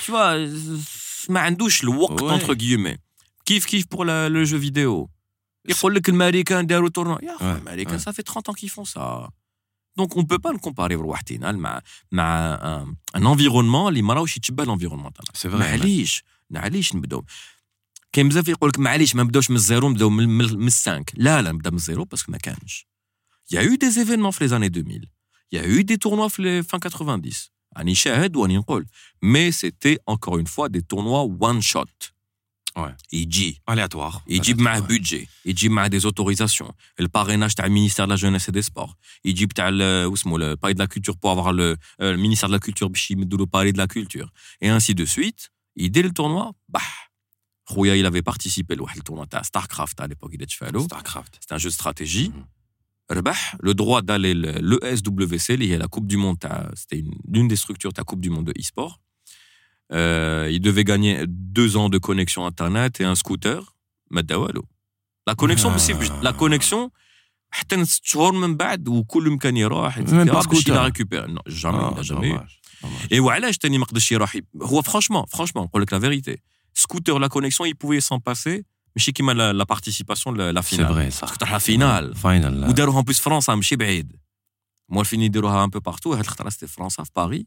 [0.07, 0.51] tu vois
[1.29, 2.23] ما عندوش الوقت Ouais.
[2.23, 2.97] اونتر كيومي
[3.45, 5.11] كيف كيف بور لو جو فيديو
[5.69, 8.03] يقول لك الامريكان داروا تورنو يا اخي Ouais, الامريكان ouais.
[8.03, 9.29] ça fait 30 ans qu'ils font ça
[9.97, 11.83] دونك اون بو با نكومباري بروحتنا مع
[12.13, 12.55] مع
[13.17, 17.25] ان انفيرونمون اللي ما راهوش يتشبه الانفيرونمون تاعنا سي فري معليش معليش نبداو
[18.13, 21.43] كاين بزاف يقول لك معليش ما نبداوش من الزيرو نبداو من, من, من السانك لا
[21.43, 22.87] لا نبدا من الزيرو باسكو ما كانش
[23.51, 25.15] يا يو دي ايفينمون في لي زاني 2000
[25.53, 27.51] Il y a eu des tournois في fin 90.
[27.77, 28.87] راني شاهد وراني نقول.
[29.25, 32.13] Mais c'était encore une fois des tournois one shot.
[32.79, 32.93] Ouais.
[33.13, 34.21] يجي Aléatoire.
[34.29, 38.63] يجيب معاه بودجي يجيب معاه دي زوتوريزاسيون الباريناج تاع المينيستير de la jeunesse et des
[38.71, 38.95] sports
[39.25, 42.49] يجيب تاع ال- واسمه le palais de la culture pour avoir le, euh, le ministère
[42.49, 44.29] de la culture باش يمدوا له palais de la culture
[44.65, 46.83] et ainsi de suite يدير le tournoi bah
[47.65, 51.39] خويا il avait participé لواحد التورنوا تاع ستاركرافت à l'époque il était Starcraft.
[51.41, 52.45] c'était un jeu de stratégie Mhm.
[53.13, 57.15] ربح le droit d'aller le- l'ESWC اللي هي la coupe du monde تاع c'était une,
[57.35, 58.99] l'une des structures تاع coupe du monde de e-sport
[59.93, 63.61] euh, il devait gagner deux ans de connexion internet et un scooter
[64.11, 64.65] ما دا والو
[65.31, 65.75] la connexion Ah.
[65.77, 66.91] بس باش- la connexion
[67.51, 70.69] حتى ست شهور من بعد وكل كان يروح Même pas باش scooter.
[70.69, 72.33] il a récupéré non jamais il Ah, a jamais eu.
[72.33, 73.13] dommage, dommage.
[73.13, 76.37] Et وعلاش تاني ما قدرش يروح ي- هو franchement franchement نقول لك la vérité
[76.79, 78.63] scooter la connexion il pouvait s'en passer
[78.97, 81.21] ماشي كيما la, la participation la, la C'est finale vrai, ça.
[81.21, 82.61] parce que تروح la finale Final.
[82.65, 82.69] là.
[82.69, 84.17] وداروها en plus فرنسا ماشي بعيد
[84.89, 87.47] موالفين يديروها un peu partout هاد الخطره c'était فرنسا في باري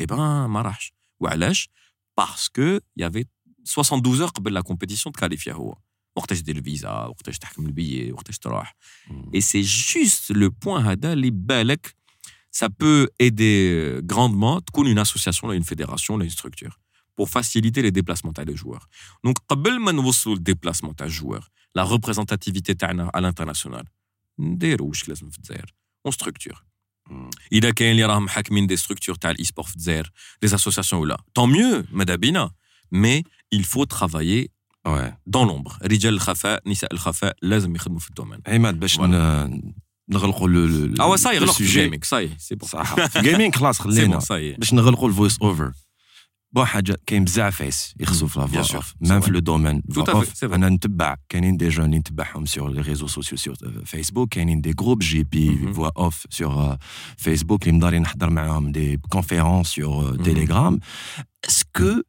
[0.00, 0.12] et ben
[0.48, 1.68] ما راحش وعلاش
[2.16, 3.26] parce que il y avait
[3.64, 5.76] 72 heures قبل la compétition تكاليفيا هو
[6.16, 8.76] وقتاش دير الفيزا وقتاش تحكم البيي وقتاش تروح
[9.08, 9.36] Mm.
[9.36, 11.94] et c'est juste le point هذا اللي بالك
[12.56, 16.78] ça peut aider grandement تكون une association là, une fédération là, une structure
[17.16, 18.86] pour faciliter les déplacements تاع les joueurs
[19.26, 21.48] donc قبل ما نوصلوا للديبلاسمون تاع الجوار
[21.78, 23.84] la représentativité تاعنا à l'international
[24.38, 25.74] نديروا واش لازم في الجزائر
[26.08, 26.71] on structure Mm.
[27.51, 31.17] اذا كاين اللي راهم حاكمين دي ستركتور تاع الاي سبور في الجزائر دي اسوسياسيون ولا
[31.39, 32.51] tant mieux ماذا بينا
[32.95, 33.21] mais
[33.55, 34.47] il faut travailler
[35.27, 35.77] dans l'ombre.
[35.83, 38.99] رجال الخفاء نساء الخفاء لازم يخدموا في الدومين عماد باش
[40.09, 41.67] نغلقوا لو آه صاي لو غلق في sujet.
[41.67, 44.19] الجيمنج صاي سي بون صح الجيمنج خلاص خلينا
[44.57, 45.71] باش نغلقوا الفويس اوفر
[46.52, 49.30] بون حاجه كاين بزاف فيس يخصوا في Bien لافوا sûr, اوف c'est ميم في vrai.
[49.32, 50.54] لو دومين Tout à fait, c'est vrai.
[50.54, 53.54] انا نتبع كاينين دي جون اللي نتبعهم سور لي ريزو سوسيو سور
[53.84, 55.74] فيسبوك كاينين دي جروب جي بي Mhm.
[55.76, 56.76] فوا اوف سور
[57.16, 60.22] فيسبوك اللي مداري نحضر معاهم دي كونفيرونس سور Mhm.
[60.24, 60.80] تيليجرام
[61.48, 62.02] اسكو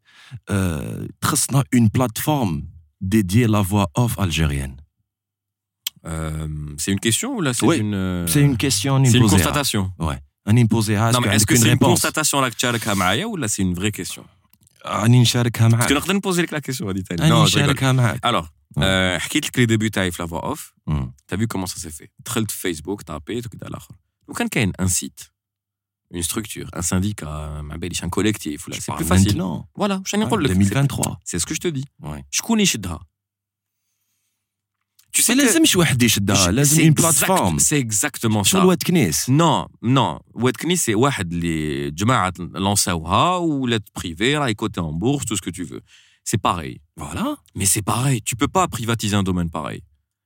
[1.22, 2.68] تخصنا اون بلاتفورم
[3.16, 4.76] dédiée la voix off algérienne
[6.08, 6.48] Euh,
[6.82, 9.36] c'est une question ou là c'est Oui, une euh, C'est une question c'est une imposée.
[9.36, 9.92] constatation
[10.48, 13.26] أنا imposée non mais est-ce que une c'est une réponse constatation là que تشاركها معايا
[13.26, 14.24] ولا c'est une vraie question
[14.87, 19.19] راني نشاركها معاك نقدر نبوزي لك لا كيسيون هذه ثاني راني نشاركها معاك الوغ euh,
[19.19, 20.75] حكيت لك لي ديبي تاعي في لافوا اوف
[21.29, 23.95] تا في كومون سا سي في دخلت في فيسبوك تابيت وكذا الآخر
[24.29, 25.21] وكان كاين ان سيت
[26.15, 28.69] اون structure, ان سانديكا ma belle, un collectif.
[28.71, 29.37] C'est plus facile.
[29.37, 29.65] Non.
[29.75, 31.21] Voilà, je n'ai pas le 2023.
[31.25, 31.85] C'est ce que je te dis.
[32.03, 32.25] Ouais.
[35.18, 38.44] tu sais ما que- لازمش واحد يشدها Je- لازم c'est اون exact- بلاتفورم c'est exactement
[38.44, 44.38] ça شغل واد كنيس نو نو واد كنيس سي واحد اللي جماعه لونساوها ولات بريفي
[44.38, 45.80] راهي كوتي ان بورس تو سكو تو فو
[46.24, 49.82] سي باreil فوالا mais c'est pareil tu peux pas privatiser un domaine pareil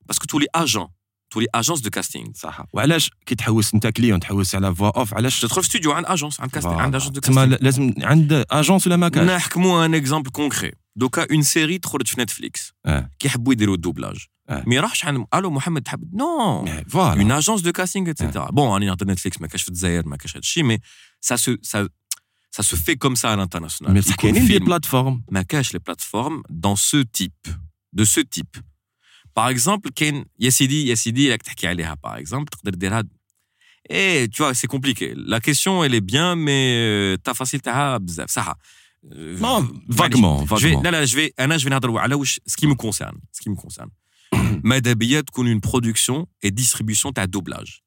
[0.07, 0.89] parce que tous les agents
[1.34, 5.13] tous les agences de casting صح وعلاش كي تحوس انت كليون تحوس على فوا اوف
[5.13, 8.45] علاش je trouve studio عند agence عند casting عند agence de تما casting لازم عند
[8.51, 13.09] اجونس ولا ما كانش نحكموا ان اكزومبل كونكري دوكا اون سيري تخرج في نتفليكس اه.
[13.19, 14.17] كيحبوا يديروا الدوبلاج
[14.49, 14.63] اه.
[14.67, 17.15] ما يروحش عند الو محمد تحب نو Mais Voilà.
[17.21, 18.39] une agence de casting, etc.
[18.51, 20.80] Bon, راني نهضر نتفليكس ما كاش في الجزائر ما كاش هذا الشيء mais
[21.28, 21.88] ça se ça
[22.57, 23.93] ça se fait comme ça à l'international.
[23.93, 24.63] Mais بصح يكون كاينين دي film.
[24.63, 27.47] بلاتفورم ما كاش les plateformes dans ce type
[27.93, 28.57] de ce type.
[29.39, 33.03] Par exemple, كاين يا سيدي يا سيدي راك تحكي عليها par exemple تقدر ديرها
[33.89, 35.07] Eh, tu vois, c'est compliqué.
[35.34, 38.53] La question, elle est bien, mais euh, ta facile تاعها بزاف صح.
[39.05, 39.97] Euh, Non, معليش.
[39.97, 40.84] vaguement, Je vais, vaguement.
[40.84, 43.41] لا لا je vais, انا je vais نهضر على واش ce qui me concerne, ce
[43.41, 43.89] qui me concerne.
[44.63, 47.82] ماذا بيا تكون une production et distribution تاع doublage.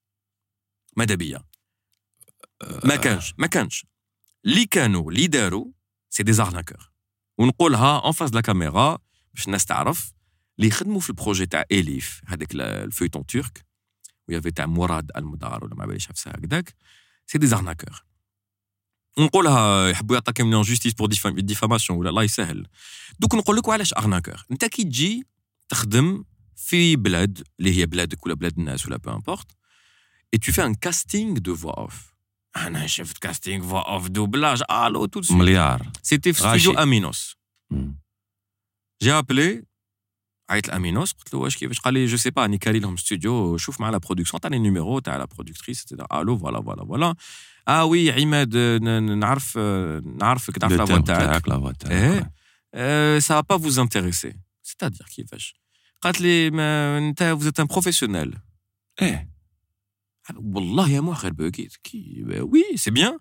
[0.97, 1.45] ماذا بيا.
[2.85, 3.87] ما كانش ما كانش.
[4.45, 5.73] اللي كانوا اللي داروا
[6.11, 6.91] سي دي زارناكور.
[7.39, 8.99] ونقولها اون فاس لا كاميرا
[9.35, 10.13] باش الناس تعرف
[10.59, 13.67] اللي يخدموا في البروجي تاع اليف هذاك الفيتون ترك
[14.29, 16.75] ويافي تاع مراد المدار ولا ما باليش عفسها هكذاك
[17.27, 18.05] سي دي زارناكور.
[19.19, 21.09] ونقولها يحبوا يعطاك من جوستيس بور
[21.41, 22.67] ديفاماسيون ولا الله يسهل
[23.19, 25.27] دوك نقول لك علاش ارناكور انت كي تجي
[25.69, 26.25] تخدم
[26.57, 29.47] في بلاد اللي هي بلادك ولا بلاد الناس ولا بو امبورت
[30.37, 31.95] et tu fais un casting de voix off
[32.57, 36.71] انا شفت casting voix off doublage الو tout de suite مليار c'était في راشد.
[36.73, 37.37] studio امينوس
[37.71, 37.99] مم.
[39.03, 39.63] جي ابلي
[40.51, 43.57] عيط لامينوس قلت له واش كيفاش قال لي جو سي با راني كاري لهم ستوديو
[43.57, 47.15] شوف مع لا برودكسيون عطاني النيميرو تاع لا برودكتريس الو فوالا فوالا فوالا
[47.69, 51.59] اه وي عماد ن- ن- نعرف نعرفك نعرف Le لا فوا thème تاعك تاعك لا
[51.61, 52.33] فوا ايه تاعك
[52.77, 54.33] euh, ça va pas vous intéresser.
[54.69, 55.55] C'est-à-dire كيفاش؟
[57.34, 58.42] vous êtes un professionnel.
[59.00, 59.16] Eh.
[62.42, 63.18] Oui, c'est bien.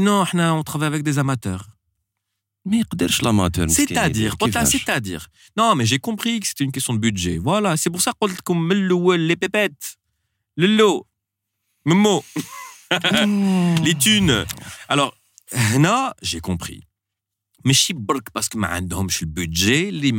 [0.00, 1.68] non, on travaille avec des amateurs.
[2.64, 3.68] Mais.
[3.68, 5.28] C'est-à-dire, c'est-à-dire.
[5.56, 7.38] Non, mais j'ai compris que c'était une question de budget.
[7.38, 8.12] Voilà, c'est pour ça
[8.44, 8.54] qu'on
[9.16, 9.96] les pépettes.
[10.56, 11.06] Le lot.
[11.84, 12.24] Memo.
[13.84, 14.46] Les thunes.
[14.88, 15.14] Alors,
[15.78, 16.82] là, j'ai compris.
[17.64, 17.94] Mais je suis
[18.32, 18.56] parce que
[19.10, 20.12] je suis le budget, les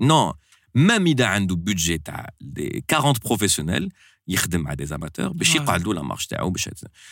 [0.00, 0.34] Non.
[0.75, 3.89] ميم اذا عنده بودجي تاع دي 40 بروفيسيونيل
[4.27, 6.69] يخدم مع دي زاماتور باش يقعدوا لا مارش تاعو باش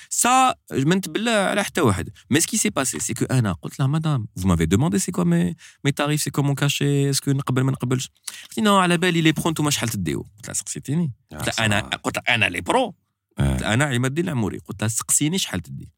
[0.10, 3.88] سا ما نتبلى على حتى واحد مي سكي سي باسي سي كو انا قلت لها
[3.88, 7.62] مدام فو مافي دوموندي سي كوا مي مي تاريف سي كوا مون كاشي اسكو نقبل
[7.62, 8.10] ما نقبلش
[8.50, 11.80] قلت نو على بالي لي برو انتوما شحال تديو قلت لها سقسيتيني قلت لها انا
[11.80, 12.96] قلت لها انا لي برو
[13.38, 15.92] قلت لها انا عماد الدين العموري قلت لها سقسيني شحال تدي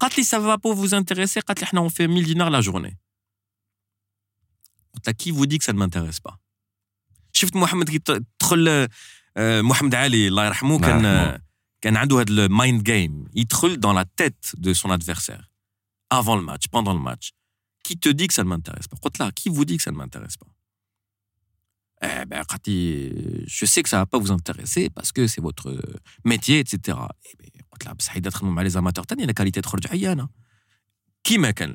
[0.00, 2.98] قالت لي سافا با فوز انتريسي قالت لي حنا اون في 1000 دينار لا جورني
[4.94, 6.37] قلت لها كي فو دي كو سا مانتيريس با
[7.38, 8.88] شفت محمد كي تدخل
[9.38, 11.38] محمد علي الله يرحمه كان
[11.80, 15.50] كان عنده هذا المايند جيم يدخل dans la tête de son adversaire
[16.10, 17.30] avant le match pendant le match
[17.84, 19.90] qui te dit que ça ne m'intéresse pas قلت لها qui vous dit que ça
[19.90, 20.54] ne m'intéresse pas
[22.02, 25.40] eh ben, قالت لي je sais que ça va pas vous intéresser parce que c'est
[25.40, 25.68] votre
[26.24, 29.60] métier etc eh ben, قلت لها بصح اذا تخدموا مع لي زاماتور تاني انا كاليتي
[29.60, 30.28] تخرج عيانه
[31.24, 31.74] كيما كان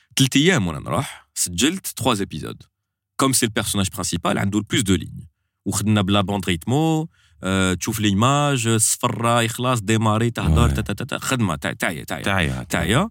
[0.17, 2.63] ثلاث أيام وأنا نروح سجلت 3 ابيزود
[3.19, 5.29] كوم سي البيرسوناج برينسيبال عنده البلوس دو ليني
[5.65, 7.09] وخدنا بلا بوند ريتمو
[7.43, 12.23] أه تشوف ليماج صفر راي خلاص ديماري تهدر خدمة تعيا تعيا.
[12.23, 13.09] تعيا تعيا.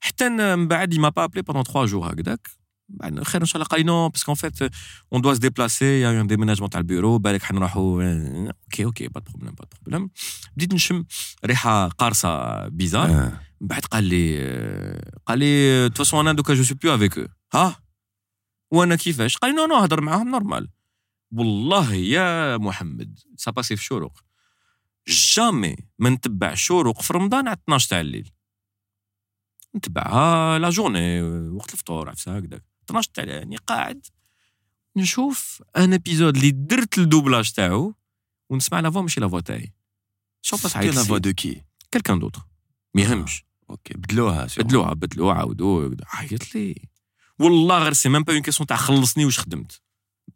[0.00, 2.57] حتى من بعد ما با ابلي بوندون 3 جور هكذاك.
[2.88, 4.62] parce qu'en fait on نو باسكو ان فيت
[5.12, 9.64] اون دوا eu يا ان ديمناجمون تاع البيرو بالك حنروحو أوكي أوكي با بروبليم با
[9.72, 10.10] بروبليم
[10.56, 11.04] بديت نشم
[11.44, 14.38] ريحه قارصه bizarre بعد قال لي
[15.26, 17.76] قال لي تو toute أنا دوكا جو سو بيو افيك ها
[18.70, 20.68] وأنا كيفاش قال لي نو نو هضر معاهم نورمال
[21.32, 24.18] والله يا محمد سا باسي في شروق
[25.08, 28.30] جامي ما نتبع شروق في رمضان على 12 تاع الليل
[29.76, 34.06] نتبعها لا جورني وقت الفطور عفسه هكذاك 12 تاع يعني قاعد
[34.96, 37.94] نشوف ان ابيزود اللي درت الدوبلاج تاعو
[38.50, 39.72] ونسمع لا فوا ماشي لا فوا تاعي.
[40.42, 42.40] شو باس C'était la voix de qui كالكان دوتر
[42.94, 44.48] ما يهمش أوكي بدلوها.
[44.58, 46.88] بدلوها بدلوها عاودوا عيط لي.
[47.38, 49.80] والله غير سي ميم با اون كيسيون تاع خلصني واش خدمت.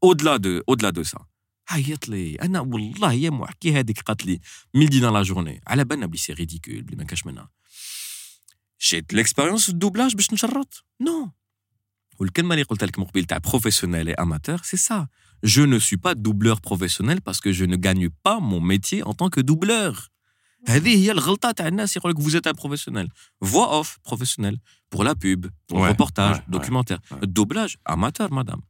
[0.02, 1.26] اودلا دو اودلا دو سا
[1.68, 2.34] عيط لي.
[2.34, 4.40] أنا والله يا محكي هذيك قالت لي
[4.76, 7.50] 1000 دينار لا جورني على بالنا بلي سي ريديكول بلي ما كاش منها.
[8.90, 10.84] جيت ليكسبيريونس في الدوبلاج باش نشرط.
[11.00, 11.32] نو
[12.19, 15.07] والكلمه اللي قلت لك من قبيل تاع بروفيسيونيل اي اماتور سي سا
[15.45, 19.13] Je ne suis pas doubleur professionnel parce que je ne gagne pas mon métier en
[19.13, 20.09] tant que doubleur.
[20.67, 23.07] هذه هي الغلطه تاع الناس يقول لك vous êtes un professionnel.
[23.45, 24.55] Voix off professionnel
[24.91, 26.99] pour la pub, pour le Ouais, reportage, ouais, documentaire.
[27.11, 27.23] ouais.
[27.23, 28.61] الدوبلاج amateur مدام.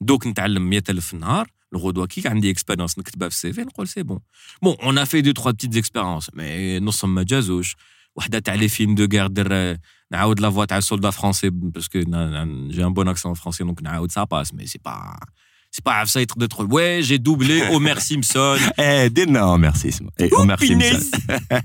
[0.00, 4.02] دوك نتعلم 100000 في النهار الغدوه كي عندي اكسبيريونس نكتبها في السي في نقول سي
[4.02, 4.20] بون.
[4.62, 7.76] بون اون ا في دو تخوا بتيت اكسبيريونس مي نصهم ما جازوش.
[8.16, 9.76] وحده تاع لي فيلم دو غير در
[10.12, 11.98] نعاود لا فوا تاع السولدا فرونسي باسكو
[12.70, 15.18] جي ان بون اكسون فرونسي دونك نعاود سا باس مي سي با
[15.70, 20.08] سي با عارف ça تقدر تقول وي جي دوبلي اومر سيمسون ايه ديرنا عمر سيسم
[20.20, 21.10] ايه عمر سيمسون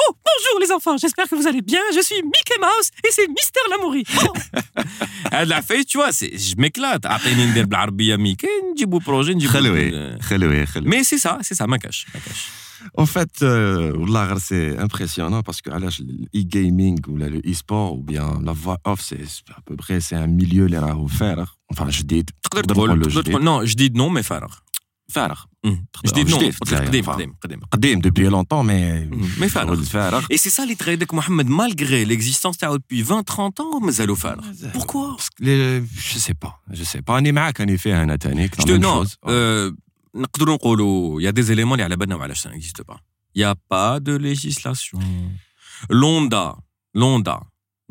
[0.00, 1.80] Oh, bonjour les enfants, j'espère que vous allez bien.
[1.96, 4.04] Je suis Mickey Mouse et c'est Mister Lamoury.
[4.22, 4.32] Oh,
[5.32, 10.20] هاد العفايس tu vois c'est je m'éclate عطيني ندير بالعربيه ميكي نجيبوا بروجي نجيبوا خلوي
[10.20, 11.54] خلوي خلوي مي سي سا سي
[12.95, 13.93] En fait, euh,
[14.39, 19.23] c'est impressionnant parce que l'e-gaming ou le e-sport ou bien la voix off, c'est
[19.55, 21.39] à peu près c'est un milieu les rares faire.
[21.39, 21.47] Hein.
[21.71, 22.23] Enfin, je dis.
[23.41, 24.63] Non, je dis non, mais faire.
[25.11, 25.47] Faire.
[25.63, 25.75] Hmm.
[26.03, 26.39] Je dis non.
[27.99, 29.05] Depuis longtemps, mais.
[29.05, 29.25] Hmm.
[29.39, 29.67] Mais faire.
[30.29, 34.37] Et c'est ça les traits que Mohamed, malgré l'existence depuis 20-30 ans, mais allô faire.
[34.73, 35.15] Pourquoi?
[35.43, 36.61] Euh, je sais pas.
[36.71, 37.13] Je sais pas.
[37.19, 38.53] On est avec un effet, un athénique.
[38.67, 39.03] Non,
[40.14, 42.96] نقدروا نقولوا il y a des éléments اللي على بالنا وعلاش ça n'existe pas.
[43.36, 44.98] Il y a pas de législation.
[45.90, 46.56] L'ONDA,
[46.94, 47.40] l'ONDA,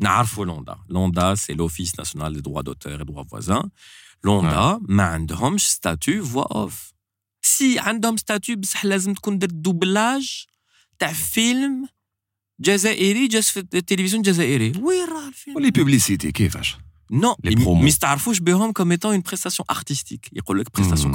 [0.00, 0.76] نعرفوا l'ONDA.
[0.88, 3.64] L'ONDA c'est l'Office national des droits d'auteur et droits voisins.
[4.26, 6.92] l'ONDA ما عندهمش statut voix off.
[7.46, 10.44] Si عندهم statut بصح لازم تكون درت دوبلاج
[10.98, 11.88] تاع فيلم
[12.60, 16.76] جزائري جاز في التلفزيون الجزائري وين راه الفيلم ولي بوبليسيتي كيفاش
[17.12, 17.80] Non, Les ils promos.
[17.82, 20.28] ما يستعرفوش بهم comme étant une prestation artistique.
[20.32, 21.12] يقول لك prestation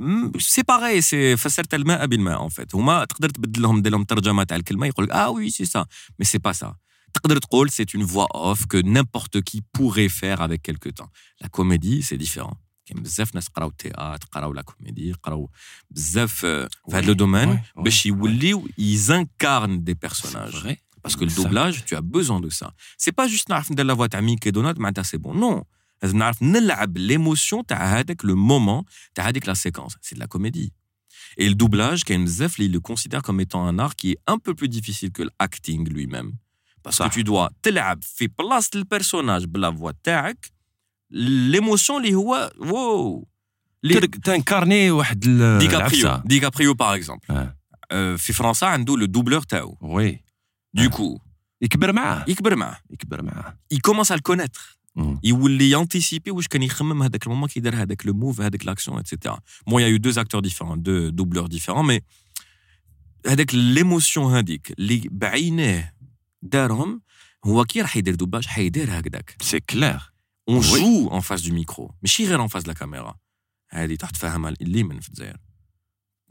[0.00, 4.04] Hmm, c'est pareil c'est فسرت الماء بالماء en fait هما تقدر تبدل لهم دير لهم
[4.04, 5.84] ترجمه تاع الكلمه يقول لك اه oui c'est ça
[6.22, 6.72] mais c'est pas ça
[7.14, 11.10] تقدر تقول c'est une voix off que n'importe qui pourrait faire avec quelque temps
[11.42, 15.50] la comédie c'est différent كاين بزاف ناس قراو التياتر قراو لا كوميدي قراو
[15.90, 17.82] بزاف آه، في هذا لو دومين Ouais, ouais.
[17.82, 20.76] باش يوليو ils incarnent des personnages vrai.
[21.02, 21.36] parce que le Ça.
[21.42, 22.68] doublage tu as besoin de ça
[22.98, 25.62] c'est pas juste نعرف ندير لا فوا تاع ميكي دونالد معناتها c'est bon non
[26.02, 28.84] لازم نعرف نلعب l'émotion تاع هذاك le moment
[29.14, 30.72] تاع هذيك la séquence c'est de la comédie
[31.40, 34.38] et le doublage كاين بزاف اللي le considère comme étant un art qui est un
[34.38, 36.32] peu plus difficile que l'acting lui-même
[36.84, 37.08] parce صح.
[37.08, 40.52] que tu dois تلعب في بلاصه البيرسوناج بلا فوا تاعك
[41.12, 43.28] l'émotion اللي هو واو
[43.84, 46.22] اللي- تر- تنكارني واحد ال- ديكابريو العفسة.
[46.26, 47.56] ديكابريو باغ اكزومبل آه.
[47.90, 50.24] آه، في فرنسا عنده لو دوبلور تاعو وي
[50.78, 50.88] du آه.
[50.88, 51.20] coup
[51.62, 54.81] يكبر معاه يكبر معاه يكبر معاه il commence à le connaître مم.
[55.24, 59.40] يولي يانتيسيبي واش كان يخمم هذاك المومون كي دار هذاك لو موف هذاك لاكسيون اتسيتيرا
[59.66, 62.00] بون il y a eu deux acteurs différents deux doubleurs différents mais
[63.26, 65.94] هذاك ليموسيون هذيك اللي بعينيه
[66.42, 67.02] دارهم
[67.44, 70.12] هو كي راح يدير دوباج حيدير هكذاك سي كلير
[70.48, 70.66] اون Oui.
[70.66, 73.16] جو اون فاس دو ميكرو ماشي غير اون فاس لا كاميرا
[73.70, 75.36] هذه تروح تفهمها اللي من في الجزائر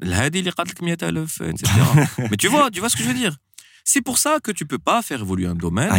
[0.03, 3.19] الهادي اللي قالت لك 100000 اتسيتيرا mais tu vois tu vois ce que je veux
[3.23, 3.37] dire
[3.84, 5.90] C'est pour ça que tu peux pas faire évoluer un domaine.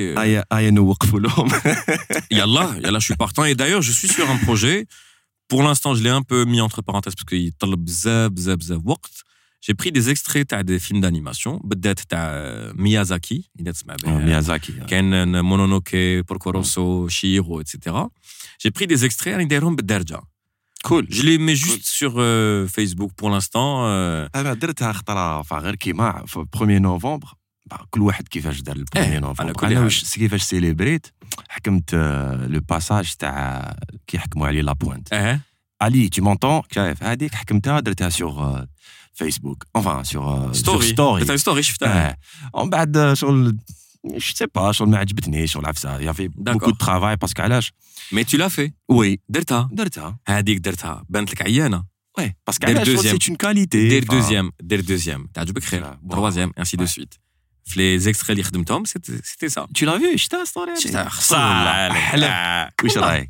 [0.00, 0.14] Euh,
[2.30, 3.44] yallah, yallah, je suis partant.
[3.44, 4.86] Et d'ailleurs, je suis sur un projet.
[5.48, 7.52] Pour l'instant, je l'ai un peu mis entre parenthèses parce qu'il
[9.60, 11.58] J'ai pris des extraits des films d'animation.
[11.60, 12.04] Peut-être
[12.76, 13.50] Miyazaki.
[13.58, 14.74] Miyazaki.
[14.78, 17.96] Euh, Ken euh, Mononoke, Porco Rosso, Shiro, etc.
[18.58, 19.36] J'ai pris des extraits.
[19.38, 20.33] J'ai
[20.85, 21.05] دايرهم بالدرجة.
[21.07, 23.83] كول Je les mets juste sur euh, Facebook pour l'instant.
[23.85, 27.33] euh, انا درتها خطره فا غير كيما في 1 نوفمبر
[27.65, 29.83] با كل واحد كيفاش دار ال 1 إيه، على نوفمبر كل انا حال.
[29.83, 31.07] واش كيفاش سيليبريت
[31.49, 33.75] حكمت آه، لو باساج تاع
[34.07, 35.39] كيحكموا عليه لا بوينت اه
[35.81, 38.65] علي تي مونتون كيف هذيك حكمتها درتها سور
[39.13, 42.09] فيسبوك انفان سور ستوري ستوري درتها ستوري شفتها.
[42.09, 42.17] اه
[42.53, 43.13] ومن بعد
[44.05, 47.41] آه، شغل جو سي با شغل ما عجبتنيش شغل عفسه يافي بوكو دو ترافاي باسكو
[47.41, 47.73] علاش
[48.13, 48.71] Mais tu l'as fait.
[48.89, 49.69] وي درتها.
[49.71, 51.05] درتها هذيك درتها.
[51.09, 51.83] بانت لك عيانة.
[52.17, 53.23] وي باسكو دير علاش شغل deuxième.
[53.23, 55.95] سي اون كاليتي دير دوزيام دير دوزيام تعجبك خير Voilà.
[56.07, 56.11] Bon.
[56.11, 56.89] تروازيام انسي دو Ouais.
[56.89, 57.13] سويت
[57.65, 62.73] في لي زيكستري اللي خدمتهم سيتي سا Tu l'as vu شتا ستوري شفتها صح حلف
[62.83, 63.29] وش رايك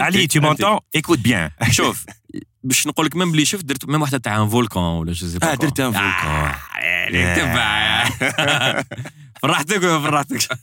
[0.00, 2.04] علي tu m'entends écoute bien شوف
[2.62, 5.38] باش نقول لك ميم بلي شفت درت ميم واحده تاع ان فولكان ولا جو سي
[5.42, 6.54] اه درت ان فولكان
[9.42, 10.58] فرحتك ولا فرحتك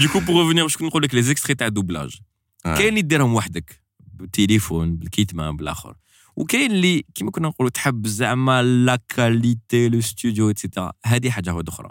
[0.00, 2.18] ديكو بور ريفونير باش نقول لك لي زيكستري تاع دوبلاج
[2.64, 5.94] كاين اللي ديرهم وحدك بالتليفون بالكيتمان بالاخر
[6.36, 11.72] وكاين اللي كيما كنا نقولوا تحب زعما لا كاليتي لو ستوديو اتسيتيرا هذه حاجه واحده
[11.72, 11.88] اخرى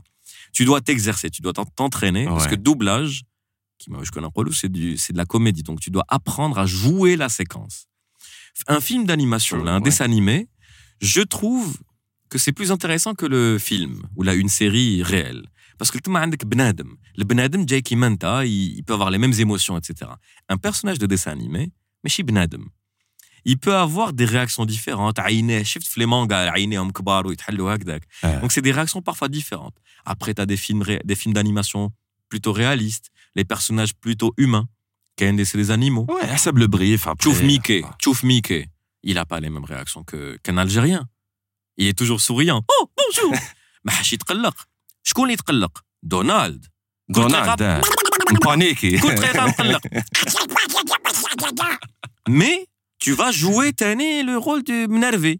[0.57, 2.51] tu dois t'exercer tu dois t'entraîner parce Ouais.
[2.51, 3.23] que doublage
[3.79, 6.65] كيما واش كنا نقولوا c'est du c'est de la comédie donc tu dois apprendre à
[6.65, 7.87] jouer la séquence
[8.66, 10.48] un film d'animation, oh, un dessin animé,
[11.00, 11.78] je trouve
[12.28, 15.46] que c'est plus intéressant que le film ou là une série réelle.
[15.78, 16.96] Parce que tu as Benadem.
[17.16, 20.10] Le Benadem, ben Jay Kimanta, il peut avoir les mêmes émotions, etc.
[20.48, 21.70] Un personnage de dessin animé,
[22.02, 22.64] mais chez Benadem.
[23.44, 25.18] Il peut avoir des réactions différentes.
[25.18, 26.12] Donc
[28.52, 29.76] c'est des réactions parfois différentes.
[30.04, 30.82] Après, tu as des films
[31.28, 31.92] d'animation
[32.28, 34.66] plutôt réalistes, les personnages plutôt humains.
[35.17, 37.15] كاين des- c'est des animaux Ouais, حسب le brief après.
[37.19, 38.65] تشوف ميكي تشوف ميكي
[39.07, 41.07] il a pas les mêmes réactions que qu'un algérien
[41.81, 43.39] il est toujours souriant oh bonjour
[43.85, 44.67] ما حاش يتقلق
[45.03, 46.65] شكون اللي يتقلق دونالد
[47.07, 47.81] كل دونالد آه.
[48.31, 49.81] مبانيكي كل دقيقه مقلق
[52.29, 52.65] mais
[53.03, 55.39] tu vas jouer تاني le rôle de منرفي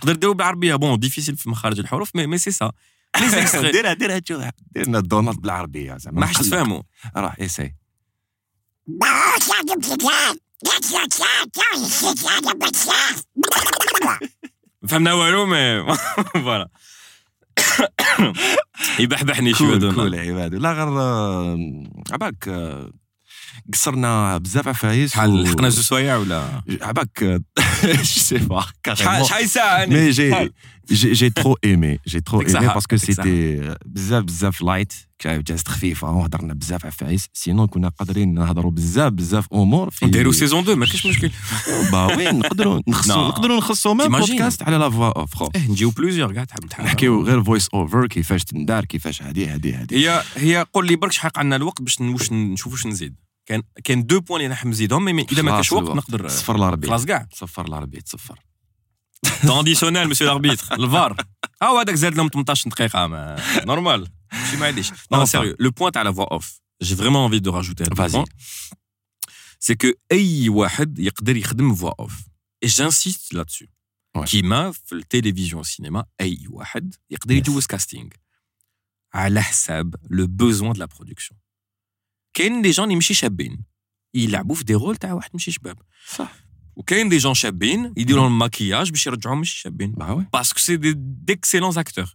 [0.00, 2.70] تقدر ديرو بالعربيه بون ديفيسيل في مخارج الحروف mais mais c'est ça
[3.18, 4.42] les extraits ديرها ديرها تشوف
[4.74, 6.82] ديرنا دونالد بالعربيه زعما ما حش تفهموا
[7.16, 7.76] راح ايساي
[14.88, 15.96] فهمنا والو مي
[16.34, 16.68] فوالا
[18.98, 21.58] يبحبحني شويه كول دونالد كول عباد لا غير آه،
[22.12, 22.90] عباك آه،
[23.72, 27.42] قصرنا بزاف عفايس شحال لحقنا جوج سوايع ولا عباك
[27.84, 30.32] جو سي با شحال كاريمون شحال ساعه Mais j'ai
[31.00, 32.72] j'ai j'ai trop aimé, j'ai trop Dès que ça aimé ha-
[35.25, 40.59] جازت خفيفه وهضرنا بزاف عفايس سينون كنا قادرين نهضروا بزاف بزاف أمور في نديروا سيزون
[40.61, 41.31] 2 ما كاينش مشكل.
[41.91, 43.27] با وي نقدروا نخصوا.
[43.27, 44.35] نقدروا نخصوا ميم تيماجين.
[44.35, 45.45] بودكاست على لا فوا اوف خو.
[45.55, 46.83] آه نجيو بلوزيور كاع تحب تحب.
[46.83, 50.09] نحكيو غير فويس اوفر كيفاش تندار كيفاش هادي هادي هادي.
[50.09, 53.15] هي هي قول لي برك شحال عندنا الوقت باش نشوف واش نزيد.
[53.45, 55.95] كان كان دو بوان اللي نحب نزيدهم مي إذا ما كانش وقت.
[55.95, 58.39] نقدر صفر العربي خلاص كاع صفر العربي تصفر
[59.43, 61.15] ترانديسيونيل مسيو الاربيتر الفار
[61.61, 63.35] ها هو هذاك زاد لهم 18 دقيقه ما
[63.65, 64.07] نورمال
[64.52, 65.24] ماشي معليش نو Enfin.
[65.24, 68.24] سيريو لو بوان تاع لا فوا اوف جي فريمون انفي دو راجوتي Vas-y.
[69.60, 72.12] سي كو اي واحد يقدر يخدم فوا اوف
[72.62, 73.64] اي جانسيست لا دسو
[74.18, 74.24] Ouais.
[74.24, 77.38] كيما في التلفزيون والسينما اي واحد يقدر Yes.
[77.38, 78.08] يجوز كاستينغ
[79.14, 81.40] على حساب لو بوزوان دو لا برودكسيون
[82.34, 83.64] كاين دي جون اللي ماشي شابين
[84.14, 85.78] يلعبوا في دي رول تاع واحد ماشي شباب
[86.16, 86.32] صح
[86.76, 90.76] وكاين دي جون شابين يديروا لهم ماكياج باش يرجعوهم ماشي شابين با وي باسكو سي
[90.76, 92.14] دي ديكسيلونز اكتور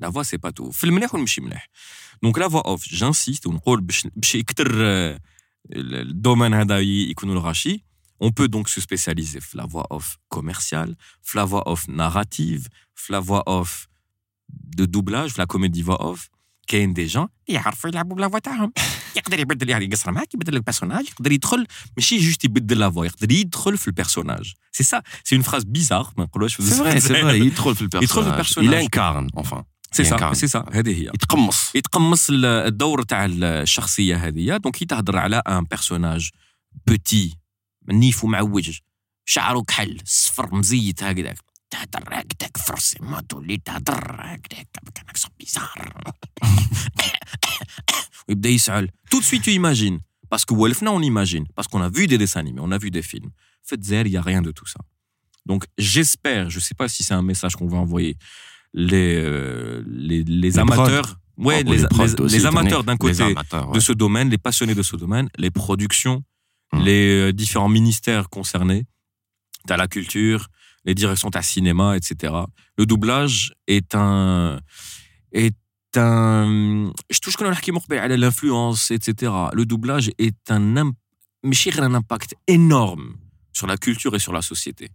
[0.00, 1.68] لا فوا سي با تو في المليح والمشي مليح
[2.22, 5.20] دونك لا فوا اوف جانسيست ونقول باش باش يكثر آه،
[5.76, 7.86] الدومين هذا ي- يكونوا الغاشي
[8.24, 12.68] On peut donc se spécialiser في la voix off commerciale, في la voix off narrative,
[12.94, 13.86] في la voix off
[14.76, 16.28] de doublage, في la comédie voix off.
[16.66, 18.72] كاين دي جون يعرفوا يلعبوا بلا فوا تاعهم
[19.16, 23.32] يقدر يبدل يعني يقصر معاك يبدل البيرسوناج يقدر يدخل ماشي جوست يبدل لا فوا يقدر
[23.32, 27.08] يدخل في البيرسوناج سي سا سي اون فراز بيزار ما نقولوش في سي فري سي
[27.08, 28.70] فري يدخل في البيرسوناج يدخل في البيرسوناج.
[28.70, 30.34] il انكارن enfin سي سا ينكارن.
[30.34, 35.64] سي سا هذه هي يتقمص يتقمص ال- الدور تاع الشخصيه هذه دونك يتهضر على ان
[35.64, 36.30] بيرسوناج
[36.86, 37.36] بوتي
[37.88, 38.78] نيف ومعوج
[39.24, 41.38] شعره كحل صفر مزيت هكذاك
[41.70, 46.12] تهدر هكذاك فرسي ما تولي تهدر هكذاك كان اكسون بيزار
[48.28, 49.98] ويبدا يسعل tout de suite tu imagines
[50.34, 52.90] parce que ولفنا on imagine parce qu'on a vu des dessins animés on a vu
[52.90, 53.30] des films
[53.62, 54.80] في الجزائر il y a rien de tout ça
[55.48, 58.16] donc j'espère je sais pas si c'est un message qu'on va envoyer
[58.77, 61.17] Euh, les, les, amateurs.
[61.37, 63.33] Ouais, les, amateurs d'un côté
[63.73, 66.23] de ce domaine, les passionnés de ce domaine, les productions,
[66.73, 68.85] les euh, différents ministères concernés.
[69.67, 70.47] tu as la culture,
[70.85, 72.33] les directions, t'as cinéma, etc.
[72.77, 74.59] Le doublage est un.
[75.33, 75.55] Est.
[75.93, 79.33] Je touche qu'on a l'influence, etc.
[79.53, 80.93] Le doublage est un.
[81.43, 83.15] Mais un impact énorme
[83.51, 84.89] sur la culture et sur la société.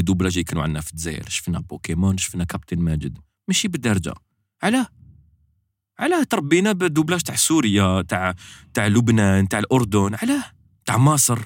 [0.00, 1.28] Doublages اللي كانوا عندنا في الجزائر.
[1.28, 3.18] شفنا بوكيمون شفنا كابتن ماجد.
[3.48, 4.14] ماشي بالدرجة.
[4.62, 4.86] علاه.
[5.98, 8.34] علاه تربينا بالدوبلاج تاع سوريا تاع
[8.74, 10.14] تاع لبنان تاع الأردن.
[10.14, 10.44] علاه.
[10.84, 11.38] تاع مصر.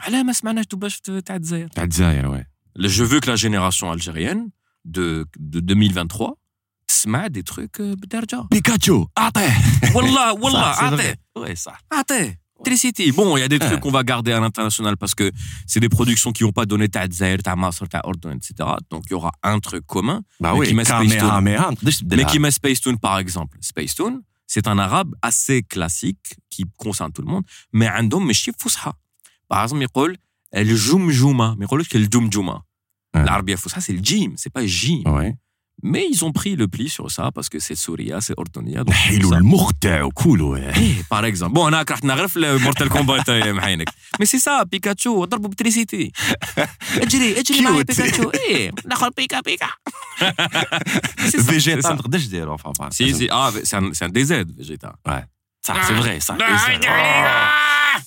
[0.00, 1.68] علاه ما سمعناش دوبلاج تاع الجزائر.
[1.68, 2.46] تاع الجزائر وي.
[2.78, 4.50] Je veux que la génération algérienne
[4.84, 6.36] de, de 2023
[6.88, 9.06] تسمع دي تروك بالدرجه بيكاتشو.
[9.18, 9.52] أعطيه.
[9.94, 11.20] والله والله أعطيه.
[11.36, 11.84] وي صح.
[11.92, 12.41] أعطيه.
[13.12, 15.30] Bon, il y a des trucs qu'on va garder à l'international parce que
[15.66, 18.54] c'est des productions qui n'ont pas donné ta Zaire, ta Masr, ta Ordon, etc.
[18.90, 20.22] Donc il y aura un truc commun.
[20.40, 20.84] Bah oui, mais
[22.24, 23.58] qui met Space Tune, par exemple.
[23.60, 28.24] Space Tune, c'est un arabe assez classique qui concerne tout le monde, mais un dom,
[28.24, 28.92] mais fousha.
[29.48, 32.62] Par exemple, il dit le jumjuma, mais il dit le jumjuma.
[33.14, 35.02] L'arabe fousha, c'est le jim, c'est pas jim.
[35.06, 35.34] Ouais.
[35.82, 38.84] Mais ils ont pris le pli sur ça parce que c'est Souria, c'est Ortonia.
[40.76, 41.54] Eh, par exemple.
[41.54, 43.24] Bon, on a le Mortal Kombat.
[43.28, 43.54] Euh,
[44.18, 46.10] mais c'est ça, Pikachu, on a Pikachu.
[53.30, 54.94] Ah, c'est un, c'est un DZ, Vegeta.
[55.06, 55.24] Ouais.
[55.62, 56.36] Ça, c'est vrai, ça.
[56.88, 57.98] Ah.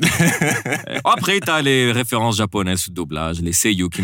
[1.04, 4.02] Après, t'as les références japonaises, doublage, les seiyuu qui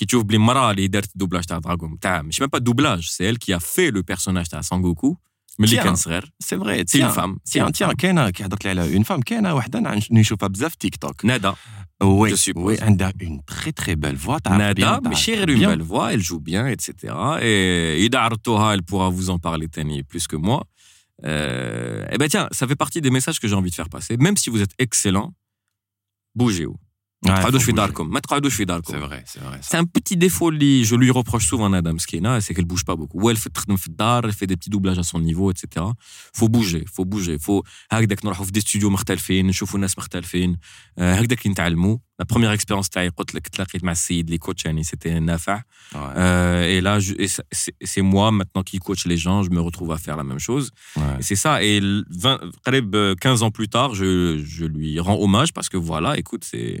[0.00, 3.24] qui تشوف بلي مرة اللي دارت الدوبلاج تاع دراغون تاع مش même pas doublage, c'est
[3.24, 5.16] elle qui a fait le personnage تاع Sangoku
[5.58, 5.82] ملي Tiens.
[5.84, 6.32] كان صغير.
[6.40, 7.36] سي فري C'est une femme.
[7.48, 7.94] C'est تيان une تيان femme.
[7.96, 11.24] كاينه كي هضرت لي على اون فام كاينه وحده نع- نشوفها بزاف في تيك توك
[11.24, 11.54] نادا
[12.02, 12.56] وي Je suppose.
[12.56, 15.68] وي عندها اون تري تري بيل فوا تعرف Nada, bien, mais تعرف chez une bien.
[15.68, 16.90] belle voix, elle joue bien, etc.
[17.42, 20.60] Et Ida Artoha, elle pourra vous en parler Tani, plus que moi.
[21.24, 24.14] Euh, eh ben tiens, ça fait partie des messages que j'ai envie de faire passer.
[24.26, 25.28] Même si vous êtes excellent,
[26.40, 26.78] bougez-vous.
[27.26, 27.76] Ouais, ما تقعدوش faut في bouger.
[27.76, 29.60] داركم ما تقعدوش في C'est داركم vrai, c'est vrai.
[29.62, 29.68] ça.
[29.70, 32.84] C'est un petit défaut اللي je lui reproche souvent à Adam Skina, c'est qu'elle bouge
[32.84, 33.20] pas beaucoup.
[33.22, 35.84] Ou elle fait تخدم في الدار, elle fait des petits doublages à son niveau, etc.
[36.38, 37.62] Faut bouger, faut bouger, faut
[37.92, 40.56] هكذاك نروحوا في دي ستوديو مختلفين, نشوفوا ناس مختلفين,
[40.98, 41.98] آه، هكذاك نتعلموا.
[42.22, 45.62] La première expérience تاعي قلت لك تلاقيت مع السيد اللي كوتش يعني c'était نافع
[45.94, 49.38] Ouais, Euh, et là je- et ça- c'est c'est moi maintenant qui coach les gens
[49.46, 51.18] je me retrouve à faire la même chose ouais.
[51.20, 54.08] et c'est ça et le 20 قريب 15 ans plus tard je,
[54.56, 56.80] je lui rends hommage parce que voilà écoute c'est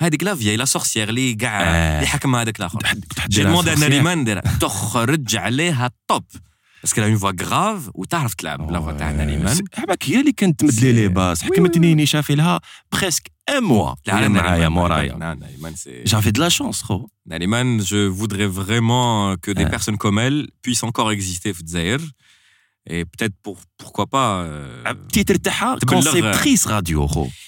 [0.00, 1.94] هذيك لا vieille, la sorcière اللي كاع Eh.
[1.96, 2.78] اللي حكم هذاك الاخر.
[2.78, 6.24] كنت J'ai demandé à Nariman دير تخرج عليها توب.
[6.86, 9.62] Parce qu'elle a une voix grave وتعرف تلعب لا voix تاع Nariman.
[9.74, 12.60] حبك هي اللي كانت تمد لي لي باس Oui, حكمتني نشافي لها
[12.92, 16.06] بريسك ان موا لا هي معايا مورايا Nariman, Nariman, c'est.
[16.08, 19.70] جافي دو لا شونس خو Nariman, je voudrais vraiment que des Ouais.
[19.76, 22.04] personnes comme elle puissent encore exister au Zaïre.
[22.87, 24.43] Et peut-être pour, pourquoi pas.
[24.43, 24.83] Euh,
[25.87, 27.07] conceptrice radio.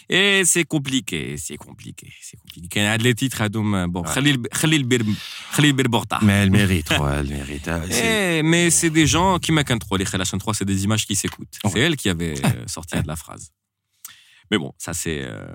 [0.09, 2.79] Et c'est compliqué, c'est compliqué, c'est compliqué.
[2.79, 4.39] Elle a les titres, euh, bon, Khalil
[6.23, 7.69] Mais elle mérite, elle mérite.
[7.91, 9.97] Eh, mais c'est des gens qui m'acquittent trop.
[9.97, 11.59] Les Khalachan 3, c'est des images qui s'écoutent.
[11.71, 13.51] C'est elle qui avait euh, sorti de la phrase.
[14.49, 15.21] Mais bon, ça c'est.
[15.21, 15.45] Euh,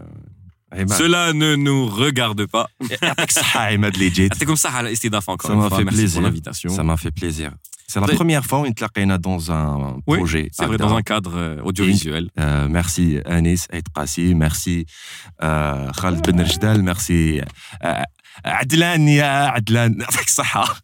[0.76, 0.94] eh ben.
[0.94, 2.68] Cela ne nous regarde pas.
[3.02, 5.50] Ah, c'est comme ça, Estidaf, encore.
[5.50, 6.22] Ça m'a fait plaisir.
[6.70, 7.52] Ça m'a fait plaisir.
[7.91, 8.15] C'est la Ouais.
[8.15, 10.49] première fois où on تلاقينا dans un Oui, projet.
[10.51, 12.29] C'est vrai, dans un cadre euh, audiovisuel.
[12.39, 14.85] Euh, merci Anis Aït Qassi, merci
[15.43, 17.41] euh, Khalid Ben Rjdal, merci
[17.85, 18.03] euh,
[18.45, 20.79] عدلان يا عدلان يعطيك الصحة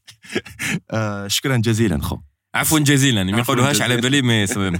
[0.92, 2.18] آه، شكرا جزيلا خو
[2.56, 4.10] عفوا جزيلا ما عفواً يقولوهاش على جزيلاً.
[4.10, 4.80] بالي مي سمم.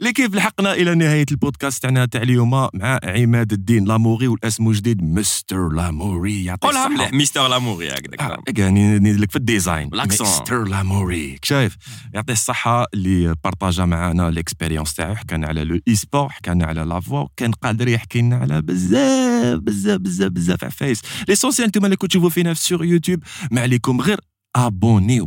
[0.00, 5.68] لكيف لحقنا إلى نهاية البودكاست تاعنا تاع اليوم مع عماد الدين لاموري والأسم جديد مستر
[5.68, 6.44] لاموري.
[6.44, 6.96] يعطيك قولها الصحة.
[6.96, 8.20] مليح ميستر لامور هكذاك.
[8.20, 9.90] آه، يعني ندير لك في الديزاين.
[9.94, 11.38] مستر لاموري.
[11.42, 11.76] شايف
[12.14, 15.14] يعطيه الصحة اللي بارطاجا معنا ليكسبيريونس تاعو.
[15.14, 20.00] حكانا على لو اي سبور حكانا على لافوا كان قادر يحكي لنا على بزاف بزاف
[20.00, 24.20] بزاف بزاف عفايس ليسونسيال أنتم اللي كنتوا تشوفوا فينا في سور يوتيوب ما عليكم غير
[24.56, 25.26] ابونيو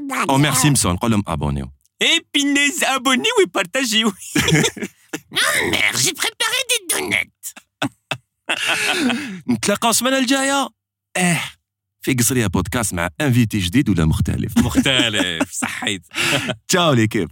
[0.00, 1.70] برك او ميرسي مسون نقول لهم ابونيو
[2.04, 4.04] Et pinez, abonnez-vous et partagez.
[5.72, 7.32] Merde, j'ai préparé des donuts.
[9.48, 10.68] نتلاقاو السمانه الجايه
[11.16, 11.40] اه
[12.00, 16.02] في قصريه بودكاست مع انفيتي جديد ولا مختلف مختلف صحيت
[16.68, 17.28] تشاو ليكيب